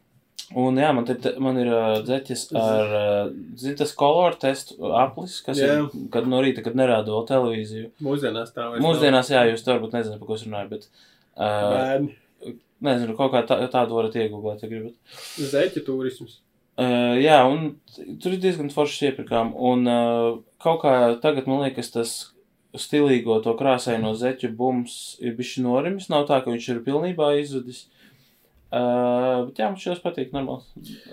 Un 0.58 0.80
jā, 0.80 0.90
man, 0.96 1.06
te, 1.08 1.32
man 1.40 1.58
ir 1.62 1.70
uh, 1.72 2.02
zeķes 2.08 2.44
ar, 2.60 2.90
uh, 2.92 3.20
zini, 3.60 3.76
tas 3.80 3.94
color 3.96 4.36
test 4.40 4.74
aplis, 5.00 5.38
kas 5.46 5.60
Jā. 5.62 5.78
ir, 5.78 6.08
kad 6.12 6.28
no 6.28 6.42
rīta, 6.44 6.64
kad 6.66 6.76
nerāda 6.78 7.14
vēl 7.14 7.24
televīziju. 7.30 7.92
Mūsdienās 8.04 8.52
tā 8.56 8.68
vairs 8.74 8.84
Mūsdienās, 8.84 9.32
jā, 9.32 9.46
jūs 9.52 9.64
varbūt 9.68 9.96
nezināt, 9.96 10.20
par 10.20 10.32
ko 10.32 10.40
es 10.40 10.44
runāju, 10.48 10.72
bet, 10.74 10.90
uh, 11.38 11.70
Bērni. 11.76 12.58
nezinu, 12.84 13.16
kaut 13.20 13.32
kā 13.36 13.46
tā, 13.48 13.62
tādu 13.72 13.96
varat 14.00 14.18
iegūglēt, 14.20 14.66
ja 14.66 14.72
gribat. 14.74 15.16
Zeķu 15.54 15.86
turisms. 15.88 16.42
Uh, 16.82 17.16
jā, 17.22 17.40
un 17.48 17.74
tur 18.20 18.36
ir 18.36 18.44
diezgan 18.44 18.74
foršs 18.74 19.08
iepirkām, 19.08 19.56
un 19.56 19.88
uh, 19.88 20.28
kaut 20.64 20.84
kā 20.84 20.98
tagad 21.24 21.48
man 21.48 21.64
liekas 21.64 21.94
tas 21.96 22.14
stilīgo 22.80 23.40
to 23.44 23.56
krāsaino 23.60 24.14
zeķu 24.20 24.52
bums 24.56 25.18
ir 25.24 25.36
bišķi 25.40 25.64
norimis, 25.64 26.12
nav 26.12 26.28
tā, 26.28 26.40
ka 26.44 26.52
viņš 26.52 26.70
ir 26.72 26.86
pilnībā 26.88 27.34
izzudis. 27.40 27.86
Uh, 27.86 28.01
bet 28.72 29.60
jā, 29.60 29.68
man 29.68 29.78
šos 29.80 30.00
patīk, 30.04 30.32
normāli. 30.32 30.64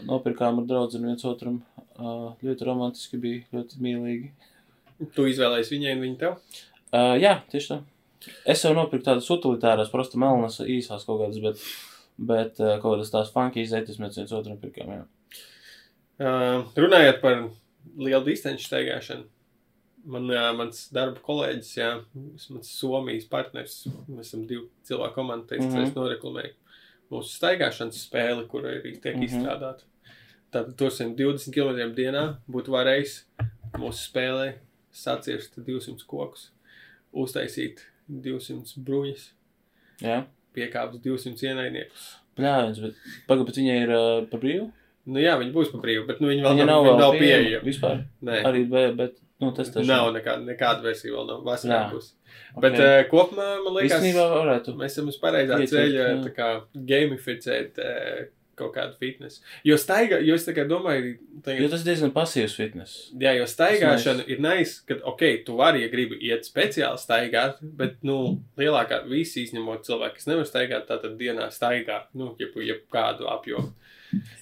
Nopirkām 0.06 0.60
ar 0.60 0.66
draudzi 0.68 1.00
viens 1.02 1.24
otram, 1.26 1.60
uh, 1.98 2.32
ļoti 2.44 2.66
romantiski 2.68 3.18
bija, 3.22 3.44
ļoti 3.54 3.80
mīlīgi. 3.82 4.30
Tu 5.14 5.26
izvēlējies 5.32 5.72
viņai 5.74 5.94
un 5.96 6.04
viņa 6.06 6.18
tev? 6.20 6.36
Uh, 6.92 7.14
jā, 7.18 7.34
tieši 7.50 7.72
tā. 7.72 7.78
Es 8.46 8.62
jau 8.64 8.72
nopirku 8.74 9.04
tādas 9.06 9.28
utilitārās, 9.30 9.90
prosta 9.90 10.18
melnas, 10.18 10.60
īsās 10.60 11.06
kaut 11.06 11.20
kādas, 11.22 11.38
bet, 11.42 11.64
bet 12.18 12.60
uh, 12.62 12.76
kaut 12.82 12.96
kādas 12.96 13.10
tās 13.14 13.32
funky 13.34 13.66
zeķes 13.66 13.98
mēs 14.02 14.18
viens 14.18 14.34
otram 14.38 14.58
pirkām, 14.62 14.94
jā. 14.94 15.02
Uh, 16.18 16.64
runājot 16.74 17.20
par 17.22 17.44
lielu 17.98 18.24
distanču 18.26 18.66
staigāšanu, 18.66 19.26
man, 20.10 20.26
uh, 20.34 20.48
mans 20.58 20.88
darba 20.94 21.22
kolēģis, 21.26 21.74
jā, 21.78 21.90
mans 22.50 22.72
Somijas 22.74 23.28
partners, 23.30 23.84
mēs 24.10 24.32
esam 24.32 24.46
divi 24.50 24.66
cilvēku 24.88 25.14
komanda, 25.20 25.46
teica, 25.52 25.64
mm 25.64 25.70
Mhm. 25.70 25.78
-hmm. 25.78 25.88
es 25.88 25.94
noreklamēju 25.94 26.54
mūsu 27.12 27.34
staigāšanas 27.36 28.04
spēli, 28.06 28.46
kur 28.50 28.66
arī 28.68 28.94
tiek 28.96 29.16
mm. 29.16 29.20
-hmm. 29.20 29.28
izstrādāta. 29.28 29.84
Tur 30.50 30.92
120 30.94 31.52
km 31.52 31.92
dienā 31.96 32.24
būtu 32.48 32.72
varējis 32.72 33.18
mūsu 33.76 34.00
spēlē 34.00 34.54
sacirst 34.92 35.58
200 35.58 36.06
kokus, 36.08 36.50
uztaisīt 37.12 37.84
200 38.08 38.80
bruņas, 38.84 39.28
jā. 40.00 40.22
piekāpst 40.56 41.04
200 41.04 41.50
ienaidniekus. 41.50 42.08
Pļāviens, 42.38 42.80
bet 42.80 42.94
pagaid, 43.28 43.46
bet 43.48 43.60
viņai 43.60 43.78
ir 43.82 43.92
uh, 43.92 44.26
par 44.30 44.40
brīvu? 44.40 44.68
Nu 45.08 45.22
jā, 45.22 45.34
viņi 45.40 45.54
būs 45.54 45.70
pa 45.72 45.80
brīvu, 45.82 46.04
bet 46.08 46.20
nu, 46.20 46.28
viņi 46.28 46.44
vēl 46.44 46.54
Viņa 46.54 46.66
nav, 46.68 46.84
nav 46.84 46.98
nav, 47.00 47.14
pieejama. 47.16 47.64
vispār. 47.64 48.02
Nē. 48.28 48.42
Arī, 48.48 48.64
bet, 48.68 48.96
bet 48.98 49.14
nu, 49.40 49.50
tas 49.56 49.70
tas 49.72 49.86
Nav 49.88 50.10
nekāda, 50.12 50.44
nekāda 50.44 50.84
versija 50.84 51.14
vēl 51.14 51.30
nav. 51.30 51.44
Vasarā 51.46 51.78
Jā. 51.86 52.00
Būs. 52.54 52.62
Bet 52.64 52.72
Okay. 52.78 53.04
uh, 53.04 53.10
kopumā 53.10 53.48
man 53.64 53.74
liekas, 53.78 54.02
varētu. 54.16 54.74
mēs 54.80 54.96
esam 54.96 55.08
uz 55.12 55.18
pareizā 55.22 55.60
ceļa 55.70 56.08
tā 56.26 56.34
kā 56.36 56.48
gamificēt 56.92 57.78
uh, 57.78 58.26
kaut 58.58 58.72
kādu 58.74 58.96
fitnesu. 58.98 59.38
Jo 59.62 59.76
staigā, 59.78 60.16
jo 60.26 60.34
es 60.34 60.42
tā 60.42 60.50
kā 60.56 60.64
domāju, 60.66 61.12
Jo 61.14 61.42
tagad, 61.46 61.68
tas 61.70 61.84
ir 61.84 61.86
diezgan 61.92 62.10
pasīvs 62.16 62.56
fitness. 62.58 62.96
jā, 63.14 63.36
jo 63.38 63.44
staigāšana 63.46 64.24
nice. 64.24 64.32
ir 64.34 64.40
nice, 64.42 64.72
ka, 64.88 64.96
ok, 65.12 65.22
tu 65.46 65.54
vari, 65.60 65.84
ja 65.84 65.88
gribi 65.92 66.18
iet 66.26 66.42
speciāli 66.48 66.98
staigāt, 66.98 67.60
bet, 67.62 68.00
nu, 68.02 68.40
lielākā 68.58 69.04
visi 69.06 69.44
izņemot 69.46 69.86
cilvēki, 69.86 70.18
kas 70.18 70.26
nevar 70.26 70.48
staigāt, 70.50 70.88
tātad 70.90 71.14
dienā 71.20 71.46
staigā, 71.54 72.00
nu, 72.18 72.32
jeb, 72.42 72.56
jeb 72.66 72.82
kādu 72.90 73.30
apjomu. 73.30 73.70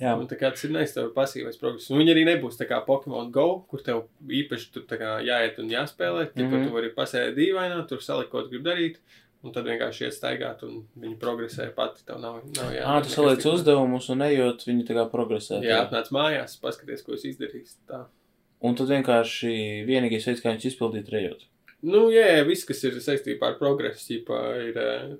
Jā, 0.00 0.14
Un 0.14 0.28
tā 0.30 0.38
kā 0.38 0.50
tas 0.54 0.64
ir 0.66 0.74
ir 0.74 1.12
pasīvais 1.14 1.58
progress. 1.60 1.90
Un 1.90 2.00
viņi 2.00 2.12
arī 2.12 2.24
nebūs 2.28 2.58
tā 2.58 2.68
kā 2.70 2.78
Pokemon 2.86 3.32
Go, 3.34 3.64
kur 3.70 3.82
tev 3.82 4.04
īpaši 4.22 4.72
tur 4.74 4.86
tā 4.90 4.98
kā 5.00 5.16
jāiet 5.26 5.58
un 5.62 5.70
jāspēlē. 5.72 6.28
Tikko 6.32 6.48
mm. 6.48 6.54
-hmm. 6.54 6.66
tu 6.68 6.74
vari 6.74 6.92
pasēdēt 6.94 7.38
dīvainā, 7.38 7.86
tur 7.88 8.02
salikt, 8.02 8.30
ko 8.30 8.42
tu 8.42 8.54
gribi 8.54 8.70
darīt. 8.70 9.00
Un 9.44 9.52
tad 9.52 9.66
vienkārši 9.68 10.06
iet 10.06 10.14
staigāt, 10.14 10.62
un 10.66 10.86
viņi 10.98 11.18
progresē 11.22 11.68
pati. 11.74 12.04
Tev 12.06 12.18
nav, 12.20 12.40
nav 12.56 12.72
jā. 12.74 12.82
ah, 12.86 13.02
tu 13.02 13.10
saliec 13.12 13.44
uzdevumus 13.46 14.08
un 14.10 14.22
ejot, 14.22 14.64
viņi 14.66 14.86
tā 14.88 14.96
kā 14.96 15.04
progresē. 15.10 15.60
Jā, 15.62 15.84
atnāc 15.84 16.10
mājās, 16.10 16.56
paskaties, 16.62 17.02
ko 17.02 17.14
es 17.14 17.24
izdarīju. 17.24 17.76
Tā. 17.86 18.06
Un 18.60 18.74
tad 18.74 18.88
vienkārši 18.88 19.84
vienīgais 19.86 20.26
veids, 20.26 20.42
kā 20.42 20.50
viņš 20.54 20.66
izpildīt, 20.72 21.12
ir 21.12 21.18
ejot. 21.20 21.46
Nu, 21.86 22.08
jā, 22.10 22.24
jā, 22.26 22.42
viss, 22.48 22.64
kas 22.66 22.82
ir 22.88 22.98
saistībā 23.04 23.52
ar 23.52 23.58
progresu, 23.60 24.02
ir. 24.16 25.18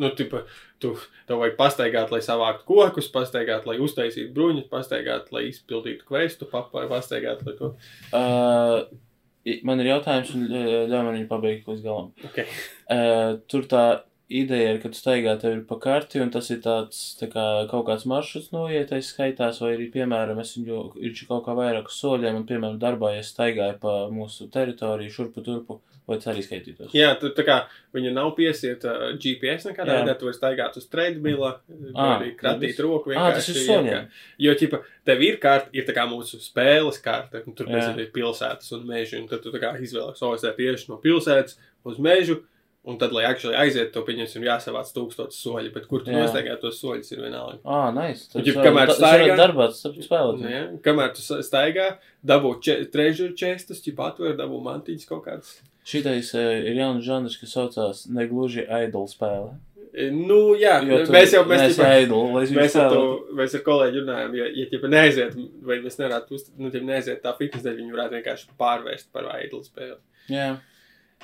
Nu, 0.00 0.10
tipa, 0.16 0.42
tu, 0.80 0.94
tev 1.28 1.42
vajag 1.42 1.58
pastaigāt, 1.58 2.12
lai 2.14 2.22
savāktu 2.24 2.66
kokus, 2.70 3.10
pastaigāt, 3.12 3.68
lai 3.68 3.76
uztaisītu 3.84 4.32
bruņus, 4.36 4.68
pastaigāt, 4.72 5.28
lai 5.34 5.46
izpildītu 5.50 6.08
kvestu, 6.08 6.48
papa- 6.50 6.86
pastaigāt, 6.90 7.44
lai 7.46 7.56
to. 7.58 7.74
Uh, 8.16 9.58
man 9.68 9.82
ir 9.82 9.92
jautājums, 9.92 10.32
un 10.36 10.46
ļauj 10.50 11.02
man 11.04 11.16
viņu 11.18 11.28
pabeigt 11.30 11.68
līdz 11.68 11.84
galam. 11.84 12.14
Okay. 12.30 12.48
Uh, 12.88 13.36
tur 13.50 13.68
tā 13.68 13.84
ideja 14.30 14.74
ir, 14.74 14.78
ka 14.82 14.90
tu 14.92 14.98
staigā 14.98 15.34
tev 15.42 15.56
ir 15.56 15.62
pa 15.66 15.76
karti, 15.82 16.20
un 16.22 16.30
tas 16.32 16.48
ir 16.54 16.60
tāds, 16.64 16.98
tā 17.18 17.26
kā 17.32 17.44
kaut 17.70 17.88
kāds 17.88 18.06
maršruts 18.08 18.52
noietais 18.54 19.10
skaitās, 19.10 19.58
vai 19.62 19.74
arī, 19.74 19.90
piemēram, 19.92 20.38
es 20.42 20.54
viņu 20.56 20.82
ir 21.02 21.16
kaut 21.28 21.44
kā 21.48 21.56
vairāk 21.58 21.90
uz 21.90 21.98
soļiem, 21.98 22.38
un, 22.38 22.46
piemēram, 22.48 22.78
darbā, 22.82 23.16
ja 23.16 23.26
staigāju 23.26 23.80
pa 23.82 23.96
mūsu 24.14 24.46
teritoriju, 24.54 25.16
šurpu 25.16 25.44
turpu, 25.46 25.80
vai 26.10 26.18
tas 26.18 26.28
arī 26.34 26.42
skaitītos. 26.44 26.90
Jā, 26.98 27.12
tu 27.22 27.30
tā 27.36 27.44
kā 27.46 27.56
viņa 27.96 28.12
nav 28.16 28.32
piesieta 28.36 28.90
uh, 28.90 29.14
GPS 29.22 29.68
nekādā 29.70 29.94
Jā. 29.94 30.02
veidā, 30.02 30.16
tu 30.18 30.26
vari 30.28 30.36
staigāt 30.40 30.76
uz 30.80 30.88
treidmila, 30.90 31.54
Ā, 31.94 32.10
arī 32.18 32.34
kratīt 32.36 32.74
tas- 32.76 32.84
roku 32.84 33.14
Ā, 33.14 33.30
tas 33.38 33.48
ir 33.48 33.54
vienkārši. 33.54 33.66
soļiem. 33.70 33.88
jā. 33.94 34.02
Jo, 34.48 34.54
ķipa, 34.64 34.82
tev 35.06 35.22
ir 35.30 35.40
kārta, 35.46 35.70
ir 35.72 35.86
tā 35.88 35.94
kā 35.96 36.08
mūsu 36.10 36.42
spēles 36.42 37.00
kārta, 37.00 37.40
un 37.46 37.54
tur 37.54 37.66
Jā. 37.70 37.78
mēs 37.78 37.98
ir 38.04 38.10
pilsētas 38.18 38.72
un 38.76 38.84
meži, 38.90 39.20
un 39.22 39.28
tad 39.30 39.42
tu 39.46 39.50
tā 39.54 39.62
kā 39.62 39.72
izvēlies, 39.80 40.20
o, 40.22 40.34
es 40.34 40.42
tieši 40.42 40.88
no 40.90 40.98
pilsētas 41.00 41.56
uz 41.86 41.98
mežu, 41.98 42.42
un 42.82 42.96
tad, 42.96 43.12
lai 43.12 43.26
actually 43.28 43.52
aiziet, 43.60 43.90
to 43.92 44.00
pieņemsim 44.06 44.40
jāsavāc 44.40 44.88
tūkstotis 44.96 45.36
soļi, 45.44 45.68
bet 45.74 45.84
kur 45.86 46.00
tu 46.00 46.10
Jā. 46.14 46.22
nostaigā 46.24 46.54
tos 46.62 46.78
soļus 46.80 47.10
ir 47.12 47.18
vienalga. 47.26 47.58
Ā, 47.62 47.92
nice. 47.92 48.30
Tad 48.32 48.46
Ja 48.48 48.54
varu- 48.54 48.64
kamēr 48.70 48.86
varu 48.88 48.96
staigā- 48.96 49.36
darbā 49.36 49.66
spēlēt. 49.68 50.46
Ja? 50.50 50.62
Kamēr 50.86 51.12
tu 51.14 51.20
staigā, 51.44 51.98
dabū 52.24 52.54
treasure 52.90 53.34
chestus, 53.36 53.82
ķip 53.84 54.00
atver, 54.00 54.32
dabū 54.34 54.62
mantīņas 54.64 55.06
kaut 55.06 55.26
kādas. 55.26 55.60
Šitais 55.90 56.30
uh, 56.36 56.52
ir 56.70 56.78
jauns 56.78 57.04
žanrs, 57.06 57.36
kas 57.40 57.56
saucās 57.56 58.06
negluži 58.12 58.66
idol 58.84 59.08
spēle. 59.10 59.56
E, 59.90 60.06
Nu, 60.14 60.54
jā, 60.54 60.76
Jo 60.86 61.00
tu 61.02 61.14
mēs 61.14 61.32
jau 61.34 61.42
mēs, 61.50 61.64
es 61.72 61.78
viņu 61.80 62.60
mēs, 62.60 62.76
ar, 62.78 63.64
kolēģi 63.66 64.02
runājam, 64.04 64.36
ja, 64.38 64.46
ja 64.54 64.66
ķipa 64.70 64.90
neaiziet, 64.92 65.34
vai 65.66 65.80
mēs 65.82 65.98
nevarētu 65.98 66.38
uzt, 66.38 66.52
nu, 66.54 66.70
ķipa 66.70 66.86
neaiziet 66.92 67.22
tā 67.24 67.34
fitnes 67.38 67.64
dēļ, 67.66 67.80
viņi 67.80 67.96
varētu 67.96 68.18
vienkārši 68.20 68.52
pārvērst 68.60 69.10
par 69.10 69.26
idol 69.42 69.64
spēli. 69.66 69.98
Jā, 70.30 70.52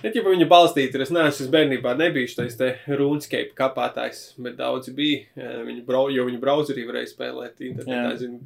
Ja 0.05 0.11
ķipa 0.13 0.29
viņa 0.29 0.45
balstīta, 0.51 1.01
es 1.01 1.11
neesmu 1.15 1.47
es 1.47 1.53
bērnībā 1.53 1.95
nebiju 1.97 2.29
šis 2.29 2.59
te 2.61 2.67
RuneScape 2.99 3.55
kapātājs, 3.57 4.35
bet 4.45 4.59
daudzi 4.59 4.93
bija, 4.97 5.23
eh, 5.41 5.55
viņi 5.65 5.85
brau, 5.87 6.11
jo 6.13 6.27
viņi 6.29 6.41
browserī 6.43 6.85
varēja 6.85 7.09
spēlēt 7.15 7.63
internetā, 7.65 8.11
zinu, 8.21 8.43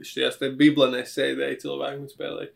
šajās 0.00 0.40
te 0.40 0.48
biblenēs 0.56 1.12
sēdēja 1.12 1.60
cilvēki 1.66 2.00
un 2.00 2.08
spēlēja. 2.08 2.48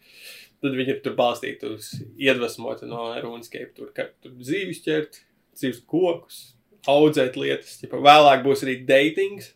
Tad 0.60 0.74
viņi 0.76 0.92
ir 0.92 0.98
tur 1.00 1.14
balstīti 1.16 1.68
uz 1.72 1.86
iedvesmoti 2.20 2.84
no 2.88 3.06
RuneScape, 3.22 3.70
tur, 3.78 3.92
ka, 3.96 4.08
tur 4.20 4.34
zīvis 4.44 4.82
ķert, 4.84 5.20
cīvs 5.56 5.78
kokus, 5.88 6.40
audzēt 6.88 7.36
lietas, 7.40 7.78
ķipa 7.80 8.00
vēlāk 8.04 8.42
būs 8.44 8.64
arī 8.66 8.74
datings, 8.88 9.54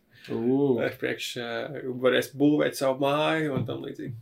ar 0.81 0.95
priekš 1.01 1.27
uh, 1.37 1.75
varēs 2.01 2.31
būvēt 2.41 2.79
savu 2.79 3.03
māju 3.05 3.53
un 3.59 3.67
tam 3.69 3.83
līdzīgi. 3.85 4.15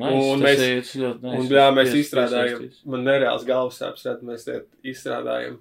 nice, 0.00 0.30
un 0.32 0.40
mēs- 0.40 0.62
ir 0.64 0.80
ļoti 1.02 1.22
nice. 1.22 1.38
Un, 1.42 1.48
jā, 1.52 1.66
mēs 1.76 1.90
Pies- 1.90 1.98
izstrādājam, 2.06 2.62
piesaistīts. 2.62 2.86
man 2.86 3.04
nereāls 3.04 3.44
galvas 3.44 3.76
sāpes, 3.82 4.02
tad 4.08 4.22
mēs 4.24 4.44
te 4.48 4.62
izstrādājam 4.88 5.58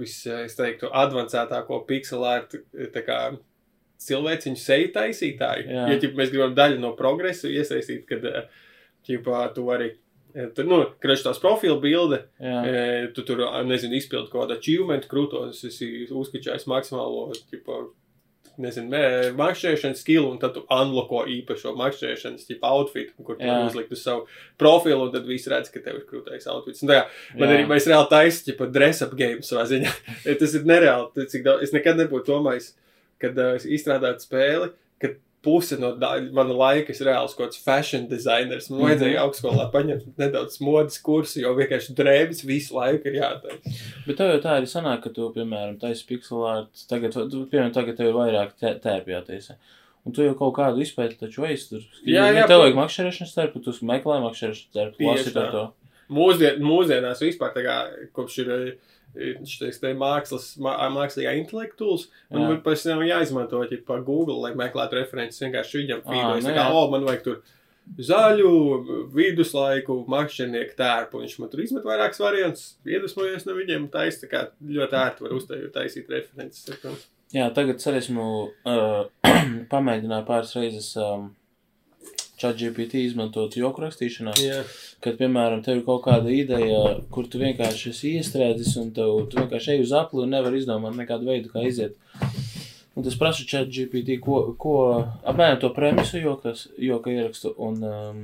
visu, 0.00 0.30
es 0.46 0.56
teiktu, 0.56 0.88
advancētāko 0.88 1.82
pixel 1.86 2.24
art, 2.24 2.56
tā 2.96 3.02
kā 3.04 3.18
cilvēciņu 4.04 4.56
seju 4.58 4.88
taisītāju. 4.96 5.68
Jā. 5.68 5.84
Ja, 5.92 5.98
ķip, 6.00 6.16
mēs 6.18 6.32
gribam 6.32 6.54
daļu 6.56 6.80
no 6.80 6.94
progresu 6.96 7.52
iesaistīt, 7.52 8.06
kad, 8.08 8.24
eh, 8.24 8.48
ķipā, 9.06 9.54
tu 9.54 9.66
eh, 9.70 9.94
tur, 10.34 10.66
nu, 10.66 10.80
kreši 11.02 11.28
tās 11.28 11.40
profilu 11.42 11.76
bilde, 11.82 12.24
Jā, 12.42 12.62
e, 12.66 12.86
tu 13.14 13.22
tur, 13.26 13.44
nezinu, 13.68 13.98
izpildi 13.98 14.32
kaut 14.32 14.48
kādu 14.48 14.56
achievement 14.58 15.06
krūtos, 15.10 15.60
esi 15.68 16.08
uzskačājis 16.10 16.66
maksimālo, 16.70 17.28
ķipā, 17.52 17.78
nezinu, 18.64 19.02
makšķerēšanas 19.38 20.02
skilu, 20.02 20.28
un 20.32 20.40
tad 20.42 20.56
tu 20.56 20.62
unloko 20.74 21.24
īpašo 21.30 21.74
makšķerēšanas, 21.78 22.46
ķipā, 22.50 22.70
outfit, 22.70 23.12
kur 23.18 23.38
tu 23.38 23.46
Jā. 23.46 23.60
uzlikt 23.66 23.94
uz 23.94 24.02
savu 24.02 24.26
profilu, 24.60 25.08
un 25.08 25.12
tad 25.14 25.26
visi 25.28 25.50
redz, 25.50 25.70
ka 25.74 25.82
tev 25.82 26.00
ir 26.00 26.06
krūtais 26.10 26.46
outfits. 26.50 26.82
Un 26.84 26.92
tā 26.92 27.00
kā, 27.00 27.04
man 27.38 27.48
Jā. 27.48 27.58
arī, 27.58 27.68
mēs 27.70 27.88
reāli 27.90 28.10
taisam, 28.12 28.46
ķipā, 28.48 28.70
dress-up 28.74 29.14
game 29.18 29.46
savā 29.46 29.66
ziņā. 29.70 29.92
Tas 30.40 30.56
ir 30.58 30.66
nereāli, 30.70 31.28
cik 31.34 31.46
daudz, 31.46 31.66
es 31.66 31.74
nekad 31.74 31.98
nebūtu 32.02 32.30
domājis, 32.30 32.72
kad 33.22 33.38
uh, 33.38 33.54
es 33.58 33.66
izstrādātu 33.66 34.26
spēli, 34.26 34.70
kad 35.02 35.18
puse 35.44 35.76
no 35.78 35.92
da, 36.00 36.14
mana 36.32 36.54
laika 36.56 36.90
ir 36.94 37.06
reāls 37.06 37.36
kaut 37.36 37.50
kāds 37.52 37.60
fashion 37.62 38.08
designers. 38.08 38.70
Man 38.70 38.80
Mhm. 38.80 38.88
vajadzēja 38.88 39.20
augstskolā 39.24 39.66
paņemt 39.72 40.16
nedaudz 40.18 40.58
modes 40.64 40.98
kursu, 41.04 41.40
jo 41.44 41.54
vienkārši 41.54 41.94
drēbes 41.94 42.42
visu 42.48 42.74
laiku 42.74 43.06
ir 43.12 43.20
jātaisa. 43.20 43.76
bet 44.06 44.16
tev 44.16 44.32
jau 44.34 44.40
tā 44.42 44.56
arī 44.58 44.66
sanāk, 44.72 45.02
ka 45.04 45.10
tu, 45.10 45.28
piemēram, 45.36 45.78
taisi 45.80 46.04
pixel 46.08 46.44
art, 46.48 46.72
tagad, 46.88 47.12
tu, 47.12 47.44
piemēram, 47.46 47.72
tagad 47.72 47.96
tev 47.96 48.06
ir 48.08 48.14
vairāk 48.14 48.52
tē- 48.60 48.80
tērpi 48.80 49.14
jātaisa. 49.14 49.56
Un 50.06 50.12
tu 50.12 50.20
jau 50.22 50.34
kaut 50.36 50.54
kādu 50.56 50.82
izpēti 50.84 51.16
taču 51.18 51.40
veici 51.46 51.68
tur. 51.70 51.80
Jā, 52.06 52.26
jā, 52.34 52.46
Tev 52.46 52.60
vajag 52.60 52.74
makšķerēšanas 52.76 53.36
tērpu, 53.38 53.62
tu 53.64 53.70
meklē 53.86 54.18
makšķerēšanas 54.20 54.74
tērpu, 54.74 54.96
Tieši 54.98 55.08
lasi 55.16 55.30
tā. 55.30 55.34
par 55.34 55.50
to. 55.52 55.72
Mūsdien, 56.10 56.58
mūsdienās 56.60 57.22
vispār 57.24 57.54
tā 57.54 57.62
kā 57.64 57.76
kopš 58.12 58.38
ir 58.44 58.76
šis 59.48 59.80
te 59.82 59.92
mākslas, 59.98 60.52
mā, 60.62 60.74
mākslīgā 60.94 61.34
intelektuāls, 61.40 62.08
man 62.34 62.48
Jā. 62.48 62.60
pēc 62.64 62.86
tam 62.88 63.04
jāizmanto 63.06 63.62
pa 63.86 64.00
Google, 64.04 64.40
lai 64.42 64.54
meklētu 64.58 64.98
references 64.98 65.42
vienkārši 65.44 65.82
viņam 65.82 66.06
feedos. 66.08 66.48
nu 66.48 66.56
kā, 66.56 66.66
o, 66.74 66.86
man 66.92 67.06
vajag 67.06 67.22
tur 67.26 67.42
zaļu 68.00 68.50
viduslaiku 69.14 69.98
makšķernieku 70.10 70.76
tērpu. 70.78 71.20
Viņš 71.22 71.34
man 71.40 71.50
tur 71.52 71.64
izmet 71.64 71.86
vairākas 71.86 72.22
variantus, 72.22 72.68
iedvesmojies 72.88 73.44
no 73.48 73.56
viņiem, 73.58 73.90
taisa 73.92 74.24
tā 74.24 74.30
kā 74.30 74.44
ļoti 74.78 75.00
ērti 75.00 75.26
var 75.26 75.36
uztaisīt, 75.36 75.72
taisīt 75.74 76.12
references. 76.12 77.08
Jā, 77.34 77.48
tagad 77.54 77.80
es 77.82 77.88
esmu 78.04 78.26
uh, 78.48 79.04
pamēģināju 79.72 80.28
pāris 80.28 80.54
reizes 80.56 80.90
um, 81.00 81.32
chat 82.44 82.60
GPT 82.60 83.02
izmantot 83.08 83.56
joku 83.58 83.86
rakstīšanā. 83.86 84.36
Jā. 84.44 84.62
Kad, 85.04 85.18
piemēram, 85.18 85.64
tev 85.64 85.80
ir 85.80 85.84
kaut 85.88 86.04
kāda 86.06 86.30
ideja, 86.32 86.82
kur 87.14 87.26
tu 87.30 87.40
vienkārši 87.42 87.90
esi 87.90 88.14
iestrēdzis 88.20 88.76
un 88.82 88.92
tev, 88.96 89.16
tu 89.32 89.40
vienkārši 89.40 89.74
ej 89.74 89.84
uz 89.88 89.96
apli 89.96 90.24
un 90.24 90.36
nevar 90.36 90.54
izdomāt 90.54 90.96
nekādu 91.00 91.32
veidu, 91.32 91.52
kā 91.52 91.64
iziet. 91.66 91.96
Un 92.94 93.02
tas 93.02 93.16
prasa 93.18 93.42
chat 93.48 93.72
GPT, 93.74 94.20
ko, 94.22 94.52
ko 94.60 94.74
apmēram 95.26 95.58
to 95.62 95.72
premisu 95.74 96.20
jokas, 96.22 96.68
joka 96.78 97.10
ierakstu 97.10 97.50
un 97.58 97.80
um, 97.88 98.20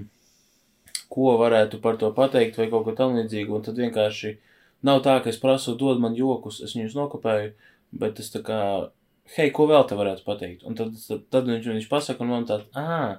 ko 1.11 1.35
varētu 1.41 1.81
par 1.83 1.99
to 1.99 2.13
pateikt 2.15 2.61
vai 2.61 2.69
kaut 2.71 2.87
ko 2.87 2.95
tam 2.99 3.17
līdzīgu. 3.19 3.57
Un 3.57 3.67
tad 3.67 3.81
vienkārši 3.83 4.37
nav 4.87 5.03
tā, 5.07 5.17
ka 5.25 5.33
es 5.33 5.41
prasu, 5.43 5.75
dod 5.79 5.99
man 6.03 6.15
jokus, 6.19 6.61
es 6.63 6.77
viņus 6.79 6.95
nokopēju, 6.99 7.51
bet 7.99 8.23
es 8.23 8.31
tā 8.31 8.45
kā, 8.47 8.61
hei, 9.35 9.51
ko 9.55 9.67
vēl 9.71 9.89
te 9.91 9.99
varētu 9.99 10.23
pateikt? 10.29 10.63
Un 10.69 10.79
tad, 10.79 10.95
tad, 11.03 11.27
tad 11.35 11.51
viņš, 11.51 11.67
viņš 11.75 11.91
pasaka, 11.91 12.23
un 12.23 12.31
man 12.31 12.47
tā, 12.47 12.61
ah, 12.79 13.19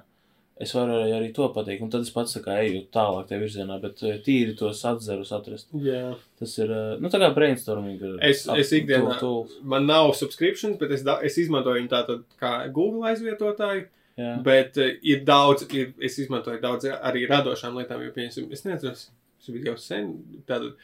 es 0.62 0.72
varu 0.76 0.94
arī, 1.00 1.12
arī 1.16 1.28
to 1.34 1.48
pateikt. 1.54 1.82
Un 1.82 1.90
tad 1.90 2.04
es 2.06 2.10
pats 2.14 2.36
kā 2.44 2.54
eju 2.62 2.84
tālāk 2.94 3.26
tajā 3.30 3.40
virzienā, 3.42 3.80
bet 3.82 4.02
eh, 4.06 4.18
tīri 4.24 4.54
tos 4.58 4.80
atzarus 4.88 5.32
atrast. 5.34 5.72
Jā. 5.82 6.14
Tas 6.38 6.52
ir, 6.62 6.70
eh, 6.70 6.92
nu, 7.02 7.10
tā 7.12 7.18
kā 7.22 7.32
brainstorming. 7.34 7.98
Es- 8.22 8.44
ap- 8.48 8.58
es 8.62 8.70
ikdienā- 8.78 9.18
tool- 9.18 9.46
tools. 9.48 9.58
Man 9.62 9.86
nav 9.90 10.12
subscriptions, 10.18 10.78
bet 10.78 10.90
es, 10.94 11.02
da, 11.02 11.18
es 11.22 11.36
izmantoju 11.42 11.80
viņu 11.82 11.90
tātad 11.90 12.22
kā 12.40 12.54
Google 12.72 13.10
aizvietotāju. 13.12 13.88
Jā, 14.18 14.42
Bet 14.44 14.76
uh, 14.76 14.90
ir 15.08 15.22
daudz, 15.24 15.62
ir, 15.72 15.94
es 16.04 16.18
izmantoju 16.20 16.60
daudz 16.60 16.84
arī 16.84 17.22
radošām 17.30 17.78
lietām, 17.80 18.02
jo, 18.04 18.10
piemēram, 18.12 18.50
es 18.52 18.62
nezinu, 18.66 18.90
tas 18.92 19.48
bija 19.48 19.70
jau 19.72 19.78
sen. 19.80 20.10
Tātad, 20.46 20.74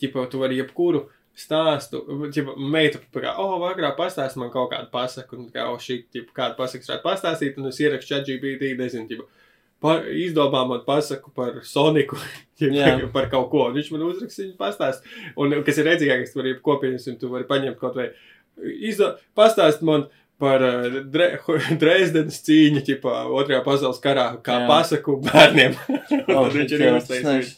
ķipa, 0.00 0.24
tu 0.32 0.40
vari 0.40 0.56
jebkuru 0.56 1.02
stāstu, 1.38 2.02
ķipa, 2.34 2.54
meita, 2.58 3.00
kā, 3.14 3.34
oh, 3.40 3.54
vakarā 3.62 3.92
pastāst 3.96 4.36
man 4.40 4.50
kaut 4.52 4.72
kādu 4.72 4.90
pasaku, 4.92 5.38
un 5.38 5.46
kā, 5.52 5.64
oh, 5.70 5.78
šī, 5.80 6.02
ķipa, 6.12 6.34
kādu 6.36 6.58
pasaku 6.58 6.88
varētu 6.88 7.06
pastāstīt, 7.06 7.60
un 7.60 7.70
es 7.70 7.80
ierakstu 7.80 8.12
chat 8.12 8.28
GPT, 8.28 8.74
nezinu, 8.78 9.08
ķipa, 9.08 9.46
pa, 9.82 9.94
izdomā 10.24 10.64
man 10.68 10.82
pasaku 10.86 11.32
par 11.36 11.62
Soniku, 11.66 12.20
ķipa, 12.60 12.74
Jā. 12.76 12.94
par 13.16 13.30
kaut 13.32 13.48
ko, 13.54 13.66
un 13.70 13.78
viņš 13.78 13.92
man 13.94 14.06
uzraksta, 14.10 14.44
viņa 14.44 14.58
pastāst. 14.60 15.08
Un, 15.40 15.56
kas 15.66 15.80
ir 15.80 15.88
redzīgākais, 15.88 16.34
tu 16.34 16.42
vari 16.42 16.56
kopienas, 16.64 17.08
un 17.10 17.18
tu 17.20 17.32
vari 17.32 17.48
paņemt 17.48 17.80
kaut 17.80 17.96
vai, 17.96 18.10
izdo, 18.90 19.14
pastāst 19.38 19.84
man, 19.86 20.10
par 20.42 20.64
uh, 20.66 20.98
Dre 21.14 21.28
Dresdenes 21.82 22.40
cīņu, 22.46 22.82
ķipā, 22.88 23.14
otrajā 23.30 23.62
pasaules 23.66 24.02
karā, 24.02 24.26
kā 24.42 24.58
Jā. 24.64 24.66
pasaku 24.70 25.20
bērniem. 25.28 25.78
Oh, 26.34 26.48
viņš 26.50 26.74
ir. 26.76 27.54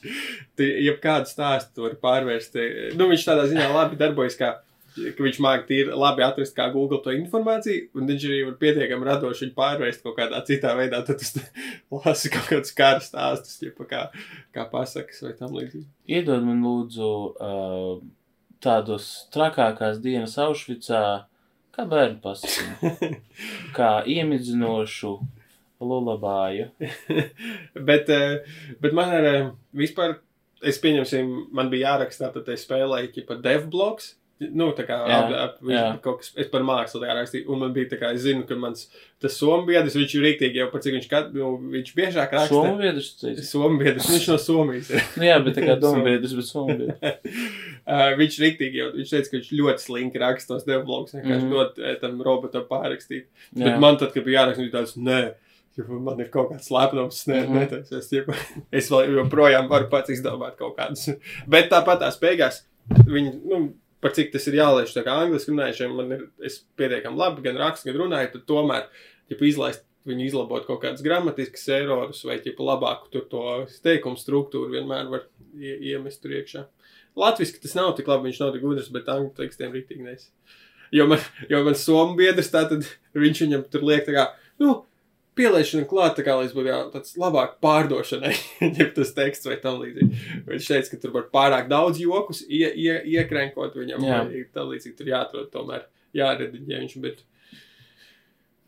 Tu 0.58 0.66
Jebkādu 0.86 1.26
stāstu 1.30 1.84
var 1.88 1.96
pārvērst. 2.04 2.54
eh, 2.60 2.92
Nu, 2.98 3.08
viņš 3.10 3.24
tādā 3.26 3.48
ziņā 3.50 3.66
labi 3.74 3.98
darbojas, 4.00 4.36
kā, 4.38 4.52
viņš 4.94 5.40
māk 5.42 5.64
tīri 5.68 5.90
labi 5.98 6.22
atrast 6.22 6.54
kā 6.56 6.68
Google 6.72 7.00
to 7.02 7.10
informāciju, 7.16 7.88
un 7.98 8.06
viņš 8.10 8.26
arī 8.28 8.38
var 8.46 8.54
pietiekami 8.62 9.08
radoši 9.08 9.46
viņu 9.48 9.56
pārvērst 9.58 10.04
kaut 10.06 10.16
kādā 10.20 10.38
citā 10.46 10.74
veidā. 10.78 11.00
Tad 11.06 11.18
tu 11.24 11.42
lasi 12.04 12.30
kaut 12.34 12.46
kādus 12.52 12.74
kara 12.78 13.02
stāstus, 13.02 13.58
ķipa, 13.62 13.88
kā, 13.90 14.02
kā 14.54 14.66
pasakas 14.70 15.24
vai 15.26 15.34
tam 15.40 15.56
līdzīgi. 15.58 15.86
Iedod 16.18 16.46
man 16.46 16.62
lūdzu 16.62 17.10
uh, 17.34 17.94
tādus 18.64 19.10
trakākās 19.34 19.98
dienas 20.04 20.38
Aušvicā, 20.40 21.02
kā 21.74 21.86
bērnu 21.90 22.20
pasakiņu, 22.24 23.12
kā 23.76 23.90
iemidzinošu 24.10 25.14
lulabāju. 25.84 26.70
bet, 27.88 28.10
eh, 28.14 28.58
bet 28.82 28.96
man 28.96 29.14
ir 29.18 29.30
vispār, 29.76 30.18
es 30.64 30.78
pieņemsim, 30.82 31.32
man 31.54 31.70
bija 31.72 31.92
jāraksta, 31.94 32.32
tad 32.34 32.48
es 32.54 32.64
spēlēju 32.66 33.26
pa 33.28 33.38
devbloks. 33.42 34.14
Nu, 34.40 34.72
tā 34.74 34.82
kā 34.82 34.96
Jā, 35.06 35.16
ap, 35.22 35.32
ap, 35.38 35.58
viņš, 35.62 35.76
jā. 35.78 35.90
kaut 36.02 36.18
kas, 36.20 36.32
es 36.42 36.48
par 36.50 36.64
mākslu 36.66 36.98
tā 37.00 37.12
rakstīju, 37.14 37.46
un 37.54 37.60
man 37.62 37.70
bija 37.72 37.86
tā 37.92 37.98
kā, 38.00 38.08
es 38.16 38.24
zinu, 38.24 38.42
ka 38.48 38.56
mans, 38.58 38.88
tas 39.22 39.36
sombiedrs, 39.38 39.94
viņš 39.94 40.14
ir 40.18 40.24
rīktīgi 40.26 40.58
jau 40.58 40.66
par 40.72 40.82
cik 40.82 40.96
viņš, 40.96 41.06
kad, 41.08 41.28
nu, 41.38 41.52
viņš 41.70 41.92
biežāk 41.94 42.34
raksta. 42.34 42.50
Somu 42.50 42.74
biedrs, 42.82 43.12
tu 43.14 43.28
teici? 43.28 43.44
Sombiedrs, 43.46 44.08
viņš 44.10 44.26
no 44.32 44.38
Somijas 44.42 44.90
ir. 44.90 45.06
Nu 45.22 45.28
jā, 45.28 45.36
bet 45.46 45.54
tā 45.54 45.62
kā 45.68 45.76
domu 45.84 46.02
biedrs, 46.08 46.34
bet 46.34 46.50
somu 46.50 46.76
biedrs. 46.80 46.98
Uh, 47.84 48.14
viņš 48.16 48.36
riktīgi 48.40 48.78
jau, 48.80 48.86
viņš 48.96 49.10
teica, 49.12 49.28
ka 49.28 49.36
viņš 49.36 49.48
ļoti 49.60 49.82
slinki 49.84 50.20
raksta 50.22 50.54
tos 50.54 50.62
devlogs, 50.64 51.12
vienkārši 51.12 51.44
Mhm. 51.44 51.50
dot 51.52 51.78
eh, 51.84 51.96
tam 52.00 52.14
robotam 52.24 52.62
pārrakstīt. 52.70 53.26
Jā. 53.52 53.66
Bet 53.66 53.80
man 53.82 53.98
tad, 54.00 54.14
kad 54.14 54.24
bija 54.24 54.38
jāraksta, 54.40 54.64
bija 54.64 54.72
tāds, 54.78 54.94
nē, 54.96 55.18
man 56.06 56.22
ir 56.24 56.30
kaut 56.32 56.48
kāds 56.54 56.70
slēpnums, 56.70 57.18
nē, 57.28 57.42
Mhm. 57.44 57.58
neteiks, 57.60 57.92
es, 57.92 58.08
ķipa, 58.08 58.34
es 58.80 58.88
vēl 58.88 59.12
joprojām 59.18 59.68
varu 59.68 59.90
pats 59.92 60.14
izdomāt 60.16 60.56
kaut 60.56 60.78
kādus. 60.80 61.10
Bet 61.46 61.68
tāpat 61.74 62.00
tās 62.06 62.16
beigās, 62.24 62.62
viņi, 63.04 63.34
nu, 63.52 63.60
par 64.04 64.12
cik 64.12 64.34
tas 64.34 64.44
ir 64.50 64.58
jāliež 64.58 64.92
tā 64.92 65.00
kā 65.06 65.16
angliski 65.24 65.54
runājušiem, 65.54 65.96
man 65.96 66.12
ir, 66.12 66.24
es 66.44 66.58
pietiekami 66.76 67.16
labi 67.16 67.44
gan 67.46 67.56
rakstu, 67.56 67.88
gan 67.88 68.02
runāju, 68.02 68.34
tad 68.34 68.46
tomēr, 68.50 68.88
ja 69.32 69.38
izlaist 69.48 69.86
viņu 70.04 70.26
izlabot 70.26 70.66
kaut 70.68 70.82
kādus 70.82 71.04
gramatiskas 71.04 71.64
erorus 71.72 72.20
vai 72.28 72.36
ķipa 72.44 72.66
labāku 72.68 73.08
tur 73.12 73.24
to 73.30 73.44
teikumu 73.84 74.20
struktūru 74.20 74.74
vienmēr 74.74 75.08
var 75.08 75.24
ie, 75.56 75.78
iemest 75.94 76.20
tur 76.20 76.34
iekšā. 76.36 76.66
Latviski 77.16 77.62
tas 77.62 77.76
nav 77.78 77.94
tik 77.96 78.10
labi, 78.10 78.28
viņš 78.28 78.42
nav 78.42 78.52
tik 78.52 78.64
gudrs, 78.66 78.90
bet 78.92 79.08
angļu 79.08 79.32
tekstiem 79.38 79.72
rītīgi 79.72 80.04
nes. 80.04 80.28
Jo 80.92 81.06
man, 81.08 81.22
jo 81.48 81.62
man 81.64 81.78
somu 81.78 82.18
biedrs 82.18 82.52
tā 82.52 82.66
tad 82.68 82.84
viņš 83.16 83.44
viņam 83.46 83.64
tur 83.72 83.86
liek 83.88 84.04
tā 84.04 84.18
kā, 84.18 84.26
nu, 84.60 84.82
pieliešana 85.38 85.88
klāt, 85.90 86.14
tā 86.18 86.24
kā, 86.26 86.34
lai 86.38 86.48
būtu 86.50 86.68
jā, 86.70 86.78
tāds 86.92 87.16
labāk 87.20 87.56
pārdošanai, 87.64 88.34
ja 88.78 88.88
tas 88.96 89.14
teksts 89.16 89.48
vai 89.50 89.56
tam 89.62 89.80
līdzīgi. 89.82 90.20
Viņš 90.48 90.68
teica, 90.70 90.90
ka 90.92 91.00
tur 91.02 91.14
var 91.16 91.28
pārāk 91.34 91.70
daudz 91.72 92.00
jokus 92.02 92.44
ie, 92.48 92.66
ie, 92.70 92.98
iekrenkot 93.16 93.74
viņam, 93.80 94.04
Jā. 94.06 94.20
vai 94.28 94.44
tam 94.54 94.70
līdzīgi 94.72 94.98
tur 95.00 95.10
jāatrod 95.10 95.50
tomēr, 95.54 95.88
jārediģē 96.14 96.82
viņš, 96.84 96.98
bet, 97.04 97.24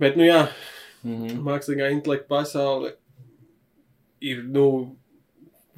bet, 0.02 0.18
nu 0.18 0.26
jā, 0.28 0.42
Mhm. 1.06 1.42
mākslīgā 1.46 1.90
intelekta 1.94 2.26
pasaule 2.26 2.94
ir, 4.24 4.40
nu, 4.42 4.96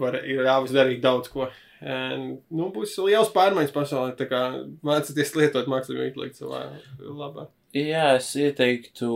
var, 0.01 0.14
ir 0.24 0.41
ļāvis 0.47 0.72
darīt 0.72 1.03
daudz 1.05 1.28
ko. 1.32 1.51
Un, 1.82 2.39
nu, 2.51 2.70
būs 2.74 2.95
liels 3.05 3.28
pārmaiņas 3.34 3.74
pasaulē, 3.74 4.14
tā 4.18 4.26
kā 4.30 4.41
mācīties 4.86 5.34
lietot 5.36 5.68
mākslīgo 5.70 6.07
intelektu 6.09 6.47
savā 6.47 6.62
labā. 6.99 7.45
Jā, 7.76 8.14
es 8.16 8.30
ieteiktu 8.41 9.11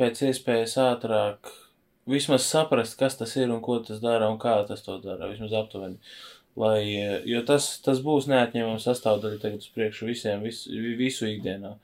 pēc 0.00 0.22
iespējas 0.30 0.76
ātrāk 0.82 1.52
vismaz 2.06 2.46
saprast, 2.46 2.96
kas 2.98 3.18
tas 3.18 3.34
ir 3.36 3.50
un 3.50 3.60
ko 3.64 3.78
tas 3.84 4.00
dara 4.02 4.30
un 4.30 4.38
kā 4.42 4.56
tas 4.68 4.84
to 4.86 4.98
dara. 5.02 5.30
Vismaz 5.32 5.54
aptuveni. 5.56 5.98
Lai, 6.56 6.80
jo 7.28 7.42
tas, 7.44 7.68
tas 7.84 7.98
būs 8.00 8.30
neatņemama 8.32 8.80
sastāvdaļa 8.80 9.40
tagad 9.42 9.64
uz 9.64 9.72
priekšu 9.74 10.06
visiem, 10.08 10.44
vis, 10.46 10.62
visu 10.96 11.28
ikdienā. 11.28 11.74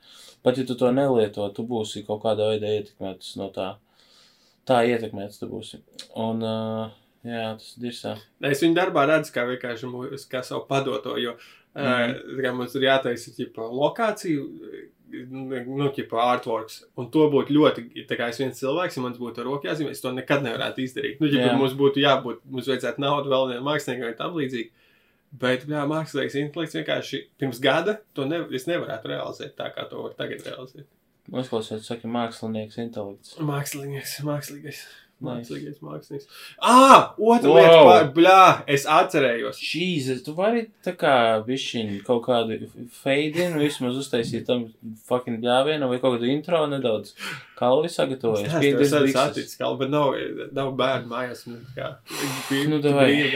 Pat 0.43 0.57
ja 0.59 0.65
tu 0.67 0.77
to 0.79 0.89
nelieto, 0.95 1.45
tu 1.53 1.67
būsi 1.69 2.07
kaut 2.07 2.23
kādā 2.25 2.49
veidā 2.55 2.71
ietekmēts 2.79 3.35
no 3.41 3.51
tā. 3.53 3.75
Tā 4.67 4.81
ietekmēts 4.89 5.43
tu 5.43 5.51
būsi. 5.51 5.83
Un, 6.23 6.41
uh, 6.41 6.95
jā, 7.27 7.51
tas 7.59 7.75
ir 7.75 7.85
dirsā. 7.85 8.15
Es 8.49 8.65
viņu 8.65 8.79
darbā 8.79 9.05
redzu, 9.11 9.35
kā 9.35 9.45
vienkārši 9.51 9.91
mūs, 9.93 10.25
kā 10.31 10.41
savu 10.47 10.65
padoto, 10.71 11.19
jo 11.21 11.37
mm. 11.77 12.17
uh, 12.41 12.51
mums 12.57 12.79
ir 12.79 12.89
jātaisa 12.89 13.35
ķipa, 13.37 13.69
lokāciju, 13.69 14.49
nu, 15.13 15.89
ķipa, 15.95 16.21
artworks, 16.35 16.83
un 16.99 17.09
to 17.13 17.27
būtu 17.33 17.55
ļoti, 17.57 17.85
tā 18.09 18.19
kā 18.19 18.29
es 18.33 18.41
viens 18.41 18.59
cilvēks, 18.59 18.97
ja 18.99 19.05
man 19.05 19.17
būtu 19.19 19.43
ar 19.43 19.49
roku 19.51 19.69
jāzīmē, 19.69 19.93
es 19.93 20.03
to 20.05 20.13
nekad 20.15 20.45
nevarētu 20.47 20.85
izdarīt. 20.85 21.21
Nu, 21.21 21.29
ķipa, 21.31 21.51
Jā. 21.51 21.59
mums 21.61 21.77
būtu 21.79 22.03
jābūt, 22.03 22.41
mums 22.49 22.71
vajadzētu 22.71 23.03
naudu 23.03 23.33
vēl 23.33 23.51
vienam 23.53 23.69
māksliniekam 23.69 24.09
vai 24.09 24.17
tam 24.19 24.39
līdzīgi. 24.41 24.73
Bet, 25.43 25.65
jā, 25.65 25.85
mākslinieks 25.89 26.37
intelekts 26.37 26.77
vienkārši 26.77 27.23
pirms 27.41 27.61
gada 27.65 27.97
to 28.17 28.27
ne, 28.29 28.43
es 28.53 28.67
nevarētu 28.69 29.13
realizēt 29.15 29.55
tā, 29.57 29.71
kā 29.73 29.87
to 29.89 30.03
var 30.05 30.17
tagad 30.19 30.45
realizēt. 30.45 30.89
Uzklausiet, 31.33 31.85
saka, 31.87 32.11
mākslinieks 32.11 32.81
intelekts. 32.83 33.39
Mākslinieks, 33.41 34.19
mākslīgais. 34.27 34.83
Nice. 35.23 35.49
Mākslīgais 35.51 35.79
mākslinieks. 35.87 36.27
Ah, 36.61 37.15
otra 37.19 37.49
Wow. 37.49 37.57
lieta, 37.57 37.81
pār- 37.89 38.09
bļā, 38.17 38.65
es 38.67 38.87
atcerējos. 38.91 39.61
Jēzus, 39.63 40.25
tu 40.27 40.35
vari 40.35 40.65
tā 40.85 40.97
kā 40.99 41.15
bišķiņu 41.47 42.01
kaut 42.05 42.25
kādu 42.27 42.59
feidinu, 43.03 43.61
vismaz 43.63 43.95
uztaisīt 44.03 44.45
tam 44.47 44.67
fucking 45.07 45.39
bļāvienu 45.45 45.89
vai 45.89 45.99
kaut 46.03 46.19
kādu 46.19 46.29
intro 46.33 46.67
nedaudz. 46.67 47.15
Kalvi 47.57 47.89
sagatavojas. 47.89 48.49
Es 48.51 48.59
Piedod, 48.59 48.83
esmu 48.83 49.13
saticis, 49.15 49.55
kā, 49.61 49.71
bet 49.79 49.91
nav, 49.95 50.15
nav 50.53 50.73
bērnu 50.75 51.07
mājās. 51.15 51.47
Nu, 51.47 51.61
kā, 51.77 51.95
Nu, 52.69 52.81
davai. 52.83 53.31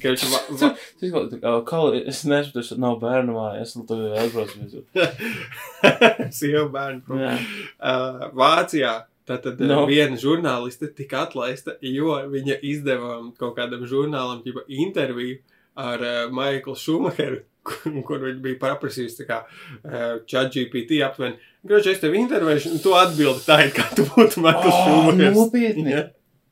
Ka 0.00 0.08
viņš 0.14 0.22
va, 0.30 0.38
va, 0.56 0.68
Tas 1.00 1.10
kaut 1.12 1.32
kā, 1.42 1.50
kalvi, 1.66 1.98
es 2.08 2.22
nesaprotu, 2.24 2.62
tas 2.70 2.78
nav 2.78 3.00
bērnu 3.02 3.34
mājās, 3.34 3.74
un 3.76 3.86
tu 3.88 3.94
aizbrauc 4.16 4.52
uz 4.64 4.72
to. 4.72 4.82
sieva 6.38 6.68
bērnu. 6.72 7.02
Uh, 7.10 8.30
Vācijā 8.38 8.92
tātad 9.30 9.60
No. 9.62 9.82
no. 9.82 9.86
viena 9.90 10.18
žurnāliste 10.20 10.90
tika 10.96 11.24
atlaista, 11.28 11.76
jo 11.80 12.16
viņa 12.32 12.58
izdeva 12.66 13.16
kaut 13.38 13.56
kādam 13.58 13.86
žurnālam 13.88 14.42
ģipa, 14.44 14.66
interviju 14.68 15.38
ar 15.80 16.02
uh, 16.02 16.18
Maiklu 16.34 16.74
Šumacheru, 16.76 17.40
kur, 17.66 17.94
kur 18.08 18.22
viņa 18.26 18.40
bija 18.44 18.58
paprasījusi 18.66 19.22
tā 19.22 19.28
kā 19.28 19.38
uh, 19.46 20.18
ChatGPT 20.28 20.98
aptuveni. 21.06 21.38
Groži, 21.66 21.92
es 21.94 22.00
tev 22.02 22.14
intervēšu, 22.16 22.74
un 22.74 22.82
tu 22.82 22.94
atbildi 22.96 23.44
tā, 23.46 23.60
it 23.68 23.74
kā 23.76 23.86
tu 23.96 24.06
būtu 24.14 24.42
Maikls 24.44 24.72
Oh, 24.74 24.82
Šumachers. 24.86 25.36
nopietni? 25.36 25.92
Jā. 25.94 26.06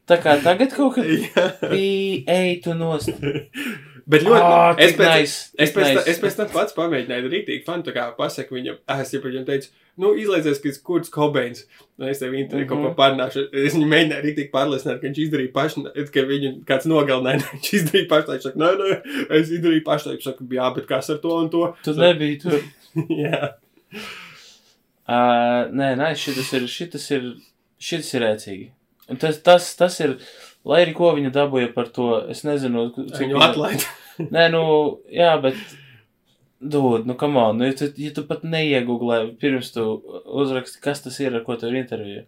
Tā 0.09 0.17
kā 0.25 0.39
tagad 0.41 0.71
kaut 0.73 0.95
kad 0.97 1.05
bija, 1.05 2.23
ej, 2.33 2.61
tu 2.65 2.73
nost. 2.79 3.11
Bet 4.09 4.23
ļoti, 4.25 4.41
Ah, 4.41 4.71
es, 4.81 4.95
pēc, 4.97 5.09
nice, 5.13 5.35
es, 5.61 5.73
pēc, 5.75 5.83
nice. 5.85 5.97
nice. 5.99 6.11
es 6.15 6.21
pēc 6.23 6.37
tam 6.39 6.47
pats 6.55 6.73
pamēģināju, 6.79 7.29
rītīgi 7.35 7.65
fanu, 7.67 7.85
tā 7.85 7.93
kā 7.93 8.07
pasaku 8.17 8.57
viņam, 8.57 8.79
es 8.95 9.11
jau 9.13 9.21
viņam 9.21 9.45
teicu, 9.51 9.69
nu, 9.99 10.13
izlaizies, 10.15 10.61
ka 10.63 10.71
Kurts 10.87 11.11
Kobeins, 11.11 11.65
nu, 11.99 12.07
es 12.09 12.19
tev 12.23 12.35
interviju 12.35 12.65
mm 12.67 12.69
-hmm. 12.69 12.69
kaut 12.69 12.83
ko 12.85 12.89
Mhm. 12.89 12.99
parunāšu, 13.01 13.45
es 13.67 13.75
viņu 13.75 13.89
mēģināju 13.93 14.25
rītīgi 14.25 14.51
pārliecināt, 14.55 15.01
ka 15.01 15.07
viņš 15.09 15.19
izdarīja 15.25 15.53
pašu, 15.53 15.83
ka 16.15 16.21
viņu 16.33 16.53
kāds 16.65 16.87
nogalināja, 16.87 17.43
viņš 17.53 17.73
izdarīja 17.81 18.09
pašu, 18.09 18.33
viņš 18.33 18.43
saka, 18.43 18.59
nē, 18.59 18.71
nē, 18.79 19.37
es 19.41 19.51
izdarīju 19.51 19.85
pašu, 19.85 20.11
viņš 20.15 20.25
saka, 20.31 20.45
jā, 20.51 20.75
bet 20.75 20.87
kas 20.87 21.11
ar 21.11 21.19
to 21.19 21.37
un 21.43 21.51
to? 21.51 21.75
Tu 21.85 21.95
nebija 21.95 22.39
tur. 22.43 22.61
jā. 23.25 23.49
Uh, 25.09 25.65
nē, 25.73 25.95
nē, 25.97 26.11
šitas 26.21 26.51
ir, 26.53 26.67
šitas 26.69 27.11
ir, 27.17 27.23
šitas 27.81 28.11
ir 28.15 28.23
rēcīgi. 28.27 28.67
Un 29.09 29.17
tas, 29.17 29.39
tas, 29.41 29.71
tas 29.77 29.95
ir, 30.05 30.17
lai 30.69 30.83
arī 30.85 30.93
ko 30.99 31.15
viņa 31.17 31.31
dabūja 31.33 31.71
par 31.73 31.89
to, 31.89 32.09
es 32.29 32.43
nezinu, 32.45 32.91
cik 33.17 33.23
viņa- 33.31 33.45
atlaid. 33.47 33.87
Nē, 34.19 34.51
nu, 34.53 34.63
jā, 35.15 35.31
bet. 35.41 35.55
Dod, 36.61 37.07
nu, 37.07 37.15
kam 37.15 37.37
on, 37.37 37.59
nu, 37.59 37.69
ja 37.69 37.75
tu, 37.79 37.87
ja 38.03 38.11
tu 38.15 38.25
pat 38.27 38.43
neiegūglē, 38.43 39.21
pirms 39.39 39.71
tu 39.77 39.85
uzraksti, 40.43 40.81
kas 40.83 41.05
tas 41.05 41.19
ir, 41.23 41.37
ar 41.39 41.45
ko 41.47 41.55
tev 41.59 41.71
ir 41.71 41.85
intervija. 41.85 42.25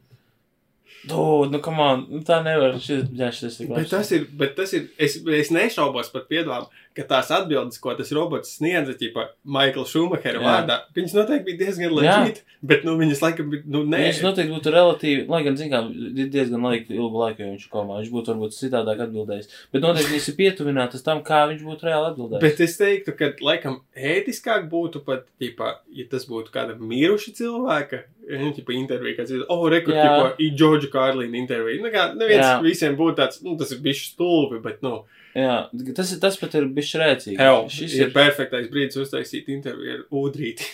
Dod, 1.11 1.51
nu, 1.51 1.59
kam 1.65 1.81
on, 1.83 2.05
nu, 2.13 2.21
tā 2.27 2.39
nevar, 2.45 2.77
šis, 2.79 3.09
jā, 3.17 3.33
šis 3.35 3.59
ir 3.65 3.73
Bet 3.73 3.91
tas 3.91 4.13
ir, 4.15 4.29
bet 4.39 4.55
tas 4.59 4.75
ir, 4.77 4.87
es, 5.01 5.17
es 5.41 5.51
nešaubos 5.55 6.13
par 6.15 6.29
piedāvājumu, 6.31 6.85
ka 6.97 7.05
tās 7.07 7.31
atbildes, 7.35 7.79
ko 7.83 7.93
tas 7.95 8.11
robots 8.15 8.57
sniedza, 8.57 8.97
ķipa, 8.99 9.29
Maikla 9.55 9.85
Šumahera 9.87 10.41
Jā. 10.41 10.45
vārdā, 10.45 10.79
viņas 10.97 11.15
noteikti 11.15 11.47
bija 11.47 11.61
diezgan 11.61 11.95
leģīt, 11.95 12.41
bet, 12.67 12.83
nu, 12.87 12.97
viņas 12.99 13.23
laikam, 13.23 13.51
bija, 13.53 13.65
nu, 13.71 13.85
nē. 13.87 14.01
Viņš 14.09 14.23
noteikti 14.27 14.55
būtu 14.57 14.73
relatīvi, 14.75 15.25
lai 15.31 15.43
gan, 15.47 15.59
zinām, 15.61 15.91
diezgan 16.19 16.67
laika, 16.67 16.91
ilgu 16.97 17.23
laiku, 17.23 17.45
jo 17.45 17.53
viņš 17.53 17.67
ir 17.69 17.73
komā. 17.73 18.01
Viņš 18.01 18.13
būtu 18.17 18.35
varbūt 18.35 18.57
citādāk 18.59 19.05
atbildējis. 19.07 19.55
Bet 19.71 19.87
noteikti 19.87 20.17
viņš 20.17 20.29
ir 20.33 20.39
pietuvināts 20.41 21.07
tam, 21.07 21.23
kā 21.27 21.45
viņš 21.53 21.63
būtu 21.69 21.89
reāli 21.89 22.11
atbildējis. 22.11 22.45
Bet 22.45 22.65
es 22.67 22.77
teiktu, 22.81 23.15
ka, 23.19 23.31
laikam, 23.47 23.81
ētiskāk 23.95 24.67
būtu 24.73 25.05
pat, 25.07 25.29
ķipa, 25.43 25.77
ja 25.95 26.09
tas 26.11 26.27
būtu 26.31 26.55
kāda 26.55 26.75
miruša 26.75 27.37
cilvēka, 27.39 28.03
nu, 28.31 28.51
ķipa, 28.57 28.75
intervija, 28.77 29.21
kāds 29.21 29.33
ir, 29.35 29.47
oh, 29.51 29.65
rekur, 29.71 29.95
Jā. 29.95 30.05
ķipa, 30.07 30.35
i 30.43 30.51
Džordža 30.55 30.91
Kārlīna 30.93 31.39
intervija. 31.41 31.81
Nu, 31.83 31.91
kā, 31.95 32.11
neviens 32.19 32.45
Jā. 32.45 32.59
visiem 32.65 32.99
būtu 32.99 33.19
tāds, 33.23 33.41
nu, 33.47 33.57
tas 33.61 33.73
ir 33.75 33.81
bišķi 33.85 34.13
stulbi, 34.13 34.61
bet, 34.63 34.83
nu, 34.87 35.01
Jā, 35.37 35.57
tas, 35.95 36.11
tas 36.23 36.37
pat 36.41 36.55
ir 36.59 36.65
bijis 36.75 36.95
rēcīgi. 36.99 37.37
hell, 37.39 37.69
Šis 37.71 37.93
ir 38.01 38.09
ir. 38.09 38.15
perfektais 38.15 38.67
brīdis 38.73 38.99
uztaisīt 39.05 39.51
interviju 39.55 39.93
ar 39.99 40.01
ūdrīti. 40.23 40.67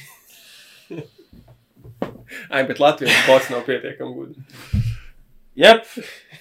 Ai, 2.50 2.62
bet 2.66 2.80
Latvijas 2.82 3.18
bots 3.28 3.50
nav 3.52 3.64
pietiekami 3.66 4.14
gudri. 4.16 4.82
Jā, 5.56 5.74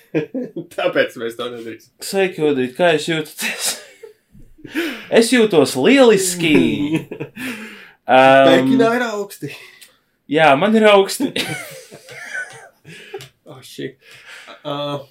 Tāpēc 0.76 1.16
mēs 1.22 1.36
to 1.40 1.50
nedarīsim. 1.52 1.92
sveiki, 2.04 2.44
Udrīt, 2.48 2.74
kā 2.78 2.94
jūs 2.96 3.08
jūtaties? 3.12 3.68
es 5.20 5.30
jūtos 5.36 5.76
lieliski. 5.80 6.56
Pekinā 8.06 8.88
Um, 8.92 8.98
ir 9.00 9.04
augsti. 9.08 9.50
jā, 10.30 10.52
man 10.62 10.76
ir 10.78 10.84
augsti. 10.92 11.32
Oh, 13.46 13.62
shit. 13.66 13.98
Uh, 14.64 15.06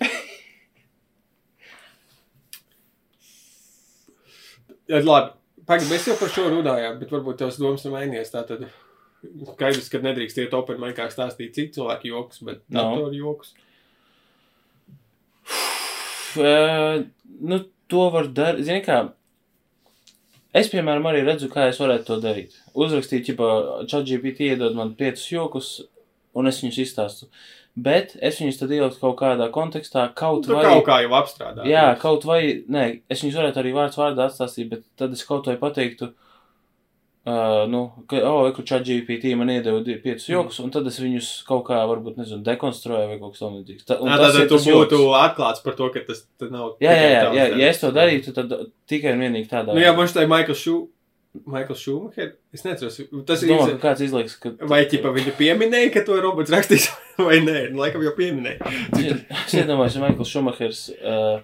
labi. 4.89 5.32
Pagaid, 5.64 5.89
mēs 5.89 6.07
jau 6.11 6.16
par 6.20 6.28
šo 6.28 6.49
runājām, 6.53 6.99
bet 7.01 7.12
varbūt 7.14 7.39
tavs 7.41 7.57
domas 7.61 7.85
ir 7.87 7.93
mainījies. 7.95 8.32
Tātad, 8.35 8.66
skaidrs, 9.55 9.89
ka 9.93 10.01
nedrīkst 10.05 10.43
iet 10.43 10.53
open 10.57 10.80
mic 10.82 10.97
kā 10.99 11.07
stāstīt 11.12 11.55
citu 11.57 11.78
cilvēku 11.80 12.11
joks, 12.11 12.43
bet 12.45 12.61
No. 12.68 12.91
datoru 12.91 13.16
joks. 13.16 13.55
Uh, 16.35 17.05
nu, 17.41 17.61
to 17.89 18.09
var 18.12 18.28
darīt. 18.35 18.66
Zini, 18.66 18.82
kā? 18.85 18.99
Es, 20.55 20.68
piemēram, 20.70 21.07
arī 21.11 21.24
redzu, 21.26 21.49
kā 21.51 21.68
es 21.70 21.80
varētu 21.82 22.07
to 22.11 22.20
darīt. 22.22 22.55
Uzrakstīt, 22.78 23.30
ja 23.32 23.49
ChatGPT 23.91 24.51
iedod 24.53 24.76
man 24.78 24.93
piecus 24.99 25.24
jokus, 25.32 25.70
un 26.35 26.51
es 26.51 26.61
viņus 26.62 26.78
izstāstu. 26.85 27.30
Bet 27.77 28.12
es 28.22 28.37
viņus 28.41 28.59
tad 28.61 28.70
ieliktu 28.70 29.01
kaut 29.01 29.16
kādā 29.18 29.49
kontekstā, 29.51 30.09
kaut 30.14 30.45
Tu 30.47 30.55
vai. 30.55 30.62
kaut 30.64 30.85
kā 30.87 31.01
jau 31.03 31.14
apstrādā. 31.18 31.64
Jā, 31.66 31.87
kaut 31.99 32.25
vai, 32.29 32.62
nē, 32.70 32.85
es 33.11 33.22
viņus 33.25 33.41
varētu 33.41 33.62
arī 33.64 33.72
vārds 33.75 33.99
vārdā 33.99 34.29
atstāstīt, 34.31 34.68
bet 34.70 34.85
tad 34.97 35.12
es 35.16 35.25
kaut 35.27 35.47
vai 35.51 35.57
pateiktu, 35.59 36.12
uh, 37.27 37.64
nu, 37.70 37.81
ka, 38.07 38.20
oh, 38.29 38.47
kur 38.55 38.64
chat 38.68 38.85
GPT 38.87 39.35
man 39.37 39.51
iedeva 39.51 39.81
piecus 39.83 40.29
Mm. 40.29 40.35
joks, 40.37 40.61
un 40.61 40.70
tad 40.70 40.87
es 40.87 41.01
viņus 41.01 41.45
kaut 41.49 41.64
kā, 41.66 41.81
varbūt, 41.89 42.16
nezinu, 42.20 42.45
dekonstruēju 42.47 43.09
vai 43.11 43.18
kaut 43.18 43.33
kas 43.35 43.43
tamlīdzīgs. 43.43 43.87
Ta, 43.89 43.99
un 43.99 44.09
Jā, 44.12 44.18
tad 44.22 44.49
tu 44.49 44.57
būtu 44.62 44.99
joks. 45.01 45.18
atklāts 45.25 45.64
par 45.64 45.75
to, 45.75 45.91
ka 45.91 46.01
tas 46.07 46.25
nav. 46.51 46.77
Jā, 46.81 46.93
jā, 46.93 47.11
jā, 47.11 47.33
jā, 47.35 47.47
ja 47.59 47.68
es 47.75 47.81
to 47.81 47.91
darītu, 47.91 48.35
tad 48.35 48.53
tikai 48.87 49.12
un 49.16 49.25
vienīgi 49.27 49.49
tādā. 49.51 49.75
Nu, 49.75 49.81
jā, 49.83 49.95
man 49.97 50.07
štai 50.07 50.29
Maikls 50.31 50.62
Šu... 50.62 50.89
Maikls 51.35 51.80
Šumacher, 51.82 52.28
es 52.55 52.62
neatceros, 52.62 53.01
tas 53.26 53.43
ir, 53.43 53.51
domāju, 53.51 53.74
ka 53.74 53.89
kāds 53.89 54.05
izliks, 54.07 54.37
ka... 54.39 54.53
vai 54.70 54.85
ķipa 54.91 55.11
viņa 55.16 55.32
pieminēja, 55.39 55.91
ka 55.97 56.05
to 56.07 56.18
robots 56.22 56.53
rakstīs, 56.55 56.87
vai 57.26 57.41
nē, 57.43 57.57
nu, 57.72 57.80
laikam 57.82 58.05
jau 58.07 58.12
pieminēja. 58.14 58.59
Es 58.95 59.57
iedomājos, 59.59 59.97
ja 59.99 60.05
Maikls 60.05 60.30
Šumahers 60.30 60.85
uh, 60.95 61.43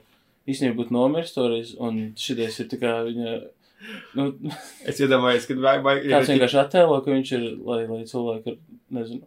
īstenībā 0.51 0.79
būtu 0.79 0.95
nomiris 0.95 1.35
toreiz, 1.35 1.75
un 1.83 1.93
šitais 2.19 2.61
ir 2.63 2.71
kā 2.79 2.93
viņa, 3.09 3.35
nu, 4.21 4.31
Es 4.89 5.03
iedomājos, 5.03 5.51
ka 5.51 5.59
vai, 5.59 5.77
vai 5.83 5.97
ir 6.05 6.15
kāds 6.15 6.31
vienkārši 6.37 6.63
attēlo, 6.63 6.97
ka 7.03 7.09
viņš 7.17 7.35
ir, 7.41 7.43
lai, 7.67 7.83
lai 7.91 8.03
cilvēki, 8.13 8.51
nezinu. 8.95 9.25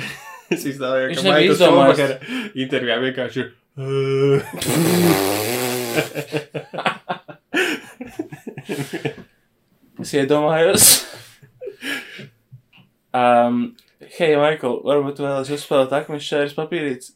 Es 0.56 0.62
izdomāju, 0.70 1.12
ka 1.12 1.22
Maikls. 1.28 1.60
Šumachera 1.60 2.16
intervijā 2.64 2.96
vienkārši 3.04 3.38
ir. 3.44 3.48
Es 10.02 10.12
iedomājos. 10.12 10.86
um, 13.16 13.60
hei, 14.18 14.34
Maikl, 14.36 14.80
varbūt 14.84 15.22
vēlaties 15.24 15.54
uzspēlēt 15.56 15.94
akmeņu 15.96 16.24
šķērs 16.26 16.56
papīrītes? 16.58 17.14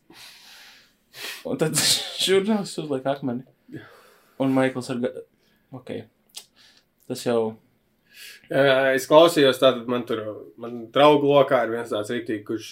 Un 1.45 1.61
tad 1.61 1.77
žurnālists 2.25 2.81
uzliek 2.81 3.05
akmeni. 3.11 3.45
Un 4.41 4.55
Maikls 4.57 4.89
ar... 4.95 5.03
Ok. 5.77 5.93
Tas 7.11 7.27
jau... 7.27 7.43
Es 8.49 9.05
klausījos, 9.07 9.61
tātad 9.61 9.85
man 9.91 10.07
tur, 10.09 10.25
man 10.61 10.87
draugu 10.95 11.29
lokā 11.31 11.61
ir 11.67 11.77
viens 11.77 11.93
tāds 11.93 12.11
rīktīgi, 12.15 12.47
kurš 12.49 12.71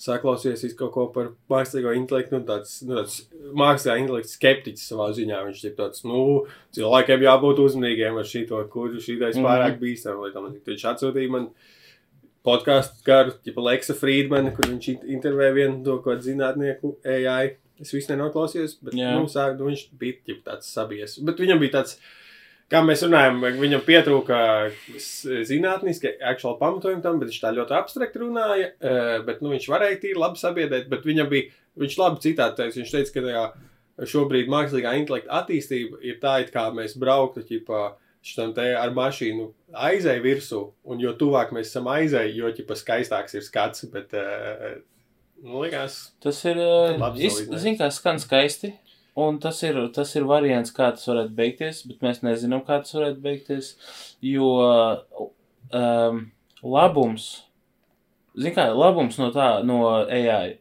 ir 0.00 0.04
saklausījies 0.06 0.62
visu 0.64 0.76
kaut 0.80 0.92
ko 0.94 1.06
par 1.12 1.32
mākslīgo 1.52 1.92
intelektu, 1.96 2.38
nu 2.38 2.46
tāds, 2.48 2.78
nu 2.88 2.96
tāds 2.96 3.18
mākslīgā 3.52 3.98
intelekta 4.00 4.32
skeptiķis 4.32 4.86
savā 4.92 5.10
ziņā. 5.16 5.40
Viņš 5.50 5.64
ir 5.68 5.74
tāds, 5.76 6.04
nu, 6.08 6.46
cilvēkiem 6.76 7.20
jābūt 7.26 7.60
uzmanīgiem 7.66 8.16
ar 8.18 8.24
šito, 8.24 8.62
kur 8.72 8.88
šitais 8.96 9.36
Mhm. 9.36 9.44
pārāk 9.44 9.78
bīstam, 9.82 10.20
lai 10.24 10.32
tam 10.32 10.48
viņš 10.54 10.86
atsūtīja 10.94 11.30
man 11.30 11.50
podkāstu 12.44 13.04
garu, 13.04 13.32
tipa 13.44 13.60
Leksa 13.60 13.94
Friedmana, 13.94 14.54
kur 14.56 14.64
viņš 14.70 14.88
in- 14.88 15.20
intervēja 15.20 15.54
vienu 15.54 15.84
to 15.84 15.98
kaut 15.98 16.16
kādu 16.18 16.30
zinātnieku 16.30 16.96
AI. 17.04 17.56
Es 17.80 17.92
visu 17.92 18.08
nenoklausījos, 18.12 18.76
bet, 18.82 18.94
Jā. 18.94 19.14
nu, 19.18 19.24
sāk, 19.26 19.58
nu, 19.58 19.66
viņš 19.70 19.86
bija 19.98 20.36
tāds 20.44 20.64
sabies. 20.68 21.18
Bet 21.24 21.36
viņam 21.36 21.58
bija 21.60 21.72
tāds, 21.80 21.96
kā 22.70 22.82
mēs 22.86 23.02
runājam, 23.06 23.40
viņam 23.60 23.82
pietrūka 23.86 24.36
zinātniski, 25.48 26.12
actual 26.32 26.56
pamatojumi 26.60 27.02
tam, 27.04 27.18
bet 27.20 27.30
viņš 27.30 27.40
tā 27.42 27.52
ļoti 27.56 27.76
abstrakt 27.78 28.18
runāja. 28.20 28.70
eh, 28.80 29.18
Bet, 29.26 29.40
nu, 29.42 29.50
viņš 29.54 29.66
varēja 29.70 30.00
tīri 30.02 30.20
labi 30.20 30.40
sabiedrēt, 30.40 30.88
bet 30.88 31.04
viņam 31.04 31.28
bija, 31.30 31.50
viņš 31.80 31.96
labi 31.98 32.22
citātais. 32.26 32.76
Viņš 32.78 32.94
teica, 32.94 33.12
ka 33.14 33.24
tajā 33.26 33.44
šobrīd 34.10 34.48
mākslīgā 34.48 34.94
intelekta 34.96 35.42
attīstība 35.42 35.98
ir 36.02 36.20
tā, 36.22 36.40
it 36.40 36.52
kā 36.54 36.70
mēs 36.72 36.96
brauktu, 36.96 37.42
ķipā, 37.44 37.94
šitam 38.24 38.54
te 38.56 38.66
ar 38.76 38.92
mašīnu 38.96 39.48
aizēju 39.74 40.22
virsū, 40.24 40.60
un 40.84 41.00
jo 41.00 41.12
tuvāk 41.16 41.52
mēs 41.56 41.68
esam 41.72 41.88
aizēju, 41.88 42.34
jo, 42.36 42.52
ķipa, 42.56 42.76
skaistāks 42.76 43.34
ir 43.34 43.44
skats, 43.44 43.84
bet, 43.92 44.12
eh, 44.14 44.78
nu, 45.42 45.62
likās, 45.64 46.12
Tas 46.20 46.44
ir, 46.44 46.56
uh, 46.56 46.96
Labs 47.00 47.20
iz, 47.20 47.32
salīdzinājums. 47.32 47.64
zin 47.64 47.78
kā 47.78 47.90
skan 47.92 48.18
skaisti, 48.20 48.74
un 49.26 49.38
tas 49.42 49.60
ir, 49.66 49.78
tas 49.94 50.14
ir 50.16 50.26
variants, 50.28 50.72
kā 50.74 50.90
tas 50.94 51.06
varētu 51.08 51.36
beigties, 51.36 51.84
bet 51.88 52.02
mēs 52.04 52.22
nezinām, 52.26 52.64
kā 52.66 52.80
tas 52.84 52.96
varētu 52.96 53.22
beigties, 53.24 53.74
jo 54.24 54.50
um, 54.60 56.24
labums, 56.62 57.28
zin 58.38 58.56
kā, 58.56 58.68
labums 58.74 59.18
no 59.20 59.30
tā, 59.34 59.52
no 59.66 59.82
AI 60.04 60.58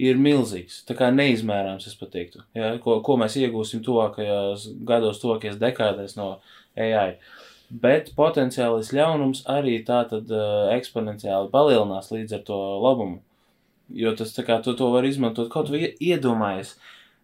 ir 0.00 0.20
milzīgs, 0.20 0.80
tā 0.88 0.96
kā 0.96 1.10
neizmērāms, 1.12 1.86
es 1.90 1.98
pateiktu, 2.00 2.42
ja, 2.56 2.72
ko, 2.82 3.00
ko 3.04 3.18
mēs 3.20 3.36
iegūsim 3.40 3.84
tuvākajos 3.84 4.70
gados, 4.88 5.20
tuvākajās 5.22 5.60
dekādēs 5.60 6.16
no 6.16 6.34
AI. 6.78 7.18
Bet 7.70 8.10
potenciālais 8.16 8.90
ļaunums 8.94 9.44
arī 9.50 9.76
tā 9.86 10.00
tad 10.10 10.30
uh, 10.34 10.70
eksponenciāli 10.74 11.52
palielinās 11.52 12.10
līdz 12.10 12.40
ar 12.40 12.46
to 12.48 12.56
labumu. 12.82 13.20
Jo 13.94 14.14
tas 14.18 14.32
tā 14.34 14.42
kā 14.46 14.56
tu 14.62 14.74
to 14.78 14.88
var 14.90 15.06
izmantot, 15.06 15.50
kaut 15.52 15.70
vai 15.70 15.92
iedomājies. 15.92 16.74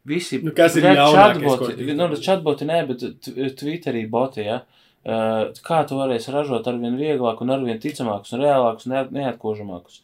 Visi 0.07 0.39
Nu, 0.43 0.53
kas 0.55 0.77
ir 0.79 0.85
chatboti, 0.87 1.75
tu 1.81 1.95
nu, 1.99 2.09
chatboti 2.23 2.67
nē, 2.69 2.81
bet 2.87 3.03
t- 3.25 3.51
Twitterī 3.59 4.05
boti, 4.11 4.45
ja. 4.47 4.61
Uh, 5.07 5.53
kā 5.67 5.85
tu 5.87 5.99
varēsi 5.99 6.33
ražot 6.35 6.67
arvien 6.67 6.97
vieglāk 6.99 7.39
un 7.45 7.53
arvien 7.55 7.79
ticamākus 7.83 8.33
un 8.35 8.41
reālākus 8.43 8.89
un 8.89 8.95
neat- 8.97 9.13
neatkožamākus. 9.15 10.01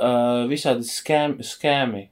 Uh, 0.00 0.46
visādi 0.48 0.86
skēmi. 0.88 1.44
skēmi. 1.44 2.06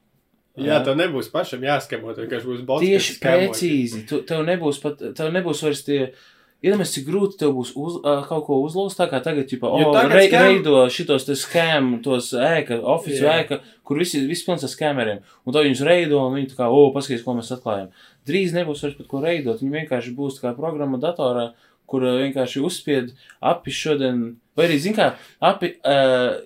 jā, 0.61 0.81
tev 0.85 0.99
nebūs 1.01 1.31
pašam 1.33 1.63
jāskemo, 1.65 2.13
tev 2.17 2.27
vienkārši 2.27 2.51
būs 2.51 2.65
bots. 2.69 2.85
Tieši 2.85 3.15
precīzi. 3.23 4.03
Tu, 4.11 4.21
tev 4.29 4.45
nebūs 4.45 4.81
pat, 4.83 5.01
tev 5.17 5.33
nebūs 5.33 5.63
vairs 5.65 5.85
tie. 5.87 6.13
Iedomājieties, 6.59 6.93
cik 6.97 7.05
grūti 7.07 7.37
tev 7.39 7.53
būs 7.55 7.69
uz, 7.79 8.01
uh, 8.01 8.25
kaut 8.27 8.43
ko 8.49 8.57
uzlūst, 8.65 8.99
tā 8.99 9.07
kā 9.07 9.21
tagad, 9.23 9.47
tipo, 9.47 9.69
oh, 9.71 9.93
re, 9.95 10.25
scam- 10.27 10.43
reido 10.43 10.81
šitos 10.91 11.29
te 11.29 11.37
skēm, 11.39 11.93
tos 12.03 12.33
ēka, 12.35 12.81
oficiāli 12.97 13.29
Jā. 13.29 13.45
ēka, 13.45 13.59
kur 13.87 14.01
visi, 14.03 14.25
visi 14.27 14.43
pilns 14.47 14.67
ar 14.67 14.73
skēmeriem. 14.73 15.21
Un 15.47 15.55
to 15.55 15.63
viņus 15.63 15.85
reido, 15.87 16.19
un 16.25 16.35
viņi 16.35 16.51
tā 16.51 16.59
kā, 16.59 16.67
o, 16.67 16.89
oh, 16.89 16.91
paskaties, 16.97 17.23
ko 17.23 17.37
mēs 17.39 17.53
atklājam. 17.55 17.93
Drīz 18.27 18.57
nebūs 18.57 18.83
vairs 18.83 18.99
pat 18.99 19.11
ko 19.13 19.23
reidot, 19.23 19.63
viņi 19.63 19.85
vienkārši 19.85 20.17
būs 20.19 20.41
tā 20.41 20.49
kā 20.49 20.55
programma 20.59 20.99
datorā, 20.99 21.53
kur 21.89 22.03
vienkārši 22.03 22.65
uzspied 22.67 23.15
api 23.55 23.79
šodien, 23.79 24.25
vai 24.59 24.67
arī, 24.67 24.83
zin 24.83 24.99
kā, 24.99 25.13
api, 25.39 25.77
uh, 25.87 26.41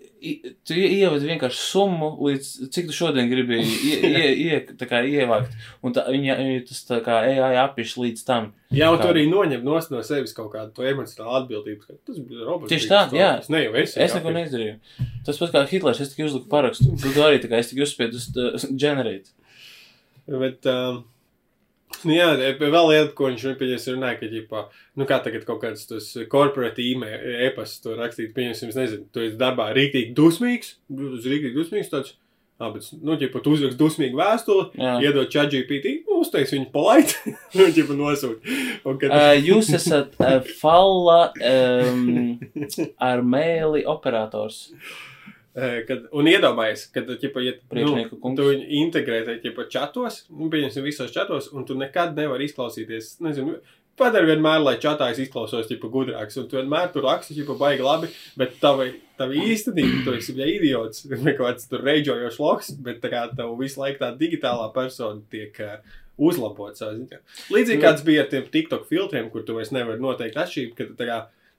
tu 0.68 0.74
ie- 0.78 0.90
ievadi 1.02 1.28
vienkārši 1.30 1.60
summu, 1.66 2.08
līdz 2.26 2.48
cik 2.74 2.88
tu 2.90 2.94
šodien 2.96 3.28
gribi 3.30 3.58
ie, 3.60 3.96
ie, 4.08 4.24
ie, 4.46 4.58
tā 4.78 4.86
kā 4.90 5.00
ievākt, 5.08 5.52
un 5.82 5.94
tā, 5.96 6.04
viņa, 6.12 6.36
tas 6.68 6.80
tā 6.88 7.00
kā 7.04 7.18
AI 7.26 7.56
apiš 7.64 7.96
līdz 8.00 8.24
tam. 8.28 8.50
Jā, 8.72 8.88
un 8.92 8.96
tu 9.00 9.04
Kā? 9.04 9.12
arī 9.12 9.26
noņem 9.28 9.64
no 9.92 10.00
sevis 10.06 10.32
kaut 10.36 10.48
kādu 10.54 10.72
to 10.78 10.86
emocionālu 10.88 11.34
atbildību. 11.42 11.84
ka 11.84 11.98
Tas 12.08 12.18
bija 12.22 12.46
robots. 12.48 12.70
Tieši 12.72 12.88
tā, 12.88 13.02
tas 13.10 13.18
jā. 13.18 13.30
robots. 13.34 13.52
Ne 13.52 13.64
es. 13.82 13.96
Es 14.00 14.14
neko 14.16 14.32
neizdarīju. 14.38 14.78
Tas 15.26 15.38
pats 15.42 15.52
kā 15.52 15.64
Hitlers, 15.68 16.00
es 16.00 16.14
tikai 16.14 16.30
uzliku 16.30 16.48
parakstu. 16.52 16.88
Tu 17.02 17.12
to 17.12 17.26
arī 17.26 17.42
tā 17.42 17.50
kā 17.52 17.60
es 17.60 17.68
tikai 17.72 17.84
uzspiedu 17.84 18.16
uz 18.16 18.30
uh, 18.32 18.56
generate. 18.84 19.34
Bet, 20.26 20.64
um, 20.70 21.02
jā, 22.08 22.28
e- 22.38 22.54
vēl 22.58 22.88
lieta, 22.90 23.12
ko 23.18 23.28
viņš 23.30 23.44
pieņems, 23.60 23.88
runāja, 23.94 24.18
ka, 24.20 24.30
ģipā, 24.32 24.64
nu 24.98 25.06
kā 25.08 25.18
tagad 25.24 25.44
kaut 25.48 25.62
kāds 25.64 25.86
tas 25.90 26.08
korporatīvā 26.32 27.10
e-pasts 27.48 27.82
to 27.84 27.96
rakstīt, 27.98 28.34
pieņemsim, 28.36 28.72
nezinu, 28.76 29.06
tu 29.12 29.22
esi 29.26 29.38
darbā 29.40 29.70
rīktīgi 29.76 30.14
dusmīgs, 30.18 30.76
tu 30.88 31.14
esi 31.18 31.32
rīktīgi 31.32 31.58
dusmīgs 31.58 31.92
tāds, 31.92 32.16
bet, 32.62 32.88
nu, 33.02 33.16
ģipā, 33.18 33.42
tu 33.42 33.54
uzrakst 33.56 33.78
dusmīgu 33.80 34.18
vēstuli, 34.18 34.66
Jā. 34.78 34.96
iedod 35.02 35.30
chat 35.32 35.50
GPT, 35.54 35.96
nu, 36.06 36.20
uztais 36.22 36.52
viņu 36.54 36.68
palaid, 36.74 37.14
nu, 37.58 37.68
ģipā, 37.74 37.96
nosūt. 37.98 38.52
Un, 38.86 38.98
kad, 39.00 39.14
Uh, 39.14 39.32
jūs 39.42 39.72
esat 39.74 40.14
uh, 40.22 40.38
falla 40.60 41.32
um, 41.38 42.36
ar 43.02 43.24
mēli 43.26 43.86
operators. 43.88 44.68
Eh, 45.52 45.82
Kad, 45.84 46.06
un 46.16 46.30
iedomājies, 46.30 46.86
kad 46.94 47.10
ķipa, 47.20 47.42
ja, 47.44 47.52
nu, 47.76 48.06
tu 48.08 48.48
viņu 48.48 48.64
integrē 48.80 49.20
tajā 49.26 49.66
čatos, 49.74 50.22
nu, 50.32 50.48
pieņemsim, 50.52 50.86
visos 50.86 51.12
čatos, 51.12 51.50
un 51.52 51.66
tu 51.68 51.76
nekad 51.76 52.16
nevari 52.16 52.48
izklausīties. 52.48 53.18
Nezinu, 53.24 53.58
Padara 54.00 54.24
vienmēr, 54.24 54.62
lai 54.64 54.78
čatā 54.80 55.10
es 55.12 55.18
izklausos 55.20 55.66
ķipa, 55.68 55.90
gudrāks, 55.92 56.38
un 56.40 56.46
tu 56.48 56.56
vienmēr 56.56 56.88
tur 56.94 57.04
raksti, 57.04 57.36
ka 57.44 57.56
baigi 57.60 57.84
labi, 57.84 58.08
bet 58.40 58.54
tava, 58.62 58.86
tava 59.20 59.36
īstenība, 59.36 59.98
tu 60.06 60.14
esi 60.16 60.32
ja 60.38 60.48
idiots, 60.48 61.04
vai 61.22 61.34
kāds 61.36 61.68
tur 61.68 61.84
reģojošs 61.84 62.38
loks, 62.40 62.72
bet 62.86 63.02
tā 63.04 63.10
kā 63.12 63.26
tev 63.36 63.52
visu 63.60 63.82
laiku 63.82 64.00
tā 64.00 64.08
digitālā 64.16 64.70
persona 64.72 65.20
tiek 65.32 65.60
uh, 65.60 65.76
uzlabot 66.16 66.80
savā 66.80 66.96
ziņā. 66.96 67.20
Līdzīgi 67.52 67.82
Nu. 67.82 67.84
kāds 67.84 68.04
bija 68.06 68.24
ar 68.24 68.32
tiem 68.32 68.48
TikTok 68.54 68.88
filtriem, 68.88 69.28
kur 69.32 69.44
tu 69.44 69.58
vairs 69.58 69.74
nevari 69.76 70.00
noteikt 70.00 70.40
atšķirību, 70.40 70.78
ka 70.78 70.88
tā 70.96 71.10
kā 71.10 71.18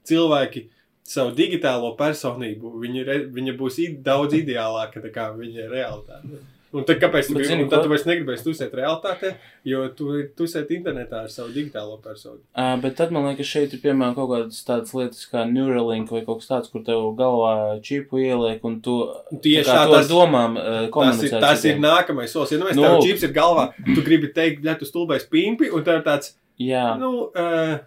cilvēki 0.09 0.65
savu 1.03 1.33
digitālo 1.35 1.93
personību, 1.99 2.77
viņa, 2.81 3.05
re, 3.07 3.19
viņa 3.35 3.57
būs 3.59 3.79
i, 3.83 3.91
daudz 4.05 4.33
ideālāka 4.39 5.03
nekā 5.03 5.29
viņa 5.37 5.69
realitāte. 5.71 6.41
Un 6.73 6.81
tad, 6.89 6.97
kāpēc 6.97 7.27
tu, 7.29 7.35
zini 7.45 7.67
tad 7.69 7.83
tu 7.85 7.89
vairs 7.91 8.01
negribēsi 8.07 8.47
tusēt 8.47 8.71
realitātē, 8.73 9.35
jo 9.69 9.83
tu 9.93 10.07
tusēt 10.39 10.71
internetā 10.73 11.19
ar 11.21 11.29
savu 11.29 11.51
digitālo 11.53 11.99
personu. 12.01 12.39
Uh, 12.57 12.71
bet 12.81 12.95
tad 12.97 13.11
man 13.13 13.27
liekas, 13.27 13.45
šeit 13.45 13.75
ir 13.77 13.81
piemēram 13.83 14.15
kaut 14.17 14.31
kādas 14.31 14.63
tādas 14.65 14.95
lietas 14.97 15.27
kā 15.29 15.43
Neuralink 15.45 16.09
vai 16.09 16.23
kaut 16.25 16.41
kas 16.41 16.49
tāds, 16.49 16.71
kur 16.73 16.81
tev 16.87 17.03
galvā 17.19 17.77
čipu 17.85 18.17
ieliek 18.23 18.65
un 18.65 18.79
tu 18.81 18.95
Tieši 19.35 19.69
tā, 19.69 19.77
tā, 19.85 19.99
tas- 19.99 20.09
domām 20.09 20.57
uh, 20.57 20.65
Tas 20.65 20.81
ir, 20.87 20.89
komunicē. 20.97 21.43
tas 21.45 21.65
ir 21.69 21.77
nākamais 21.83 22.33
solis. 22.33 22.55
Ja 22.55 22.63
nu, 22.63 22.71
Nu. 22.73 22.81
tev 22.87 22.99
čips 23.05 23.27
ir 23.29 23.35
galvā, 23.37 23.67
tu 23.93 24.01
gribi 24.01 24.33
teikt, 24.33 24.65
ja 24.65 24.73
tu 24.73 24.89
stulbēs 24.89 25.29
pimpi, 25.29 25.69
un 25.69 25.83
tev 25.85 26.01
ir 26.01 26.05
tāds, 26.09 26.33
Jā. 26.57 26.97
nu, 26.97 27.29
uh, 27.37 27.77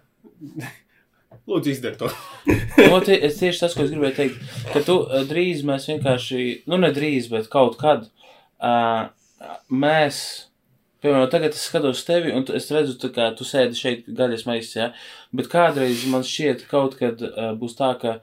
lūdzu, 1.47 1.73
izdari 1.73 1.99
to. 1.99 2.11
No, 2.91 2.99
tie, 3.03 3.17
tieši 3.19 3.63
tas, 3.63 3.73
ko 3.75 3.83
es 3.83 3.91
gribēju 3.91 4.15
teikt, 4.15 4.43
ka 4.71 4.81
tu 4.85 4.99
uh, 5.01 5.23
drīz 5.27 5.63
mēs 5.67 5.87
vienkārši, 5.89 6.43
nu 6.69 6.77
ne 6.79 6.91
drīz, 6.95 7.27
bet 7.31 7.49
kaut 7.51 7.75
kad 7.81 8.05
uh, 8.07 9.09
mēs, 9.73 10.19
piemēram, 11.03 11.27
tagad 11.33 11.57
es 11.57 11.65
skatos 11.67 12.05
tevi, 12.07 12.31
un 12.37 12.45
es 12.55 12.69
redzu, 12.73 12.95
tā 13.01 13.09
kā 13.15 13.31
tu 13.35 13.47
sēdi 13.47 13.79
šeit 13.79 14.07
gaļas 14.19 14.45
maisā, 14.47 14.77
ja? 14.79 14.89
bet 15.35 15.49
kādreiz 15.51 16.05
man 16.11 16.25
šķiet, 16.27 16.67
kaut 16.71 16.99
kad 17.01 17.23
uh, 17.25 17.51
būs 17.57 17.75
tā, 17.79 17.91
ka 17.99 18.19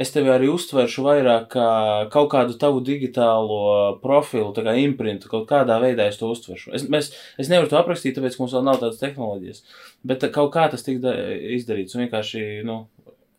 es 0.00 0.10
tevi 0.14 0.32
arī 0.32 0.48
uztveršu 0.52 1.04
vairāk 1.06 1.48
kā 1.54 1.68
kaut 2.14 2.30
kādu 2.32 2.58
tavu 2.60 2.82
digitālo 2.84 3.94
profilu, 4.02 4.50
tā 4.56 4.64
kā 4.66 4.74
imprintu, 4.82 5.30
kaut 5.30 5.46
kādā 5.50 5.78
veidā 5.82 6.08
es 6.10 6.18
to 6.20 6.30
uztveršu. 6.34 6.74
Es, 6.74 6.88
mēs, 6.90 7.12
es 7.38 7.50
nevaru 7.52 7.70
to 7.70 7.78
aprakstīt, 7.80 8.16
tāpēc, 8.18 8.36
ka 8.36 8.44
mums 8.44 8.56
vēl 8.56 8.66
nav 8.66 8.82
tādas 8.82 9.00
tehnoloģijas, 9.02 9.64
bet 10.06 10.28
kaut 10.34 10.52
kā 10.56 10.68
tas 10.72 10.86
tika 10.86 11.14
izdarīts, 11.58 11.96
un 11.96 12.06
vienkārši, 12.06 12.44
nu, 12.66 12.82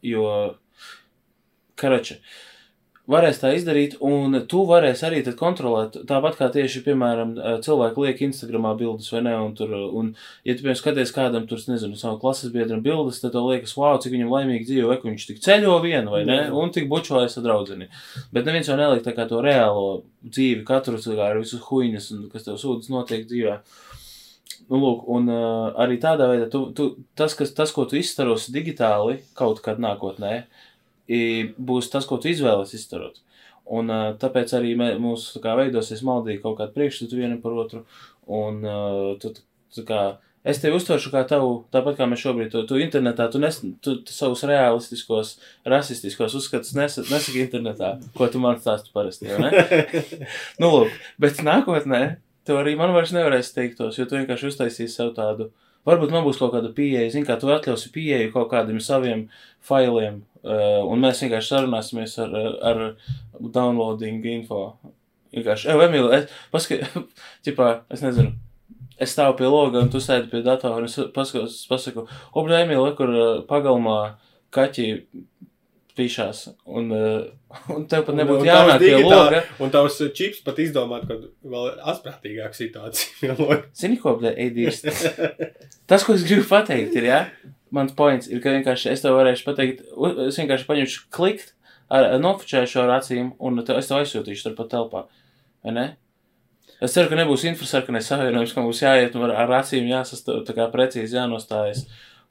jo, 0.06 0.28
karači. 1.80 2.20
Uh, 2.20 2.55
varēs 3.12 3.38
tā 3.42 3.52
izdarīt, 3.56 3.96
un 4.04 4.34
tu 4.50 4.64
varēsi 4.66 5.06
arī 5.08 5.22
tad 5.26 5.38
kontrolēt. 5.40 5.98
Tāpat 6.10 6.38
kā 6.40 6.48
tieši, 6.54 6.82
piemēram, 6.88 7.36
cilvēki 7.66 8.02
liek 8.02 8.24
Instagramā 8.28 8.74
bildes 8.80 9.12
vai 9.14 9.22
ne, 9.28 9.36
un 9.46 9.54
tur, 9.58 9.74
un, 10.00 10.12
ja 10.48 10.56
tu, 10.56 10.64
piemēram, 10.64 10.80
skaties 10.80 11.14
kādam 11.16 11.46
tur, 11.50 11.62
nezinu, 11.70 11.98
savu 12.00 12.18
klases 12.22 12.54
biedram 12.54 12.82
bildes, 12.86 13.22
tad 13.22 13.36
tev 13.36 13.50
liekas, 13.52 13.76
wow, 13.78 14.00
cik 14.02 14.16
viņam 14.16 14.34
laimīgi 14.34 14.70
dzīvo, 14.72 14.90
vai 14.92 15.00
viņš 15.04 15.28
tik 15.30 15.42
ceļo 15.46 15.78
vienu 15.86 16.16
vai 16.16 16.24
ne, 16.28 16.40
un 16.58 16.74
tik 16.76 16.90
bučojas 16.92 17.38
ar 17.40 17.46
draudzeni. 17.46 17.90
Bet 18.34 18.50
neviens 18.50 18.72
jau 18.72 18.80
neliek 18.80 19.06
tā 19.06 19.14
kā 19.18 19.28
to 19.30 19.42
reālo 19.46 20.04
dzīvi, 20.26 20.66
katru 20.68 21.02
cilvēku 21.02 21.30
ar 21.30 21.44
visu 21.44 21.62
huīņas, 21.62 22.14
un 22.18 22.30
kas 22.34 22.50
tev 22.50 22.58
sūdzas 22.62 22.94
notiek 22.94 23.28
dzīvē. 23.30 23.60
Nu, 24.66 24.80
lūk, 24.82 25.04
un 25.14 25.28
uh, 25.30 25.76
arī 25.84 26.00
tādā 26.02 26.26
veidā, 26.32 26.46
tu, 26.50 26.64
tu, 26.74 26.88
tas, 27.18 27.36
kas, 27.38 27.52
tas, 27.54 27.70
ko 27.76 27.84
tu 27.86 28.00
izstarosi 28.00 28.54
digitāli 28.56 29.20
kaut 29.38 29.60
kad 29.62 29.78
nākotnē, 29.84 30.32
uh, 30.40 30.64
būs 31.08 31.92
tas, 31.94 32.08
ko 32.10 32.18
tu 32.22 32.32
izvēlies 32.32 32.76
izdarot. 32.78 33.22
Un 33.66 33.90
tāpēc 34.22 34.54
arī 34.58 34.76
mē, 34.78 34.92
mums 35.02 35.32
kā, 35.42 35.56
veidosies 35.58 36.04
maldīgi 36.06 36.44
kaut 36.44 36.60
kāda 36.60 36.74
priekšstata 36.76 37.18
vienam 37.18 37.42
par 37.42 37.56
otru. 37.58 37.82
Un 38.30 38.62
tu, 39.22 39.32
tu, 39.74 39.86
kā, 39.88 40.02
es 40.46 40.62
tevi 40.62 40.78
uztveršu 40.78 41.12
kā 41.14 41.24
tavu, 41.30 41.64
tāpat 41.74 41.98
kā 41.98 42.08
mēs 42.10 42.22
šobrīd, 42.22 42.52
tu, 42.54 42.62
tu 42.70 42.78
internetā, 42.82 43.28
tu, 43.34 43.42
nes, 43.42 43.58
tu, 43.86 43.98
tu 44.06 44.14
savus 44.14 44.46
realistiskos, 44.46 45.36
rasistiskos 45.66 46.38
uzskatus 46.38 46.76
nes, 46.78 47.00
nesaki 47.10 47.42
internetā, 47.46 47.96
ko 48.18 48.30
tu 48.30 48.42
man 48.42 48.62
stāsti 48.62 48.94
parasti, 48.94 49.34
nu, 50.62 50.70
lūk, 50.70 50.94
bet 51.22 51.42
nākotnē 51.46 52.04
tu 52.46 52.58
arī 52.62 52.76
man 52.78 52.94
vairs 52.94 53.14
nevarēsi 53.16 53.56
teikt 53.58 53.80
tos, 53.82 53.98
jo 53.98 54.06
tu 54.06 54.20
vienkārši 54.20 54.52
uztaisīsi 54.54 54.94
sev 54.94 55.14
tādu, 55.18 55.50
varbūt 55.86 56.14
man 56.14 56.26
būs 56.26 56.40
kaut 56.42 56.54
kāda 56.56 56.72
pieeja, 56.76 57.10
zin 57.14 57.28
kā 57.28 57.40
tu 57.42 57.52
atļausi 57.54 57.92
pieeju 57.96 58.34
kaut 58.34 58.50
kādiem 58.54 58.82
saviem 58.84 59.28
failiem, 59.66 60.24
Uh, 60.46 60.84
un 60.94 61.02
mēs 61.02 61.24
vienkārši 61.24 61.50
sarunāsimies 61.50 62.12
ar, 62.22 62.34
ar 62.70 62.82
downloading 63.56 64.22
info. 64.30 64.76
Vienkārši, 65.34 65.72
ej, 65.74 65.80
Emīl, 65.88 66.10
es, 66.14 66.28
paska, 66.54 66.78
ķipā, 67.48 67.70
es 67.96 68.04
nezinu, 68.06 68.36
es 69.02 69.16
stāvu 69.16 69.40
pie 69.40 69.50
loga 69.50 69.82
un 69.82 69.90
tu 69.90 69.98
sēdi 70.04 70.30
pie 70.30 70.44
datora 70.46 70.84
un 70.84 70.86
es 70.86 71.00
paskatos, 71.16 71.58
pasaku, 71.72 72.06
obļa, 72.38 72.62
Emīl, 72.68 72.86
kur 73.00 73.16
pagalmā 73.50 73.98
kaķi 74.54 74.86
pīšās, 75.96 76.42
un, 76.68 76.92
uh, 76.92 77.66
un 77.76 77.86
tev 77.92 78.04
pat 78.08 78.18
nebūtu 78.20 78.48
jānāk 78.48 78.82
pie 78.84 78.94
loga. 79.00 79.42
Un 79.64 79.74
tavs 79.74 80.02
čips 80.18 80.42
pat 80.46 80.62
izdomāt, 80.64 81.08
ka 81.10 81.20
vēl 81.48 81.76
asprātīgāk 81.94 82.58
situācija. 82.58 83.36
Zini, 83.80 84.00
ko, 84.02 84.18
bļa, 84.20 84.36
eidīst? 84.46 84.90
Tas, 85.90 86.04
ko 86.04 86.18
es 86.18 86.28
gribu 86.28 86.48
pateikt, 86.52 86.98
ir, 87.00 87.12
jā? 87.12 87.22
Ja? 87.26 87.54
mans 87.76 87.96
points 87.96 88.30
ir, 88.32 88.40
ka 88.44 88.54
vienkārši 88.56 88.92
es 88.94 89.04
tev 89.04 89.18
varēšu 89.18 89.46
pateikt, 89.48 89.84
es 90.28 90.40
vienkārši 90.40 90.68
paņemšu 90.70 91.04
klikt, 91.16 91.54
ar, 91.92 92.16
nofočēšu 92.22 92.82
ar 92.84 92.96
acīm, 93.00 93.34
un 93.40 93.62
te, 93.66 93.76
es 93.80 93.90
tev 93.90 94.02
aizsūtīšu 94.02 94.50
turpat 94.50 94.72
telpā. 94.74 95.06
Vai 95.66 95.76
ne? 95.76 95.86
Es 96.84 96.96
ceru, 96.96 97.10
ka 97.12 97.20
nebūs 97.20 97.46
infrasarkanais 97.50 98.08
savienojums, 98.10 98.54
ka 98.54 98.64
mums 98.64 98.82
jāiet 98.84 99.16
un 99.16 99.28
ar, 99.28 99.36
ar 99.46 99.54
acīm 99.62 99.88
jāsastāv, 99.90 100.44
tā 100.48 100.56
kā 100.58 100.68
precīzi 100.74 101.18
jānostājas 101.18 101.86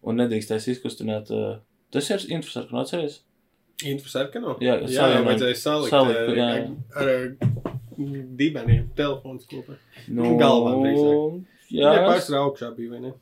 un 0.04 0.20
nedrīkstēs 0.20 0.68
izkustināt. 0.74 1.32
Uh, 1.32 1.56
tas 1.94 2.10
ir 2.12 2.26
infrasarkano, 2.36 2.84
atceries? 2.84 3.22
Infrasarkano? 3.83 4.55
Jā, 4.62 4.79
jā, 4.87 5.09
vajadzēja 5.27 5.59
salikt, 5.59 5.91
salikt 5.91 6.39
jā. 6.39 6.51
ar, 6.95 7.09
ar 7.11 7.64
dibeniem 8.39 8.87
telefons 8.99 9.49
kopā. 9.51 9.79
Nu, 10.07 10.35
Galvā 10.41 10.77
drīzāk. 10.79 11.41
Jā, 11.75 11.95
jā 11.97 12.05
pārsvarā 12.07 12.45
augšā 12.47 12.70
bija, 12.77 12.93
vai 12.95 13.03
ne? 13.09 13.14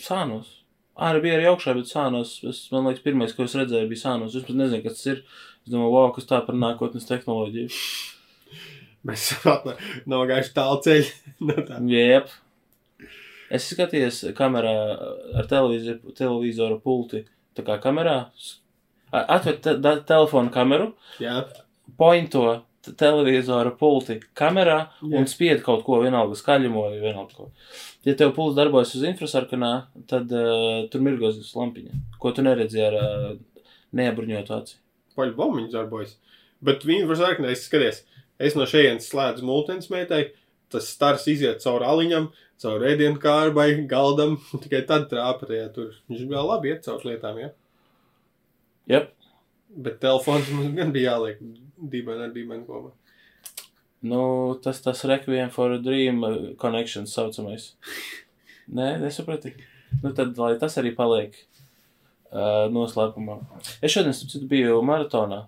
Sānos. 0.00 0.54
Arī 0.96 1.20
bija 1.26 1.36
arī 1.36 1.48
augšā, 1.50 1.74
bet 1.76 1.90
sānos, 1.90 2.38
es, 2.48 2.62
man 2.72 2.88
liekas, 2.88 3.04
pirmais, 3.04 3.34
ko 3.36 3.44
es 3.44 3.54
redzēju, 3.58 3.88
bija 3.90 4.06
sānos. 4.06 4.36
Es 4.36 4.46
pat 4.46 4.56
nezinu, 4.56 4.84
kas 4.84 4.96
tas 4.96 5.12
ir. 5.12 5.22
Es 5.66 5.72
domāju, 5.72 5.92
wow, 5.92 6.10
kas 6.16 6.28
tā 6.30 6.40
par 6.46 6.56
nākotnes 6.56 7.08
tehnoloģiju. 7.08 7.68
Mēs 9.06 9.28
nav 9.44 10.26
gājuši 10.30 10.54
tālu 10.56 10.80
ceļu. 10.86 11.10
no 11.50 11.64
tā. 11.68 11.80
Jep. 11.92 12.32
Es 13.52 13.68
skatījos 13.70 14.22
kamerā 14.38 14.74
ar 15.38 15.48
televizoru 15.50 16.80
pulti. 16.82 17.26
Tā 17.56 17.64
kā 17.66 17.76
kamerā. 17.82 18.22
Atver 19.24 19.60
te, 19.64 19.76
te, 19.82 19.92
telefonu 20.08 20.52
kameru. 20.54 20.92
Jā. 21.22 21.42
Pointo 21.96 22.46
televizora 22.94 23.72
pulti 23.74 24.18
kamerā 24.36 24.78
Jā. 25.00 25.18
un 25.18 25.26
spied 25.30 25.62
kaut 25.66 25.82
ko, 25.86 25.98
vienalga 26.04 26.36
skaļumu 26.38 26.84
vai 26.84 27.00
vienalga 27.00 27.34
ko. 27.34 27.48
Ja 28.06 28.14
tev 28.18 28.34
pults 28.36 28.56
darbojas 28.58 28.94
uz 28.94 29.02
infrasarkanā, 29.08 29.72
tad 30.10 30.30
uh, 30.30 30.86
tur 30.92 31.02
mirgos 31.02 31.40
lampiņa, 31.56 31.98
ko 32.22 32.30
tu 32.36 32.44
neredzi 32.46 32.82
ar 32.86 32.98
uh, 33.00 33.28
neapbruņotu 33.96 34.54
aci. 34.54 34.78
Paļu 35.18 35.34
bombiņas 35.38 35.74
darbojas. 35.74 36.16
Bet 36.64 36.86
viņa 36.86 37.04
infrasarkanā 37.04 37.52
es 37.52 37.66
skaties, 37.66 38.02
es 38.38 38.56
no 38.58 38.66
šejienes 38.68 39.08
slēdzu 39.10 39.46
multens 39.46 39.90
mētai, 39.92 40.28
tas 40.72 40.88
stars 40.92 41.26
iziet 41.30 41.62
cauri 41.64 41.86
aliņam, 41.88 42.30
cauri 42.62 42.92
ēdienu 42.92 43.20
kārbai, 43.22 43.68
galdam, 43.90 44.38
tikai 44.62 44.84
tad 44.88 45.10
trāpa 45.10 45.48
tajā 45.48 45.70
tur. 45.74 45.94
Viņš 46.10 46.26
vēl 46.30 46.52
labi 46.52 46.74
iet 46.74 46.86
cauri 46.86 47.14
lietām, 47.14 47.42
ja? 47.42 47.54
Jep. 48.90 49.12
Bet 49.76 49.98
telefons 50.00 50.48
man 50.54 50.76
gan 50.76 50.92
bija 50.94 51.16
jāliek 51.16 51.42
dīvaini 51.76 52.28
ar 52.28 52.32
dīvaini 52.34 52.64
kopā. 52.68 52.92
Nu, 54.06 54.20
tas 54.62 54.80
tas 54.84 55.02
Requiem 55.08 55.50
for 55.50 55.72
a 55.72 55.78
Dream 55.82 56.22
uh, 56.24 56.36
connection 56.60 57.06
saucamais. 57.06 57.72
Nē, 58.68 58.96
nesaprati. 59.02 59.54
Nu, 60.02 60.12
tad, 60.14 60.36
lai 60.38 60.54
tas 60.60 60.76
arī 60.80 60.92
paliek 60.96 61.34
uh, 62.30 62.66
noslēpumā. 62.72 63.40
Es 63.80 63.94
šodien, 63.94 64.14
citu, 64.16 64.46
biju 64.50 64.78
maratonā. 64.86 65.46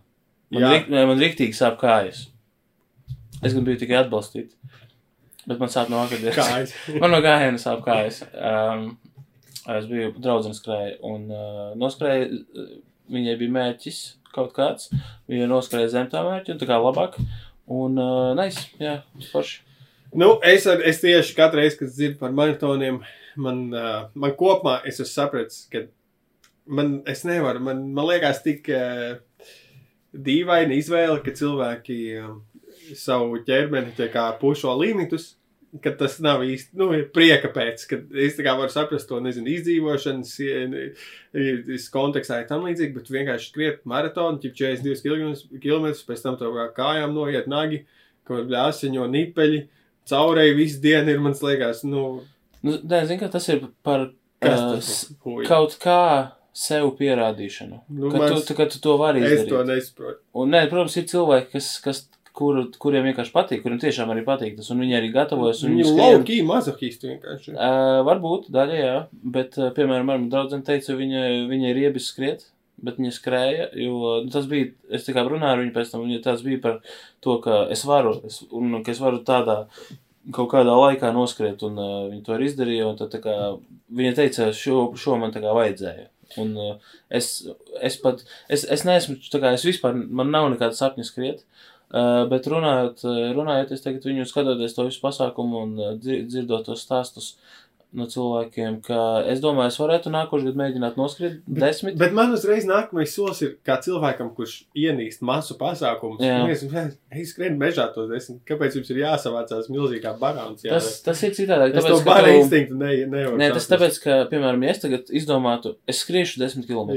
Man, 0.54 0.64
rik, 0.72 0.88
man 0.90 1.20
riktīgi 1.20 1.56
sāp 1.56 1.76
kājas. 1.80 2.26
Es 3.44 3.54
gan 3.54 3.66
biju 3.66 3.82
tikai 3.82 4.00
atbalstīt. 4.00 4.54
Bet 5.48 5.60
man 5.60 5.70
sāp 5.72 5.92
no 5.92 6.00
akadēmijas. 6.02 6.74
Man 7.00 7.14
no 7.14 7.22
gājiena 7.24 7.60
sāp 7.60 7.80
kājas. 7.86 8.20
Um, 8.36 8.90
es 9.72 9.86
biju 9.88 10.10
draudzene 10.18 10.56
skrēja 10.56 10.98
un 11.08 11.28
uh, 11.32 11.70
noskrēja, 11.78 12.26
viņai 13.12 13.36
bija 13.40 13.54
mērķis 13.54 14.00
kaut 14.34 14.52
kāds. 14.56 14.90
Viņa 15.30 15.48
noskrēja 15.50 15.94
zem 15.94 16.10
tā 16.12 16.22
mērķa 16.26 16.54
un 16.54 16.60
tā 16.60 16.68
kā 16.68 16.78
labāk. 16.82 17.16
Un, 17.68 17.98
uh, 18.00 18.32
nice, 18.38 18.68
jā, 18.80 19.00
forši. 19.32 19.62
Nu, 20.16 20.38
es, 20.46 20.64
es 20.64 21.02
tieši 21.02 21.34
katru 21.36 21.60
reizi, 21.60 21.76
kad 21.82 21.92
dzirdu 21.92 22.16
par 22.22 22.32
maratoniem, 22.36 23.02
man, 23.36 23.66
uh, 23.76 24.06
man 24.16 24.36
kopumā 24.38 24.78
es 24.88 24.96
esmu 24.96 25.10
sapratis, 25.10 25.66
ka 25.72 25.84
man, 26.64 27.02
es 27.08 27.26
nevaru, 27.28 27.60
man, 27.66 27.82
man 27.96 28.08
liekas 28.08 28.40
tik 28.44 28.70
uh, 28.72 29.18
dīvaina 30.16 30.78
izvēle, 30.78 31.20
ka 31.24 31.36
cilvēki 31.36 31.98
uh, 32.22 32.38
savu 32.96 33.42
ķermeni 33.44 33.92
tiek 33.98 34.14
kā 34.14 34.30
pušo 34.40 34.72
limitus 34.80 35.34
ka 35.84 35.92
tas 36.00 36.16
nav 36.24 36.42
īsti 36.46 36.78
nu, 36.80 36.88
prieka 37.14 37.50
pēc, 37.52 37.84
ka 37.90 37.98
es 38.24 38.36
tā 38.38 38.44
kā 38.46 38.54
varu 38.58 38.72
saprast 38.72 39.08
to, 39.10 39.18
nezinu, 39.24 39.50
izdzīvošanas 39.52 40.30
kontekstā 41.92 42.40
ir 42.42 42.48
tam 42.48 42.64
līdzīgi, 42.66 42.94
bet 42.96 43.10
vienkārši 43.12 43.50
skriet 43.52 43.82
maratonu, 43.88 44.40
ķip 44.42 44.56
42 44.58 45.60
km, 45.60 45.90
pēc 46.08 46.24
tam 46.24 46.38
tev 46.40 46.56
kājām 46.76 47.12
noiet 47.16 47.50
nagi, 47.50 47.82
kaut 48.28 48.48
kā 48.48 48.64
jāsaņo 48.64 49.04
nipeļi, 49.12 49.60
caurēji 50.08 50.56
visu 50.56 50.82
dienu 50.84 51.12
ir, 51.12 51.22
man 51.24 51.36
liekas, 51.36 51.84
nu. 51.88 52.06
Nu, 52.64 52.80
nē, 52.80 53.04
zinu, 53.10 53.20
ka 53.22 53.30
tas 53.36 53.46
ir 53.52 53.68
par 53.86 54.08
uh, 54.08 54.90
kaut 55.46 55.76
kā 55.82 56.02
sev 56.58 56.90
pierādīšanu. 56.98 57.82
Nu, 57.94 58.10
ka, 58.10 58.20
mans, 58.24 58.46
tu, 58.48 58.56
ka 58.58 58.66
tu 58.70 58.80
to 58.82 58.96
vari 58.98 59.22
izdarīt. 59.22 59.44
Es 59.44 59.52
to 59.52 59.60
nesaprotu. 59.68 60.22
Un, 60.40 60.54
nē, 60.54 60.64
protams, 60.72 60.96
ir 60.98 61.06
cilvēki, 61.12 61.52
kas, 61.54 61.68
kas 61.84 62.00
kur, 62.38 62.60
kuriem 62.82 63.08
vienkārši 63.08 63.34
patīk, 63.34 63.62
kuriem 63.64 63.80
tiešām 63.82 64.12
arī 64.12 64.22
patīk 64.26 64.58
tas, 64.58 64.68
un 64.72 64.82
viņi 64.82 64.96
arī 64.98 65.10
gatavojas. 65.14 65.64
Viņi 65.66 65.82
ir 65.84 65.90
lauki, 65.98 66.38
mazohisti 66.46 67.12
vienkārši. 67.12 67.54
Uh, 67.54 67.98
varbūt 68.06 68.48
daļa, 68.54 68.78
jā, 68.78 68.94
bet, 69.36 69.58
uh, 69.58 69.72
piemēram, 69.74 70.06
man 70.08 70.28
draudzene 70.32 70.66
teica, 70.66 70.94
viņa, 70.98 71.24
viņa 71.50 71.72
ir 71.72 71.80
iebis 71.86 72.10
skriet, 72.12 72.44
bet 72.84 73.00
viņa 73.00 73.14
skrēja, 73.14 73.70
jo 73.82 74.18
nu, 74.24 74.32
tas 74.34 74.46
bija, 74.50 74.70
es 74.94 75.06
tikai 75.06 75.24
runāju 75.26 75.56
ar 75.56 75.62
viņu 75.64 75.74
pēc 75.74 75.94
tam, 75.94 76.04
viņa 76.06 76.20
tas 76.26 76.44
bija 76.46 76.60
par 76.62 76.76
to, 77.24 77.38
ka 77.44 77.64
es 77.74 77.82
varu, 77.88 78.18
es, 78.28 78.42
un 78.54 78.78
ka 78.86 78.94
es 78.94 79.00
varu 79.02 79.24
tādā 79.26 79.64
kaut 80.34 80.50
kādā 80.52 80.76
laikā 80.76 81.10
noskriet, 81.16 81.64
un 81.66 81.80
uh, 81.80 81.96
viņa 82.12 82.22
to 82.26 82.36
arī 82.36 82.52
izdarīja, 82.52 82.92
un 82.92 83.00
tad 83.00 83.10
tā 83.14 83.22
kā 83.24 83.34
viņa 83.98 84.14
teica, 84.20 84.52
šo, 84.54 84.84
šo 85.00 85.18
man 85.18 85.34
tā 85.34 85.42
kā 85.42 85.56
vajadzēja. 85.56 86.06
Un 86.38 86.52
uh, 86.60 86.94
es, 87.08 87.32
es 87.82 87.96
pat, 88.02 88.20
es, 88.52 88.66
es 88.68 88.84
neesmu, 88.84 89.16
tā 89.32 89.40
kā 89.42 89.54
es 89.56 89.64
vispār, 89.64 89.96
man 89.96 90.30
nav 90.30 90.52
nekāda 90.52 90.76
sapņa 90.76 91.08
skriet, 91.08 91.42
Uh, 91.42 91.77
bet 92.28 92.44
runājot, 92.52 93.04
uh, 93.08 93.22
runājot, 93.38 93.72
es 93.72 93.80
tagad 93.86 94.04
viņu 94.04 94.26
skatoties 94.28 94.74
to 94.76 94.84
visu 94.90 95.00
pasākumu 95.00 95.62
un 95.64 95.76
dzir- 96.02 96.26
dzirdot 96.28 96.66
tos 96.68 96.84
stāstus 96.84 97.34
no 97.96 98.04
cilvēkiem, 98.04 98.82
ka 98.84 99.22
es 99.32 99.38
domāju, 99.40 99.70
es 99.72 99.78
varētu 99.80 100.10
nākošais 100.12 100.44
gadu 100.50 100.58
mēģināt 100.60 100.98
noskriet 101.00 101.38
desmit. 101.48 101.94
Bet 101.96 102.12
man 102.12 102.34
uzreiz 102.36 102.66
nākamais 102.68 103.14
solis 103.16 103.40
ir 103.46 103.54
kā 103.64 103.78
cilvēkam, 103.80 104.34
kurš 104.36 104.58
ienīst 104.76 105.22
masu 105.24 105.56
pasākumus. 105.56 106.20
Es 106.52 106.60
domāju, 106.66 106.92
skrienu 107.30 107.56
mežā 107.62 107.86
to 107.94 108.04
desmit. 108.10 108.42
Kāpēc 108.44 108.76
jums 108.76 108.90
ir 108.92 109.00
jāsavācās 109.06 109.70
milzīgā 109.72 110.12
barāns? 110.20 110.60
Tas, 110.68 110.90
tas 111.06 111.22
ir 111.24 111.32
citādāk. 111.40 111.72
es 111.72 111.80
tāpēc, 111.80 111.96
to 111.96 112.04
ka 112.04 112.10
bara 112.12 112.26
tu- 112.28 112.36
instinktu 112.42 112.76
ne, 112.76 112.92
nevaru. 113.06 113.40
Nē, 113.40 113.48
tas 113.56 113.70
tāpēc, 113.72 113.98
ka, 114.04 114.18
piemēram, 114.34 114.68
ja 114.68 114.76
es 114.76 114.84
tagad 114.84 115.08
izdomātu, 115.08 115.76
es 115.88 116.04
skriešu 116.04 116.44
desmit 116.44 116.68
km. 116.68 116.92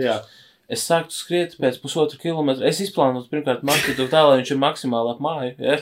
Es 0.72 0.86
sāktu 0.88 1.15
skriet 1.15 1.57
pēc 1.59 1.82
pusotra 1.84 2.19
kilometra. 2.22 2.69
Es 2.69 2.80
izplānotu 2.84 3.28
pirmkārt 3.34 3.65
maršrutu 3.67 4.05
tā, 4.11 4.22
lai 4.28 4.38
viņš 4.39 4.53
ir 4.53 4.61
maksimāli 4.61 5.11
ap 5.11 5.24
māju. 5.24 5.55
Ja? 5.59 5.80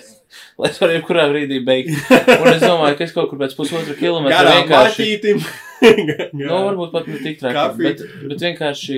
Lai 0.60 0.70
es 0.70 0.78
varu 0.82 0.98
jebkurā 0.98 1.26
brīdī 1.32 1.62
beigt. 1.66 1.96
Un 2.40 2.52
es 2.52 2.62
domāju, 2.62 2.98
ka 3.00 3.08
es 3.08 3.16
kaut 3.16 3.30
kur 3.32 3.40
pēc 3.42 3.56
pusotra 3.58 3.96
kilometra 3.98 4.44
vienkārši. 4.62 5.10
Nu, 6.36 6.58
varbūt 6.66 6.90
pat 6.92 7.06
ne 7.08 7.18
tik 7.24 7.38
traki. 7.40 7.56
Bet, 7.80 8.02
bet 8.28 8.42
vienkārši 8.44 8.98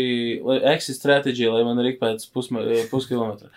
exit 0.71 0.97
stratēģija, 0.97 1.51
lai 1.53 1.61
man 1.67 1.77
ir 1.83 1.91
ik 1.91 1.99
pēc 2.01 2.23
pusma- 2.33 2.63
eh, 2.65 2.87
puskilometra. 2.89 3.51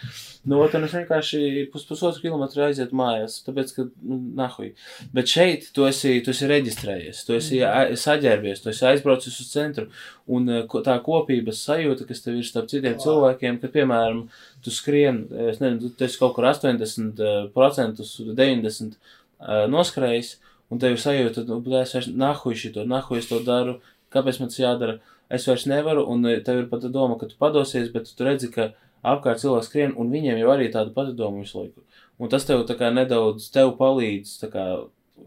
Nu, 0.44 0.58
tad 0.68 0.84
es 0.84 0.92
vienkārši 0.92 1.40
pus, 1.72 1.86
pusotru 1.88 2.20
kilometru 2.20 2.66
aizietu 2.66 2.92
mājās, 3.00 3.38
tāpēc, 3.46 3.72
ka, 3.78 3.86
nu, 4.04 4.18
nahuj. 4.36 4.74
Bet 5.16 5.32
šeit 5.32 5.70
tu 5.72 5.86
esi, 5.88 6.18
tu 6.20 6.34
esi 6.34 6.50
reģistrējies, 6.50 7.22
tu 7.24 7.32
esi 7.38 7.62
saģērbies, 8.04 8.60
tu 8.60 8.68
esi 8.74 8.84
aizbraucis 8.92 9.40
uz 9.40 9.48
centru. 9.54 9.88
Un 10.28 10.48
eh, 10.52 10.66
tā 10.84 10.98
kopības 11.04 11.64
sajūta, 11.64 12.04
kas 12.08 12.20
tev 12.26 12.36
ir 12.36 12.44
starp 12.44 12.68
citiem 12.68 13.00
cilvēkiem, 13.00 13.56
kad, 13.64 13.72
piemēram, 13.72 14.26
tu 14.64 14.72
skrien, 14.74 15.24
es 15.50 15.60
nezinu, 15.62 15.92
tu- 15.94 16.04
esi 16.06 16.20
kaut 16.20 16.34
kur 16.36 16.46
80%, 16.48 17.20
90% 17.54 18.96
eh, 18.96 19.66
noskrējis, 19.70 20.36
un 20.72 20.80
tev 20.82 20.96
ir 20.96 21.02
sajūta, 21.02 21.44
nu, 21.48 21.60
bet 21.64 21.82
es 21.82 21.94
vairs 21.96 22.08
nahuj 22.24 22.56
šito, 22.62 22.86
nahuj 22.88 23.20
es 23.22 23.28
to 23.30 23.40
daru, 23.44 23.78
kāpēc 24.14 24.40
man 24.40 24.50
tas 24.52 24.62
jādara, 24.62 24.98
es 25.32 25.46
vairs 25.48 25.66
nevaru, 25.70 26.06
un 26.10 26.24
eh, 26.30 26.40
tev 26.44 26.64
ir 26.64 26.70
pat 26.72 26.86
doma, 26.94 27.18
ka 27.20 27.28
tu 27.30 27.38
padosies, 27.40 27.92
bet 27.94 28.10
tu 28.10 28.26
redzi, 28.26 28.50
ka 28.54 28.72
apkārt 29.04 29.42
cilvēks 29.42 29.68
skrien, 29.70 29.94
un 30.00 30.12
viņiem 30.12 30.40
jau 30.40 30.50
arī 30.54 30.70
tāda 30.72 30.94
pati 30.94 31.14
doma 31.16 31.44
visu 31.44 31.60
laiku. 31.60 31.84
Un 32.18 32.30
tas 32.32 32.46
tev 32.46 32.62
tā 32.68 32.76
kā 32.78 32.92
nedaudz 32.94 33.50
tev 33.52 33.74
palīdz, 33.78 34.38
tā 34.40 34.48
kā 34.52 34.64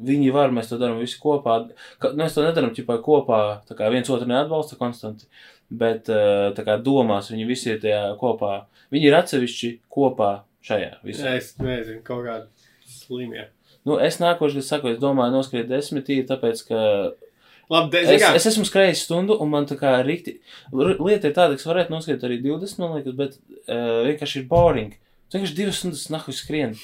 viņi 0.08 0.32
var, 0.34 0.54
mēs 0.56 0.70
to 0.72 0.80
darām 0.82 1.00
visi 1.02 1.20
kopā. 1.22 1.60
Ka, 2.02 2.12
nu, 2.14 2.24
mēs 2.24 2.36
to 2.36 2.46
nedaram 2.46 2.74
ķipā 2.76 3.00
kopā, 3.06 3.42
tā 3.68 3.78
kā 3.78 3.90
viens 3.94 4.10
otru 4.14 4.28
neatbalsta 4.30 4.78
konstanti, 4.80 5.28
bet 5.70 6.10
eh, 6.10 6.48
tā 6.58 6.64
kā 6.68 6.78
domās 6.84 7.32
viņi 7.34 7.48
visi 7.50 7.72
ir 7.74 7.80
tajā 7.84 8.02
kopā. 8.22 8.66
Viņi 8.94 9.10
ir 9.10 9.18
atsevišķi 9.20 9.72
kopā 9.92 10.32
šajā 10.68 10.98
visā. 11.06 11.36
Es 11.38 11.54
nezinu, 11.60 12.02
kaut 12.08 12.26
kādi 12.28 12.48
slimie. 12.88 13.48
Nu, 13.88 13.98
es 14.04 14.18
nākošais 14.20 14.68
saku, 14.68 14.90
es 14.92 15.00
domāju 15.00 15.32
noskriet 15.38 15.68
desmitī, 15.72 16.20
tāpēc, 16.28 16.64
ka 16.68 16.80
Labi, 17.72 17.90
de, 17.92 18.02
es, 18.16 18.22
es 18.40 18.46
esmu 18.54 18.64
skrējis 18.68 19.02
stundu, 19.04 19.36
un 19.44 19.50
man 19.52 19.66
tā 19.68 19.76
kā 19.80 19.98
rikti, 20.08 20.38
r- 20.72 20.96
lieta 21.04 21.28
ir 21.28 21.34
tāda, 21.36 21.56
ka 21.56 21.60
es 21.60 21.68
varētu 21.68 21.92
noskriet 21.92 22.24
arī 22.24 22.38
20, 22.44 22.80
man 22.80 22.94
liekas, 22.96 23.16
bet 23.20 23.34
uh, 23.68 24.06
vienkārši 24.08 24.40
ir 24.40 24.46
boring. 24.48 24.94
Vienkārši 25.34 25.58
divas 25.58 25.82
stundas 25.82 26.06
nahuj 26.14 26.36
skrien. 26.38 26.78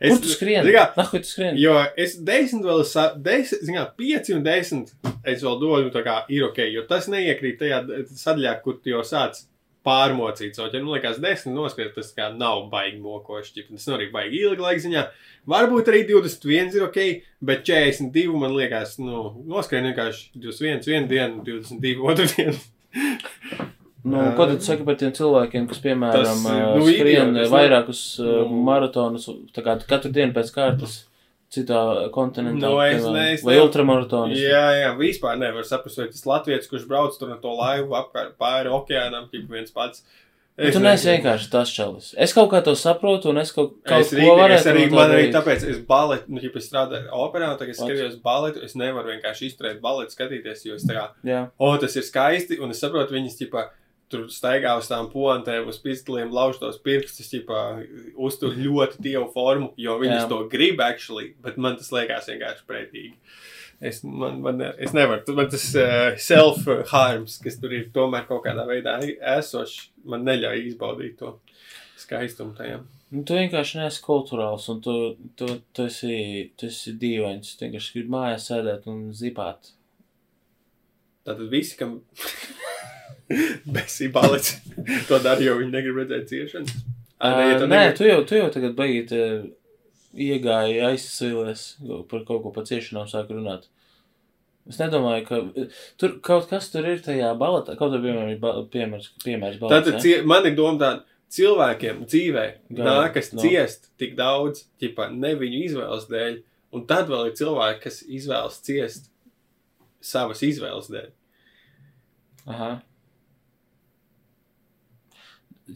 Es, 0.00 0.10
Kur 0.14 0.22
tu 0.24 0.32
skrien? 0.32 0.64
zini 0.64 0.74
kā, 0.78 0.86
Nahuj 0.96 1.20
tu 1.22 1.28
skrien? 1.34 1.58
Jo 1.60 1.76
es 2.00 2.16
desmit 2.24 2.64
vēl, 2.64 2.82
sa- 2.88 3.12
desmit, 3.14 3.60
zini 3.66 3.76
kā, 3.78 3.86
pieci 4.00 4.34
un 4.36 4.42
desmit 4.46 4.90
es 5.28 5.42
vēl 5.44 5.60
dodu, 5.60 5.90
tā 5.94 6.02
kā 6.06 6.22
ir 6.32 6.46
ok, 6.48 6.58
jo 6.72 6.82
tas 6.88 7.06
neiekrīt 7.12 7.58
tajā 7.60 7.82
sadaļā, 8.16 8.56
kur 8.64 8.80
tu 8.82 8.90
jau 8.94 9.02
sāc 9.06 9.42
pārmocīt. 9.86 10.52
So, 10.58 10.66
ja 10.68 10.80
nu 10.82 10.92
liekas 10.92 11.16
desmit 11.24 11.54
noskriet, 11.56 11.94
tas 11.96 12.10
kā 12.12 12.26
nav 12.36 12.66
baigi 12.72 12.98
mokoši, 13.00 13.64
tas 13.70 13.86
nav 13.88 13.96
arī 13.98 14.10
baigi 14.12 14.42
ilgi 14.44 14.60
laika 14.60 14.82
ziņā. 14.84 15.04
Varbūt 15.48 15.88
arī 15.88 16.02
21 16.10 16.74
ir 16.76 16.84
ok, 16.84 16.98
bet 17.48 17.62
42 17.64 18.34
man 18.42 18.52
liekas, 18.58 18.98
nu, 19.00 19.22
noskrien 19.48 19.88
vienkārši 19.88 20.34
21, 20.36 20.84
vienu 20.84 21.08
dienu, 21.08 21.40
22 21.48 22.10
otru 22.12 22.28
dienu. 22.34 23.70
Nu, 24.04 24.32
ko 24.36 24.46
tad 24.48 24.62
saki 24.64 24.84
par 24.86 24.96
tiem 24.96 25.12
cilvēkiem, 25.12 25.66
kas, 25.68 25.80
piemēram, 25.84 26.24
Tas, 26.24 26.44
nu, 26.46 26.86
skrien 26.88 27.36
es 27.36 27.50
vairākus 27.52 28.00
Nu. 28.24 28.46
maratonus, 28.64 29.26
katru 29.54 30.10
dienu 30.12 30.32
pēc 30.32 30.52
kārtas 30.54 31.02
citā 31.52 32.08
kontinentā, 32.14 32.62
Nu, 32.70 32.78
es 32.80 33.02
piemēram, 33.02 33.12
ne- 33.18 33.32
es 33.34 33.44
vai 33.44 33.58
ultramaratonus? 33.60 34.38
Jā, 34.38 34.64
jā, 34.78 34.90
vispār 34.96 35.36
nevar 35.36 35.64
saprast, 35.68 35.98
vai 35.98 36.06
tas 36.06 36.24
latviečs, 36.24 36.70
kurš 36.70 36.86
brauc 36.88 37.18
tur 37.18 37.32
ar 37.34 37.38
to 37.42 37.52
laivu 37.58 37.92
apkārt 37.98 38.36
pāri 38.40 38.70
okeānam, 38.72 39.28
tik 39.30 39.48
viens 39.50 39.70
pats. 39.70 40.02
Bet 40.60 40.74
tu 40.74 40.80
neesi 40.80 41.08
vienkārši 41.08 41.50
tas 41.50 41.70
čalis. 41.72 42.14
Es 42.20 42.34
kaut 42.36 42.50
kā 42.50 42.62
to 42.62 42.74
saprotu, 42.76 43.30
un 43.30 43.38
es 43.38 43.50
kaut, 43.50 43.78
kaut 43.82 44.00
Es, 44.04 44.10
ko 44.10 44.16
rīgi, 44.16 44.28
es 44.28 44.40
varētu 44.40 44.70
arī, 44.72 44.90
no 44.90 44.96
man 44.96 45.10
arī 45.10 45.22
darīt. 45.30 45.32
tāpēc, 45.38 45.62
es 45.70 45.78
baletu, 45.88 46.24
nu, 46.28 46.40
ja 46.42 46.50
es 46.54 46.68
strādāju 46.68 47.08
operā, 47.16 47.56
tagad 47.56 47.70
es 47.70 47.80
skatījos 47.80 48.18
baletu, 48.22 48.62
es 48.64 48.74
nevaru 48.76 49.08
vienkārši 49.08 49.48
izturēt 49.48 49.80
baletu, 49.80 50.12
skatīties, 50.12 50.64
jo 50.66 50.74
es 50.74 50.84
tā 50.84 50.94
kā, 50.98 51.50
o, 51.58 51.76
tas 51.78 51.96
ir 51.96 52.02
skaisti, 52.02 52.60
un 52.60 52.70
es 52.70 52.80
saprotu, 52.82 53.14
viņas, 53.16 53.38
tipā, 53.40 53.68
tur 54.10 54.26
staigā 54.32 54.74
uz 54.80 54.88
tām 54.90 55.08
pontēm, 55.12 55.68
uz 55.70 55.78
pistoliem, 55.82 56.32
lauž 56.34 56.58
tos 56.62 56.80
pirkstus, 56.82 57.30
tipā, 57.30 57.62
uztur 58.18 58.56
ļoti 58.58 59.00
dievu 59.06 59.28
formu, 59.34 59.70
jo 59.80 59.96
viņas 60.00 60.28
to 60.30 60.42
grib, 60.52 60.82
actually, 60.84 61.34
bet 61.44 61.58
man 61.60 61.78
tas 61.78 61.92
liekas 61.94 62.28
vienkārši 62.32 62.66
pretīgi. 62.68 63.14
Es, 63.80 64.02
man, 64.04 64.42
man, 64.44 64.60
es 64.76 64.92
nevaru, 64.92 65.34
man 65.38 65.48
tas 65.48 65.70
uh, 65.78 66.10
self-harms, 66.20 67.38
kas 67.40 67.56
tur 67.62 67.72
ir 67.72 67.86
tomēr 67.94 68.26
kaut 68.28 68.42
kādā 68.44 68.66
veidā 68.68 68.98
esošs, 69.38 69.86
man 70.04 70.26
neļauj 70.28 70.66
izbaudīt 70.68 71.16
to 71.22 71.38
skaistumu 72.00 72.52
tajā. 72.58 72.82
nu, 73.14 73.24
tu 73.24 73.36
vienkārši 73.38 73.80
neesi 73.80 74.02
kultūrāls, 74.04 74.68
un 74.72 74.82
tu, 74.84 74.96
tu, 75.38 75.48
tu, 75.72 75.86
esi, 75.88 76.50
tu 76.60 76.68
esi 76.68 76.92
dīvains. 77.00 77.54
Tu 77.56 77.66
vienkārši 77.66 77.96
gribi 77.96 78.14
mājās 78.14 78.50
sēdēt 78.50 78.88
un 78.90 79.06
zipāt. 79.16 79.72
Tātad 81.24 81.48
visi, 81.52 81.76
kam 81.80 82.00
besī 83.76 84.08
balets, 84.12 84.56
to 85.08 85.18
dara, 85.22 85.40
jo 85.44 85.56
viņi 85.60 85.74
negrib 85.74 86.00
redzēt 86.02 86.28
ciešanas. 86.32 86.76
Uh, 87.20 87.36
ja 87.50 87.58
tu 87.60 87.66
nē, 87.68 87.76
negrib- 87.76 87.98
tu 88.00 88.08
jau, 88.08 88.20
tu 88.28 88.38
jau 88.38 88.48
tagad 88.54 88.76
beigīt 88.78 89.12
uh, 89.16 89.44
iegāji 90.16 90.80
aizsvīlies, 90.88 91.66
par 92.10 92.24
kaut 92.28 92.42
ko 92.46 92.52
pa 92.56 92.64
ciešanām 92.66 93.06
sāk 93.10 93.30
runāt. 93.34 93.68
Es 94.70 94.76
nedomāju, 94.78 95.22
ka 95.26 95.38
tur 95.98 96.18
kaut 96.24 96.48
kas 96.50 96.68
tur 96.72 96.86
ir 96.86 97.00
tajā 97.02 97.30
baletā, 97.40 97.76
kaut 97.78 97.94
arī, 97.96 98.08
piemēram, 98.08 98.32
ir 98.34 98.42
ba- 98.42 98.58
piemērs, 98.70 99.12
piemērs 99.24 99.60
balets. 99.62 99.88
Tātad 99.88 100.02
cie, 100.04 100.18
man 100.26 100.46
ir 100.50 100.54
doma 100.58 100.78
tāda, 100.82 101.06
cilvēkiem 101.30 102.04
dzīvē 102.10 102.44
Gan, 102.74 102.86
nākas 102.88 103.32
no. 103.34 103.42
ciest 103.44 103.88
tik 104.02 104.16
daudz, 104.18 104.64
ķipa, 104.82 105.08
ne 105.14 105.32
viņu 105.38 105.60
izvēles 105.68 106.08
dēļ, 106.10 106.38
un 106.74 106.84
tad 106.90 107.10
vēl 107.10 107.30
ir 107.30 107.36
cilvēki, 107.38 107.82
kas 107.86 108.00
izvēlas 108.06 108.58
ciest 108.66 109.06
savas 110.02 110.42
izvēles 110.46 110.90
dēļ. 110.90 111.08
Aha. 112.50 112.70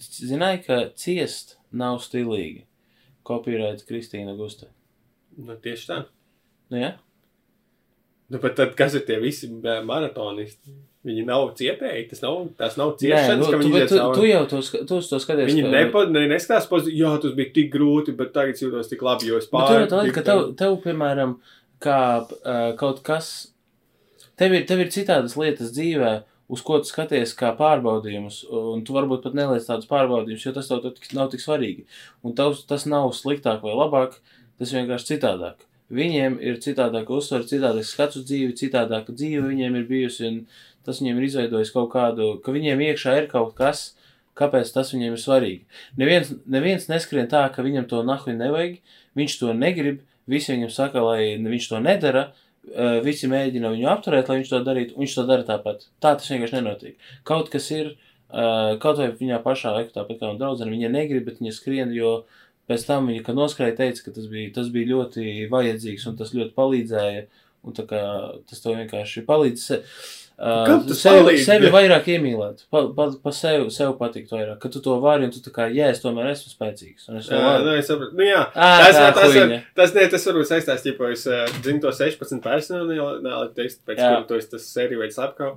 Zināji, 0.01 0.63
ka 0.67 0.79
ciest 0.99 1.57
nav 1.75 2.01
stilīgi. 2.03 2.65
Kopīrēts 3.25 3.87
Kristīna 3.89 4.35
Gusta. 4.37 4.67
Nu, 5.41 5.55
tieši 5.57 5.87
tā. 5.91 6.01
Nu, 6.71 6.79
jā? 6.81 6.93
Nu, 8.33 8.39
bet 8.41 8.55
tad, 8.59 8.75
kas 8.79 8.95
ir 8.97 9.05
tie 9.07 9.19
visi 9.23 9.49
ē, 9.51 9.79
maratonisti? 9.87 10.73
Viņi 11.05 11.25
nav 11.29 11.51
cietēji, 11.59 12.07
tas 12.09 12.23
nav, 12.25 12.39
tas 12.57 12.79
nav 12.81 12.95
Nē, 12.95 13.01
ciešanas, 13.03 13.41
nu, 13.43 13.49
ka 13.53 13.59
tu, 13.59 13.61
viņi 13.61 13.75
iziet 13.75 13.91
tu, 13.93 13.97
cauri. 14.01 14.17
tu 14.17 14.29
jau 14.31 14.45
to, 14.49 14.61
tu 14.89 15.01
to 15.11 15.19
skaties. 15.21 15.51
Viņi 15.51 15.65
ka- 15.67 15.73
nepa, 15.75 16.05
ne, 16.09 16.23
neskatās 16.31 16.69
pozitīvi, 16.71 17.01
jā, 17.03 17.11
tas 17.21 17.35
bija 17.37 17.53
tik 17.59 17.69
grūti, 17.75 18.15
bet 18.17 18.31
tagad 18.33 18.57
jūtos 18.63 18.89
tik 18.89 19.03
labi, 19.05 19.29
jo 19.29 19.37
es 19.37 19.45
Bet 19.51 19.53
tur 19.53 19.67
pāri. 19.69 19.83
ir 19.85 19.93
tā 19.93 20.15
ka 20.17 20.23
tev, 20.31 20.41
tev 20.57 20.79
piemēram, 20.87 21.35
kā 21.85 21.99
uh, 22.25 22.71
kaut 22.81 23.03
kas, 23.05 23.29
tev 24.41 24.57
ir, 24.57 24.65
tev 24.71 24.81
ir 24.81 24.89
citādas 24.97 25.37
lietas 25.37 25.75
dzīvē, 25.77 26.15
uz 26.49 26.63
ko 26.65 26.79
tu 26.83 26.91
skaties 26.91 27.35
kā 27.39 27.53
pārbaudījumus, 27.59 28.43
un 28.53 28.85
tu 28.85 28.97
varbūt 28.97 29.25
pat 29.25 29.37
neliec 29.37 29.67
tādus 29.67 29.89
pārbaudījumus, 29.91 30.45
jo 30.45 30.53
tas 30.57 30.69
tev 30.71 30.85
nav 31.17 31.31
tik 31.33 31.45
svarīgi. 31.45 31.87
Un 32.25 32.37
tavs, 32.37 32.65
tas 32.69 32.85
nav 32.91 33.11
sliktāk 33.17 33.65
vai 33.65 33.77
labāk, 33.77 34.19
tas 34.61 34.75
vienkārši 34.75 35.15
citādāk. 35.15 35.65
Viņiem 35.95 36.39
ir 36.43 36.61
citādāk 36.65 37.11
uztvere, 37.13 37.47
citādāk 37.49 37.85
skats 37.87 38.19
uz 38.21 38.25
dzīvi, 38.29 38.57
citādāka 38.59 39.13
dzīve 39.13 39.45
viņiem 39.51 39.77
ir 39.81 39.89
bijusi, 39.89 40.31
un 40.31 40.39
tas 40.85 41.01
viņiem 41.01 41.21
ir 41.21 41.29
izveidojis 41.29 41.73
kaut 41.75 41.91
kādu, 41.93 42.31
ka 42.45 42.55
viņiem 42.55 42.81
iekšā 42.89 43.19
ir 43.21 43.29
kaut 43.33 43.53
kas, 43.59 43.93
kāpēc 44.39 44.73
tas 44.75 44.91
viņiem 44.95 45.15
ir 45.15 45.21
svarīgi. 45.21 45.83
Neviens, 46.01 46.33
neviens 46.51 46.89
neskrien 46.91 47.29
tā, 47.31 47.45
ka 47.55 47.65
viņam 47.65 47.87
to 47.91 48.03
nahuj 48.07 48.35
nevajag, 48.37 48.81
viņš 49.19 49.37
to 49.41 49.53
negrib, 49.57 50.01
visi 50.31 50.55
viņam 50.55 50.73
saka, 50.73 51.05
lai 51.05 51.37
viņš 51.39 51.69
to 51.71 51.81
nedara, 51.85 52.25
eh, 52.33 52.44
visi 53.05 53.29
mēģina 53.31 53.73
viņu 53.75 53.91
apturēt, 53.93 54.29
lai 54.29 54.41
viņš 54.41 54.51
to 54.51 54.61
darītu, 54.65 54.99
viņš 54.99 55.15
to 55.19 55.27
dara 55.29 55.47
tāpat. 55.47 55.87
Tā 56.03 56.15
tas 56.19 56.31
vienkārši 56.31 56.59
nenotiek. 56.59 56.97
Kaut 57.29 57.51
kas 57.53 57.71
ir, 57.71 57.95
eh, 58.31 58.77
kaut 58.81 58.99
vai 58.99 59.11
viņā 59.13 59.43
pašā 59.45 59.75
laikā, 59.77 59.93
tāpat 59.95 60.21
kā 60.21 60.31
un 60.31 60.39
draudzene, 60.39 60.73
viņa 60.73 60.91
negrib, 60.91 61.25
bet 61.27 61.41
viņa 61.41 61.53
skrien, 61.53 61.93
jo 61.95 62.25
pēc 62.69 62.87
tam 62.87 63.09
viņa, 63.09 63.25
kad 63.25 63.37
noskrēja, 63.37 63.77
teica, 63.77 64.05
ka 64.05 64.11
tas 64.17 64.27
bija, 64.27 64.53
tas 64.55 64.69
bija 64.69 64.91
ļoti 64.95 65.49
vajadzīgs 65.51 66.07
un 66.09 66.17
tas 66.17 66.33
ļoti 66.33 66.55
palīdzēja, 66.57 67.27
un 67.65 67.73
tā 67.73 67.87
kā 67.87 68.03
tas 68.49 68.61
tev 68.61 68.79
vienkārši 68.81 69.25
palīdz. 69.27 69.69
Uh, 70.35 70.67
tas 70.89 70.99
sevi, 70.99 71.21
palīdz? 71.21 71.45
sevi 71.47 71.69
vairāk 71.71 72.09
iemīlēt, 72.11 72.65
pa, 72.75 72.81
pa, 72.97 73.05
pa 73.23 73.33
sevi, 73.35 73.69
sev 73.71 73.93
patikt 74.01 74.33
vairāk, 74.35 74.57
ka 74.65 74.71
tu 74.75 74.81
to 74.83 74.97
vari 75.03 75.29
un 75.29 75.31
tu 75.31 75.39
tā 75.45 75.53
kā, 75.55 75.69
jā, 75.71 75.93
es 75.95 76.03
tomēr 76.03 76.33
esmu 76.33 76.51
spēcīgs. 76.51 77.07
Es 77.21 77.29
Jā, 77.31 77.53
nu, 77.63 77.77
es 77.79 77.87
saprotu. 77.87 78.19
Nu, 78.19 78.27
jā, 78.27 78.41
Ā, 78.51 78.71
tas, 78.83 78.99
tā 78.99 79.13
tas, 79.15 79.31
huīņa. 79.31 79.59
tas, 79.79 79.95
ne, 79.95 80.07
tas 80.11 80.27
varbūt 80.27 80.51
saistās, 80.51 80.87
ja 80.89 80.97
es 81.15 81.23
uh, 81.31 81.45
zinu 81.63 81.85
to 81.85 81.93
16 81.95 82.43
personāli 82.43 82.99
pēc 83.87 84.01
kura 84.01 84.25
tu 84.27 84.41
esi 84.41 84.51
tas 84.57 84.67
sēriju 84.75 85.05
veids 85.05 85.21
apkau. 85.23 85.53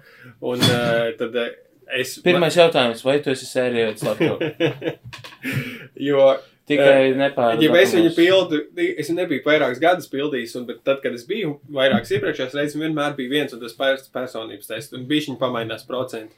Un 0.45 0.61
uh, 0.69 1.09
tad 1.17 1.41
uh, 1.41 1.49
es. 1.97 2.19
Pirmais 2.25 2.59
jautājums, 2.61 3.01
vai 3.07 3.17
tu 3.25 3.33
esi 3.33 3.49
sērijā 3.49 3.89
vai 3.89 3.97
slepkavā? 4.03 4.93
jo 6.09 6.29
Tikai 6.67 7.13
nepārāk. 7.15 7.61
Ja 7.63 7.75
es 7.79 7.93
viņu 7.95 8.09
pildu, 8.17 8.57
es 8.75 9.07
nebiju 9.15 9.45
vairākus 9.45 9.79
gadus 9.79 10.09
pildījis, 10.11 10.57
un 10.59 10.65
tad, 10.67 10.97
kad 11.03 11.13
es 11.15 11.23
biju 11.27 11.53
vairākas 11.71 12.11
iepriekšējās 12.17 12.57
reizes, 12.57 12.75
vienmēr 12.81 13.15
bija 13.15 13.31
viens 13.37 13.55
un 13.55 13.61
tas 13.61 13.77
pats 13.77 14.11
personības 14.11 14.67
tests, 14.67 14.95
un 14.97 15.05
bija 15.07 15.29
viņa 15.29 15.39
pamainās 15.39 15.87
procenti. 15.87 16.35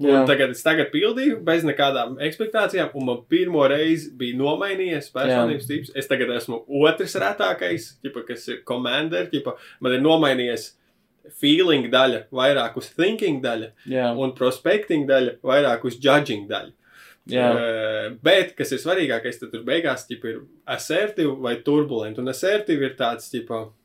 Jā. 0.00 0.22
Un 0.22 0.24
tagad 0.24 0.54
es 0.54 0.64
tagad 0.64 0.88
pildīju 0.94 1.42
bez 1.44 1.66
nekādām 1.68 2.14
ekspektācijām, 2.24 2.88
un 2.96 3.04
man 3.04 3.18
pirmo 3.28 3.66
reizi 3.68 4.08
bija 4.16 4.38
nomainījies 4.38 5.10
personības 5.12 5.68
tips. 5.68 5.92
Es 5.92 6.08
tagad 6.08 6.32
esmu 6.38 6.62
otrs 6.80 7.18
retākais, 7.20 7.90
ķipa, 8.00 8.24
kas 8.30 8.48
ir 8.48 8.62
commander, 8.64 9.28
ķipa, 9.28 9.58
man 9.84 9.98
ir 9.98 10.00
nomainījies 10.00 10.70
feeling 11.36 11.90
daļa 11.92 12.24
vairāk 12.32 12.80
uz 12.80 12.88
thinking 12.96 13.42
daļa, 13.44 13.74
Jā, 13.92 14.08
un 14.16 14.32
prospecting 14.38 15.04
daļa 15.10 15.36
vairāk 15.44 15.84
uz 15.84 16.00
judging 16.00 16.48
daļu. 16.48 16.72
Uh, 17.28 18.16
bet, 18.24 18.54
kas 18.58 18.72
ir 18.74 18.80
svarīgākais, 18.82 19.38
tad 19.40 19.52
tur 19.52 19.66
beigās 19.66 20.06
ķipa, 20.08 20.32
ir 20.32 20.40
assertīva 20.72 21.36
vai 21.44 21.58
turbulenta. 21.66 22.22
Un 22.22 22.32
assertīva 22.32 22.88
ir 22.88 22.96
tāds, 22.98 23.28
tipo, 23.32 23.60
uh, 23.68 23.79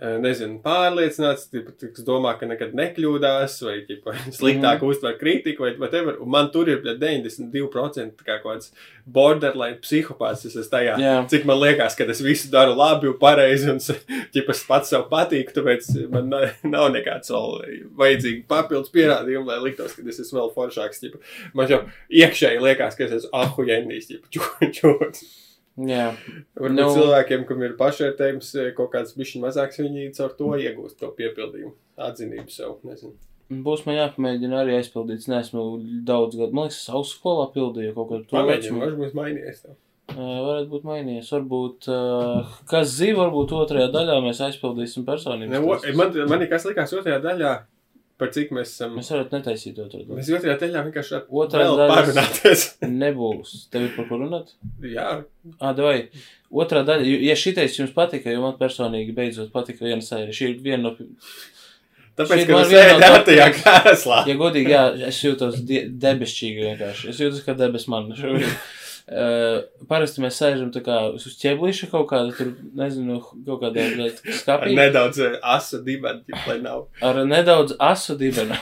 nezinu, 0.00 0.56
pārliecināts, 0.64 1.50
kas 1.52 2.04
domā, 2.06 2.32
ka 2.40 2.46
nekad 2.48 2.72
nekļūdās, 2.76 3.56
vai 3.66 3.74
ķipa, 3.84 4.14
sliktāk 4.38 4.80
mm. 4.80 4.86
uztver 4.88 5.18
kritiku, 5.20 5.66
vai 5.66 5.74
whatever. 5.76 6.16
Un 6.24 6.30
man 6.32 6.48
tur 6.54 6.70
ir 6.72 6.80
bļa, 6.80 6.94
92% 7.02 8.14
tā 8.16 8.24
kā 8.24 8.38
kāds 8.40 8.70
borderline 9.04 9.76
psihopāts. 9.84 10.46
Es 10.48 10.56
esmu 10.56 10.72
tajā, 10.72 10.94
Jā. 11.02 11.16
cik 11.32 11.44
man 11.48 11.60
liekas, 11.60 11.98
ka 11.98 12.06
es 12.08 12.22
visu 12.24 12.48
daru 12.52 12.72
labi 12.78 13.10
un 13.10 13.18
pareizi, 13.20 13.68
un 13.72 13.80
ķipa, 13.80 14.56
es 14.56 14.64
pats 14.68 14.94
sev 14.94 15.04
patīku, 15.12 15.52
tāpēc 15.58 15.90
man 16.14 16.32
na- 16.32 16.48
nav 16.64 16.88
nekāds 16.96 17.34
vēl 17.34 17.60
vajadzīgi 18.00 18.46
papildus 18.48 18.94
pierādījumi, 18.94 19.52
lai 19.52 19.60
liktos, 19.66 19.98
ka 19.98 20.06
es 20.08 20.22
esmu 20.24 20.40
vēl 20.40 20.56
foršāks. 20.56 21.04
Ķipa. 21.04 21.20
Man 21.56 21.68
jau 21.68 21.84
iekšēji 22.08 22.64
liekas, 22.64 22.96
ka 22.96 23.04
es 23.04 23.20
esmu 23.20 23.36
ahuģenijs, 23.44 24.12
čūks. 24.32 25.28
jā. 25.88 26.10
Varbūt 26.58 26.76
Nu. 26.76 26.88
cilvēkiem, 26.96 27.44
kam 27.48 27.62
ir 27.62 27.76
pašvērtējums 27.78 28.54
eh, 28.60 28.70
kaut 28.76 28.90
kāds 28.92 29.14
bišķiņ 29.16 29.42
mazāks, 29.46 29.78
viņi 29.80 30.10
caur 30.16 30.32
to 30.38 30.52
iegūst 30.60 30.98
to 31.00 31.10
piepildījumu, 31.16 31.72
atzinību 31.96 32.50
sev. 32.50 32.78
Nezinu. 32.84 33.12
Būs 33.50 33.84
man 33.86 33.96
jāpamēģina 33.96 34.60
arī 34.62 34.76
aizpildīt. 34.78 35.24
Es 35.24 35.30
neesmu 35.30 35.62
daudz 36.06 36.36
gadu. 36.38 36.52
Man 36.54 36.68
liekas, 36.68 36.82
es 36.84 36.90
augstskolā 36.94 37.48
pildīju 37.54 37.94
kaut 37.96 38.08
ko 38.08 38.20
Pamēģinām, 38.30 38.78
tādu. 38.78 38.84
varbūt 38.84 39.00
būs 39.06 39.16
mainījies. 39.18 39.62
tev. 39.64 39.78
Varētu 40.10 40.68
būt 40.70 40.84
mainījies. 40.86 41.28
Varbūt, 41.34 41.88
uh, 41.90 42.54
kas 42.70 42.88
zina, 42.94 43.18
varbūt 43.24 43.52
otrajā 43.54 43.88
daļā 43.94 44.16
mēs 44.24 44.40
aizpildīsim 44.46 45.04
personības. 45.06 45.50
Ne, 45.50 45.60
o, 45.62 45.76
man, 45.98 46.14
man 46.30 46.42
ir 46.42 46.48
kas 46.50 46.64
likās 46.66 46.94
otrajā 46.94 47.18
daļā, 47.22 47.52
par 48.20 48.30
cik 48.36 48.52
mēs 48.56 48.70
esam. 48.74 48.94
Mēs 49.00 49.08
varētu 49.14 49.34
netaisīt 49.38 49.78
otru 49.82 50.02
daļu. 50.04 50.18
Mēs 50.20 50.30
otrajā 50.36 50.56
daļā 50.60 50.82
vienkārši 50.88 51.20
Otrā 51.42 51.64
daļa- 51.66 51.88
parunāties. 51.90 52.64
Nebūs. 53.02 53.54
Tev 53.72 53.88
ir 53.88 53.94
par 53.96 54.08
ko 54.12 54.20
runāt? 54.22 54.52
Jā, 54.84 55.08
Ah, 55.58 55.72
vai 55.74 55.96
otrā 56.52 56.82
daļa, 56.84 57.06
ja 57.24 57.34
šitais 57.38 57.78
jums 57.80 57.94
patika, 57.96 58.28
jo 58.34 58.42
man 58.44 58.58
personīgi 58.60 59.14
beidzot 59.16 59.48
patika 59.54 59.86
viena 59.88 60.04
sērija. 60.04 60.36
Šī 60.36 60.50
ir 60.52 60.58
viena 60.66 60.82
no. 60.90 60.92
tāpēc, 62.20 62.42
ka 62.44 62.52
man 62.58 62.66
tu 62.68 62.74
viena 62.74 62.92
no 62.92 63.00
sēdi 63.00 63.14
top 63.14 63.26
tajā 63.30 63.46
trīs. 63.48 63.62
krēslā. 63.64 64.18
Ja 64.28 64.34
godīgi, 64.42 64.74
jā, 64.74 64.82
es 65.08 65.20
jūtos 65.24 65.60
debesšķīgi 66.04 66.66
vienkārši. 66.68 67.08
Es 67.14 67.22
jūtos 67.24 67.40
kā 67.46 67.54
debes 67.56 67.88
man. 67.88 68.12
Uh, 69.10 69.64
parasti 69.90 70.22
mēs 70.22 70.36
sēžam 70.38 70.68
tā 70.70 70.84
kā 70.86 70.96
uz 71.16 71.24
ķeblīša 71.40 71.88
kaut 71.90 72.04
kāda, 72.12 72.30
tur, 72.36 72.52
nezinu, 72.78 73.16
kaut 73.46 73.58
kādā 73.64 73.88
Ar 73.90 74.12
skapī. 74.38 74.76
nedaudz 74.78 75.18
asa 75.42 75.80
dibeni, 75.82 76.22
lai 76.46 76.60
nav. 76.62 76.84
ar 77.02 77.18
nedaudz 77.26 77.74
asu 77.82 78.14
dibenu. 78.20 78.54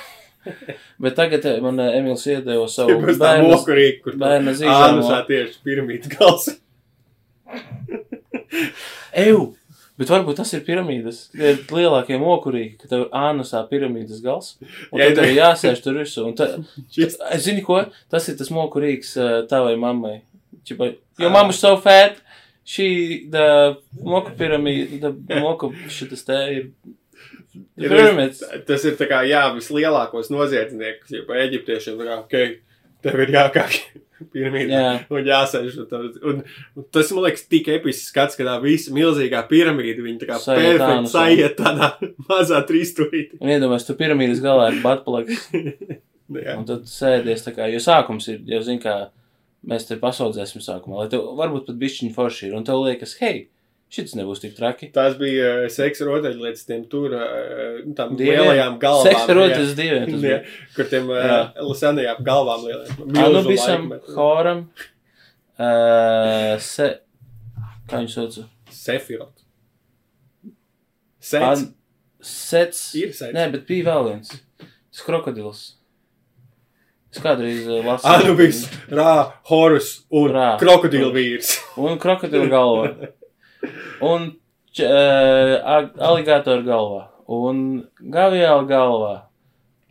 Bet 1.02 1.18
tagad 1.18 1.44
man 1.60 1.76
Emīls 1.84 2.24
iedeva 2.30 2.64
savu 2.72 2.96
bērnu. 3.04 3.50
mokurīgi, 3.52 4.00
kur 4.06 4.16
bērna 4.16 4.54
zīdaiņu 4.56 4.88
ānusā 4.88 5.20
tieši 5.28 5.60
piramīdas 5.66 6.16
gals. 6.16 6.48
Eju! 9.12 9.54
Bet 9.98 10.12
varbūt 10.14 10.36
tas 10.38 10.52
ir 10.54 10.60
piramīdas. 10.62 11.24
Tie 11.34 11.48
ir 11.56 11.62
lielākie 11.74 12.20
mokurīgi, 12.22 12.76
ka 12.78 12.86
tev 12.86 13.00
ir 13.08 13.14
ānusā 13.18 13.64
piramīdas 13.66 14.20
gals. 14.22 14.52
Un 14.94 15.00
Jā, 15.02 15.08
tad 15.10 15.18
tev 15.18 15.32
jāsēž 15.34 15.80
tur 15.82 15.98
visu. 15.98 16.22
Un 16.28 16.36
es 17.02 17.16
zinu, 17.42 17.64
ko? 17.66 17.80
Tas 18.12 18.28
ir 18.30 18.36
tas 18.38 18.52
mokurīgs 18.54 19.16
tavai 19.50 19.74
mammai. 19.80 20.20
Čipa, 20.68 20.90
jo 21.18 21.28
Ah. 21.28 21.34
mamma 21.34 21.52
so 21.56 21.76
fat. 21.80 22.20
She, 22.68 23.24
the 23.32 23.76
moka 24.04 24.34
piramīda, 24.36 25.14
the 25.28 25.40
moka 25.40 25.70
šitas 25.88 26.24
te 26.28 26.36
ir. 26.54 26.66
Ja 27.78 27.88
Pyramids. 27.88 28.42
tas- 28.66 28.84
ir 28.84 28.92
tā 28.98 29.06
kā, 29.08 29.22
jā, 29.26 29.40
vislielākos 29.56 30.28
noziedzniekus, 30.30 31.10
ja 31.16 31.22
pa 31.26 31.38
eģiptiešiem, 31.46 31.96
tā 31.98 32.04
kā, 32.06 32.18
ok, 32.20 32.58
tev 33.02 33.22
ir 33.24 33.32
jākāpj 33.32 33.78
piramīdā. 34.34 34.68
Jā. 34.68 34.92
Un 35.10 35.24
jāsēž. 35.24 35.78
Un, 35.80 36.12
un, 36.28 36.42
un 36.76 36.84
tas, 36.92 37.10
man 37.16 37.24
liekas, 37.24 37.46
tik 37.48 37.68
episks 37.72 38.12
skats, 38.12 38.36
ka 38.36 38.44
tā 38.44 38.58
visa 38.62 38.92
milzīgā 38.94 39.40
piramīda, 39.48 40.04
viņa 40.04 40.20
tā 40.22 40.28
kā 40.28 40.38
perfekti 40.44 41.12
sajiet 41.14 41.56
tādā 41.56 41.90
mazā 42.28 42.60
trīsturītī. 42.68 43.40
Un 43.40 43.48
iedomājies, 43.56 43.86
tu 43.88 43.94
piramīdas 43.98 44.44
galā 44.44 44.68
ir 44.74 44.82
batpalaks. 44.84 45.48
Jā. 46.44 46.58
Un 46.60 46.66
tad 46.68 46.82
sēdies 46.84 47.40
tā 47.46 47.54
kā, 47.56 47.70
jo 47.72 47.80
sākums 47.80 48.28
ir, 48.28 48.42
jau 48.44 48.60
zini, 48.62 48.82
kā 48.84 49.08
mēs 49.66 49.86
te 49.88 49.96
pasaudzēsim 50.00 50.62
sākumā, 50.64 51.02
lai 51.04 51.08
tev 51.12 51.24
varbūt 51.38 51.66
pat 51.70 51.78
bišķiņi 51.80 52.12
forši 52.14 52.48
ir. 52.50 52.56
Un 52.58 52.66
tev 52.68 52.82
liekas, 52.84 53.16
hei, 53.22 53.46
šis 53.92 54.14
nebūs 54.18 54.42
tik 54.44 54.54
traki. 54.56 54.90
Tās 54.94 55.16
bija 55.20 55.48
uh, 55.64 55.70
seksa 55.72 56.06
rotaļlietas 56.08 56.66
tiem 56.68 56.84
tur, 56.92 57.14
uh, 57.16 57.80
tām 57.98 58.14
Dieviem. 58.18 58.42
lielajām 58.44 58.78
galvām. 58.82 59.08
Seksa 59.08 59.36
rotas 59.38 59.74
diviem. 59.78 60.12
Jā, 60.28 60.42
kur 60.76 60.90
tiem 60.92 61.08
uh, 61.10 61.74
senajām 61.78 62.22
galvām 62.26 62.66
lielajām. 62.68 63.02
Nu 63.08 63.42
laikmetu. 63.42 64.14
horam. 64.18 64.62
Uh, 65.58 66.54
se, 66.62 66.92
kā 67.90 67.98
viņu 68.04 68.12
sauc? 68.14 68.38
Sefirot. 68.70 69.34
Sets. 71.18 71.42
An- 71.44 71.74
Sets. 72.20 72.80
Ir 72.98 73.12
sets. 73.14 73.30
Nē, 73.34 73.44
bet 73.52 73.66
bija 73.68 73.84
vēl 73.92 74.06
viens. 74.08 74.30
Tas 74.58 75.02
krokodils. 75.06 75.60
Es 77.14 77.22
kādreiz 77.24 77.62
uh, 77.66 77.78
lasīju. 77.86 78.10
Anubis, 78.14 78.58
Rā, 78.92 79.12
Horus 79.48 79.92
un 80.12 80.28
Rā. 80.34 80.48
krokodila 80.60 81.08
vīrs. 81.14 81.54
Un 81.80 81.96
krokodila 82.02 82.48
galvā. 82.56 83.08
Un 84.04 84.26
č, 84.76 84.84
uh, 84.84 85.88
aligātoru 86.10 86.66
galvā. 86.66 87.02
Un 87.32 87.62
gaviāla 88.12 88.66
galvā. 88.68 89.14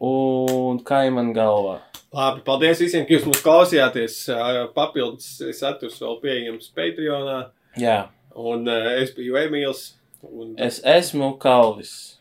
Un 0.06 0.78
kaimana 0.86 1.34
galvā. 1.34 1.80
Labi, 2.14 2.42
paldies 2.46 2.80
visiem, 2.82 3.04
ka 3.06 3.16
jūs 3.18 3.26
mūs 3.28 3.42
klausījāties. 3.46 4.20
Ā, 4.32 4.68
Papildus 4.78 5.42
saturs 5.58 5.98
vēl 6.02 6.20
pieejams 6.22 6.70
Patreonā. 6.78 7.40
Jā, 7.78 7.98
Un 8.38 8.70
uh, 8.70 8.92
es 9.02 9.10
biju 9.18 9.34
Emīls. 9.42 9.96
Un, 10.22 10.52
es 10.62 10.78
esmu 10.86 11.32
Kalvis. 11.42 12.20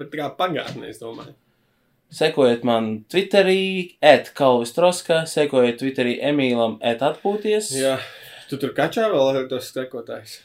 bet 0.00 0.08
tā 0.12 0.18
kā 0.22 0.28
pagātnē, 0.40 0.88
es 0.88 0.98
domāju. 1.02 1.34
Sekojiet 2.10 2.62
man 2.64 3.04
Twitterī, 3.12 3.96
et 4.00 4.30
Kalvis 4.34 4.72
Troska, 4.72 5.24
sekojiet 5.28 5.76
Twitterī 5.82 6.14
Emīlam, 6.24 6.78
et 6.80 7.02
atpūties. 7.04 7.68
Jā, 7.76 7.98
tu 8.48 8.56
tur 8.56 8.72
kačā 8.76 9.10
vēl 9.12 9.34
ar 9.42 9.48
tos 9.50 9.68
sekotājs. 9.74 10.38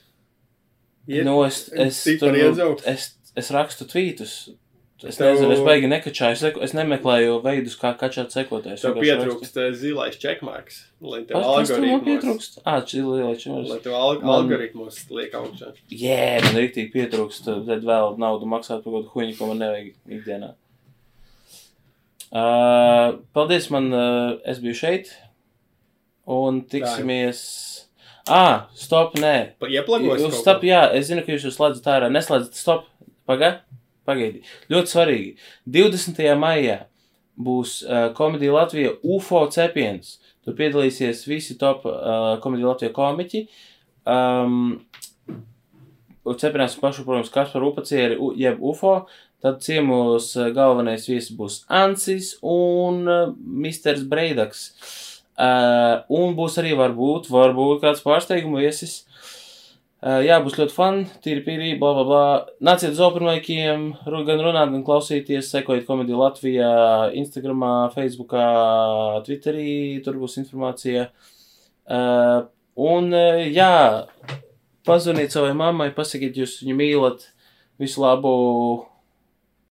Iet- 1.07 1.23
Nu, 1.27 1.37
es, 1.43 1.69
es, 1.73 2.01
tur, 2.19 2.35
es, 2.85 3.13
es 3.35 3.49
rakstu 3.51 3.85
tvītus. 3.87 4.35
Es 5.03 5.17
Tev- 5.19 5.33
nezinu, 5.33 5.51
es 5.51 5.59
baigi 5.59 5.87
nekačāju, 5.91 6.31
es, 6.31 6.39
seku- 6.45 6.61
es 6.63 6.71
nemeklēju 6.71 7.41
veidus, 7.43 7.73
kā 7.75 7.89
kačāt 7.99 8.31
sekotājs. 8.31 8.79
Tev 8.85 8.95
pietrūkst 9.03 9.57
eh, 9.59 9.73
zilais 9.75 10.15
checkmarks, 10.15 10.77
lai 11.01 11.25
tev 11.27 11.41
man 11.41 11.43
algoritmos, 11.43 12.05
pietrūkst? 12.07 12.61
Ā, 12.63 12.75
čili, 12.87 13.35
čili. 13.41 13.65
lai 13.67 13.79
tev 13.83 13.97
al 13.99 14.21
Man- 14.21 14.45
algoritmos 14.45 15.01
liek 15.11 15.33
augšā. 15.35 15.73
Jē, 15.91 16.41
man 16.45 16.55
rīktīgi 16.55 16.91
pietrūkst, 16.95 17.43
tad 17.67 17.83
vēl 17.83 18.15
naudu 18.17 18.47
maksāt 18.47 18.79
par 18.85 18.93
kaut 18.93 19.09
kādu 19.09 19.11
huņu, 19.17 19.37
ko 19.37 19.47
man 19.51 19.59
nevajag 19.59 19.91
ikdienā. 20.07 20.53
Uh, 22.33 23.19
paldies, 23.35 23.67
man, 23.69 23.91
uh, 23.93 24.39
es 24.49 24.57
biju 24.63 24.73
šeit, 24.77 25.11
un 26.25 26.63
tiksimies. 26.65 27.43
Ā, 28.25 28.69
stop, 28.79 29.17
nē. 29.19 29.35
Ieplagos 29.67 30.21
Jūs 30.23 30.39
stop, 30.39 30.63
jā, 30.65 30.85
es 30.97 31.11
zinu, 31.11 31.21
ka 31.25 31.35
jūs 31.35 31.45
jūs 31.45 31.57
slēdzat 31.59 31.89
ārā. 31.93 32.09
Neslēdzat, 32.09 32.57
stop, 32.57 32.87
pagaidi, 33.29 33.59
pagaidi. 34.07 34.41
Ļoti 34.73 34.93
svarīgi. 34.95 35.29
20. 35.77 36.23
maijā 36.39 36.79
būs 37.37 37.81
uh, 37.85 38.07
komēdija 38.17 38.55
Latvija 38.55 38.95
UFO 39.03 39.43
cepiens. 39.53 40.17
Tur 40.41 40.57
piedalīsies 40.57 41.25
visi 41.29 41.57
top 41.59 41.85
uh, 41.85 42.39
komēdija 42.41 42.71
Latvija 42.71 42.95
komiķi. 42.95 43.45
Um, 44.09 44.81
Cepinās 46.23 46.77
pašu, 46.79 47.03
protams, 47.03 47.29
Kaspar 47.33 47.65
Upacieri, 47.67 48.15
jeb 48.39 48.61
UFO. 48.63 49.01
Tad 49.43 49.59
ciemos 49.59 50.29
uh, 50.39 50.47
galvenais 50.55 51.03
viesis 51.09 51.33
būs 51.35 51.63
Ansis 51.67 52.37
un 52.39 53.01
uh, 53.11 53.33
Misters 53.43 54.05
Breidaks. 54.07 54.69
Uh, 55.33 56.03
un 56.13 56.35
būs 56.37 56.55
arī 56.61 56.75
varbūt, 56.79 57.27
varbūt 57.33 57.81
kāds 57.83 58.03
pārsteiguma 58.05 58.61
viesis. 58.63 59.01
Uh, 60.03 60.19
jā, 60.23 60.37
būs 60.43 60.55
ļoti 60.59 60.75
fani, 60.75 61.03
tīri 61.23 61.43
pīrī, 61.43 61.73
bla, 61.79 61.91
bla, 61.97 62.05
bla. 62.07 62.23
Nāciet 62.69 62.95
ru- 62.99 64.23
gan 64.27 64.43
runāt, 64.45 64.71
gan 64.71 64.83
klausīties, 64.83 65.51
sekojiet 65.51 65.87
komēdiju 65.87 66.19
Latvijā, 66.19 66.71
Instagramā, 67.19 67.89
Facebookā, 67.95 68.47
Twitterī, 69.27 70.03
tur 70.03 70.19
būs 70.23 70.37
informācija. 70.43 71.09
Uh, 71.83 72.47
un, 72.79 73.11
uh, 73.11 73.43
jā, 73.43 74.07
pazvaniet 74.87 75.35
savai 75.35 75.51
mammai, 75.55 75.91
pasakiet, 75.95 76.35
jūs 76.39 76.61
viņu 76.63 76.79
mīlat, 76.79 77.29
visu 77.79 78.03
labu 78.03 78.35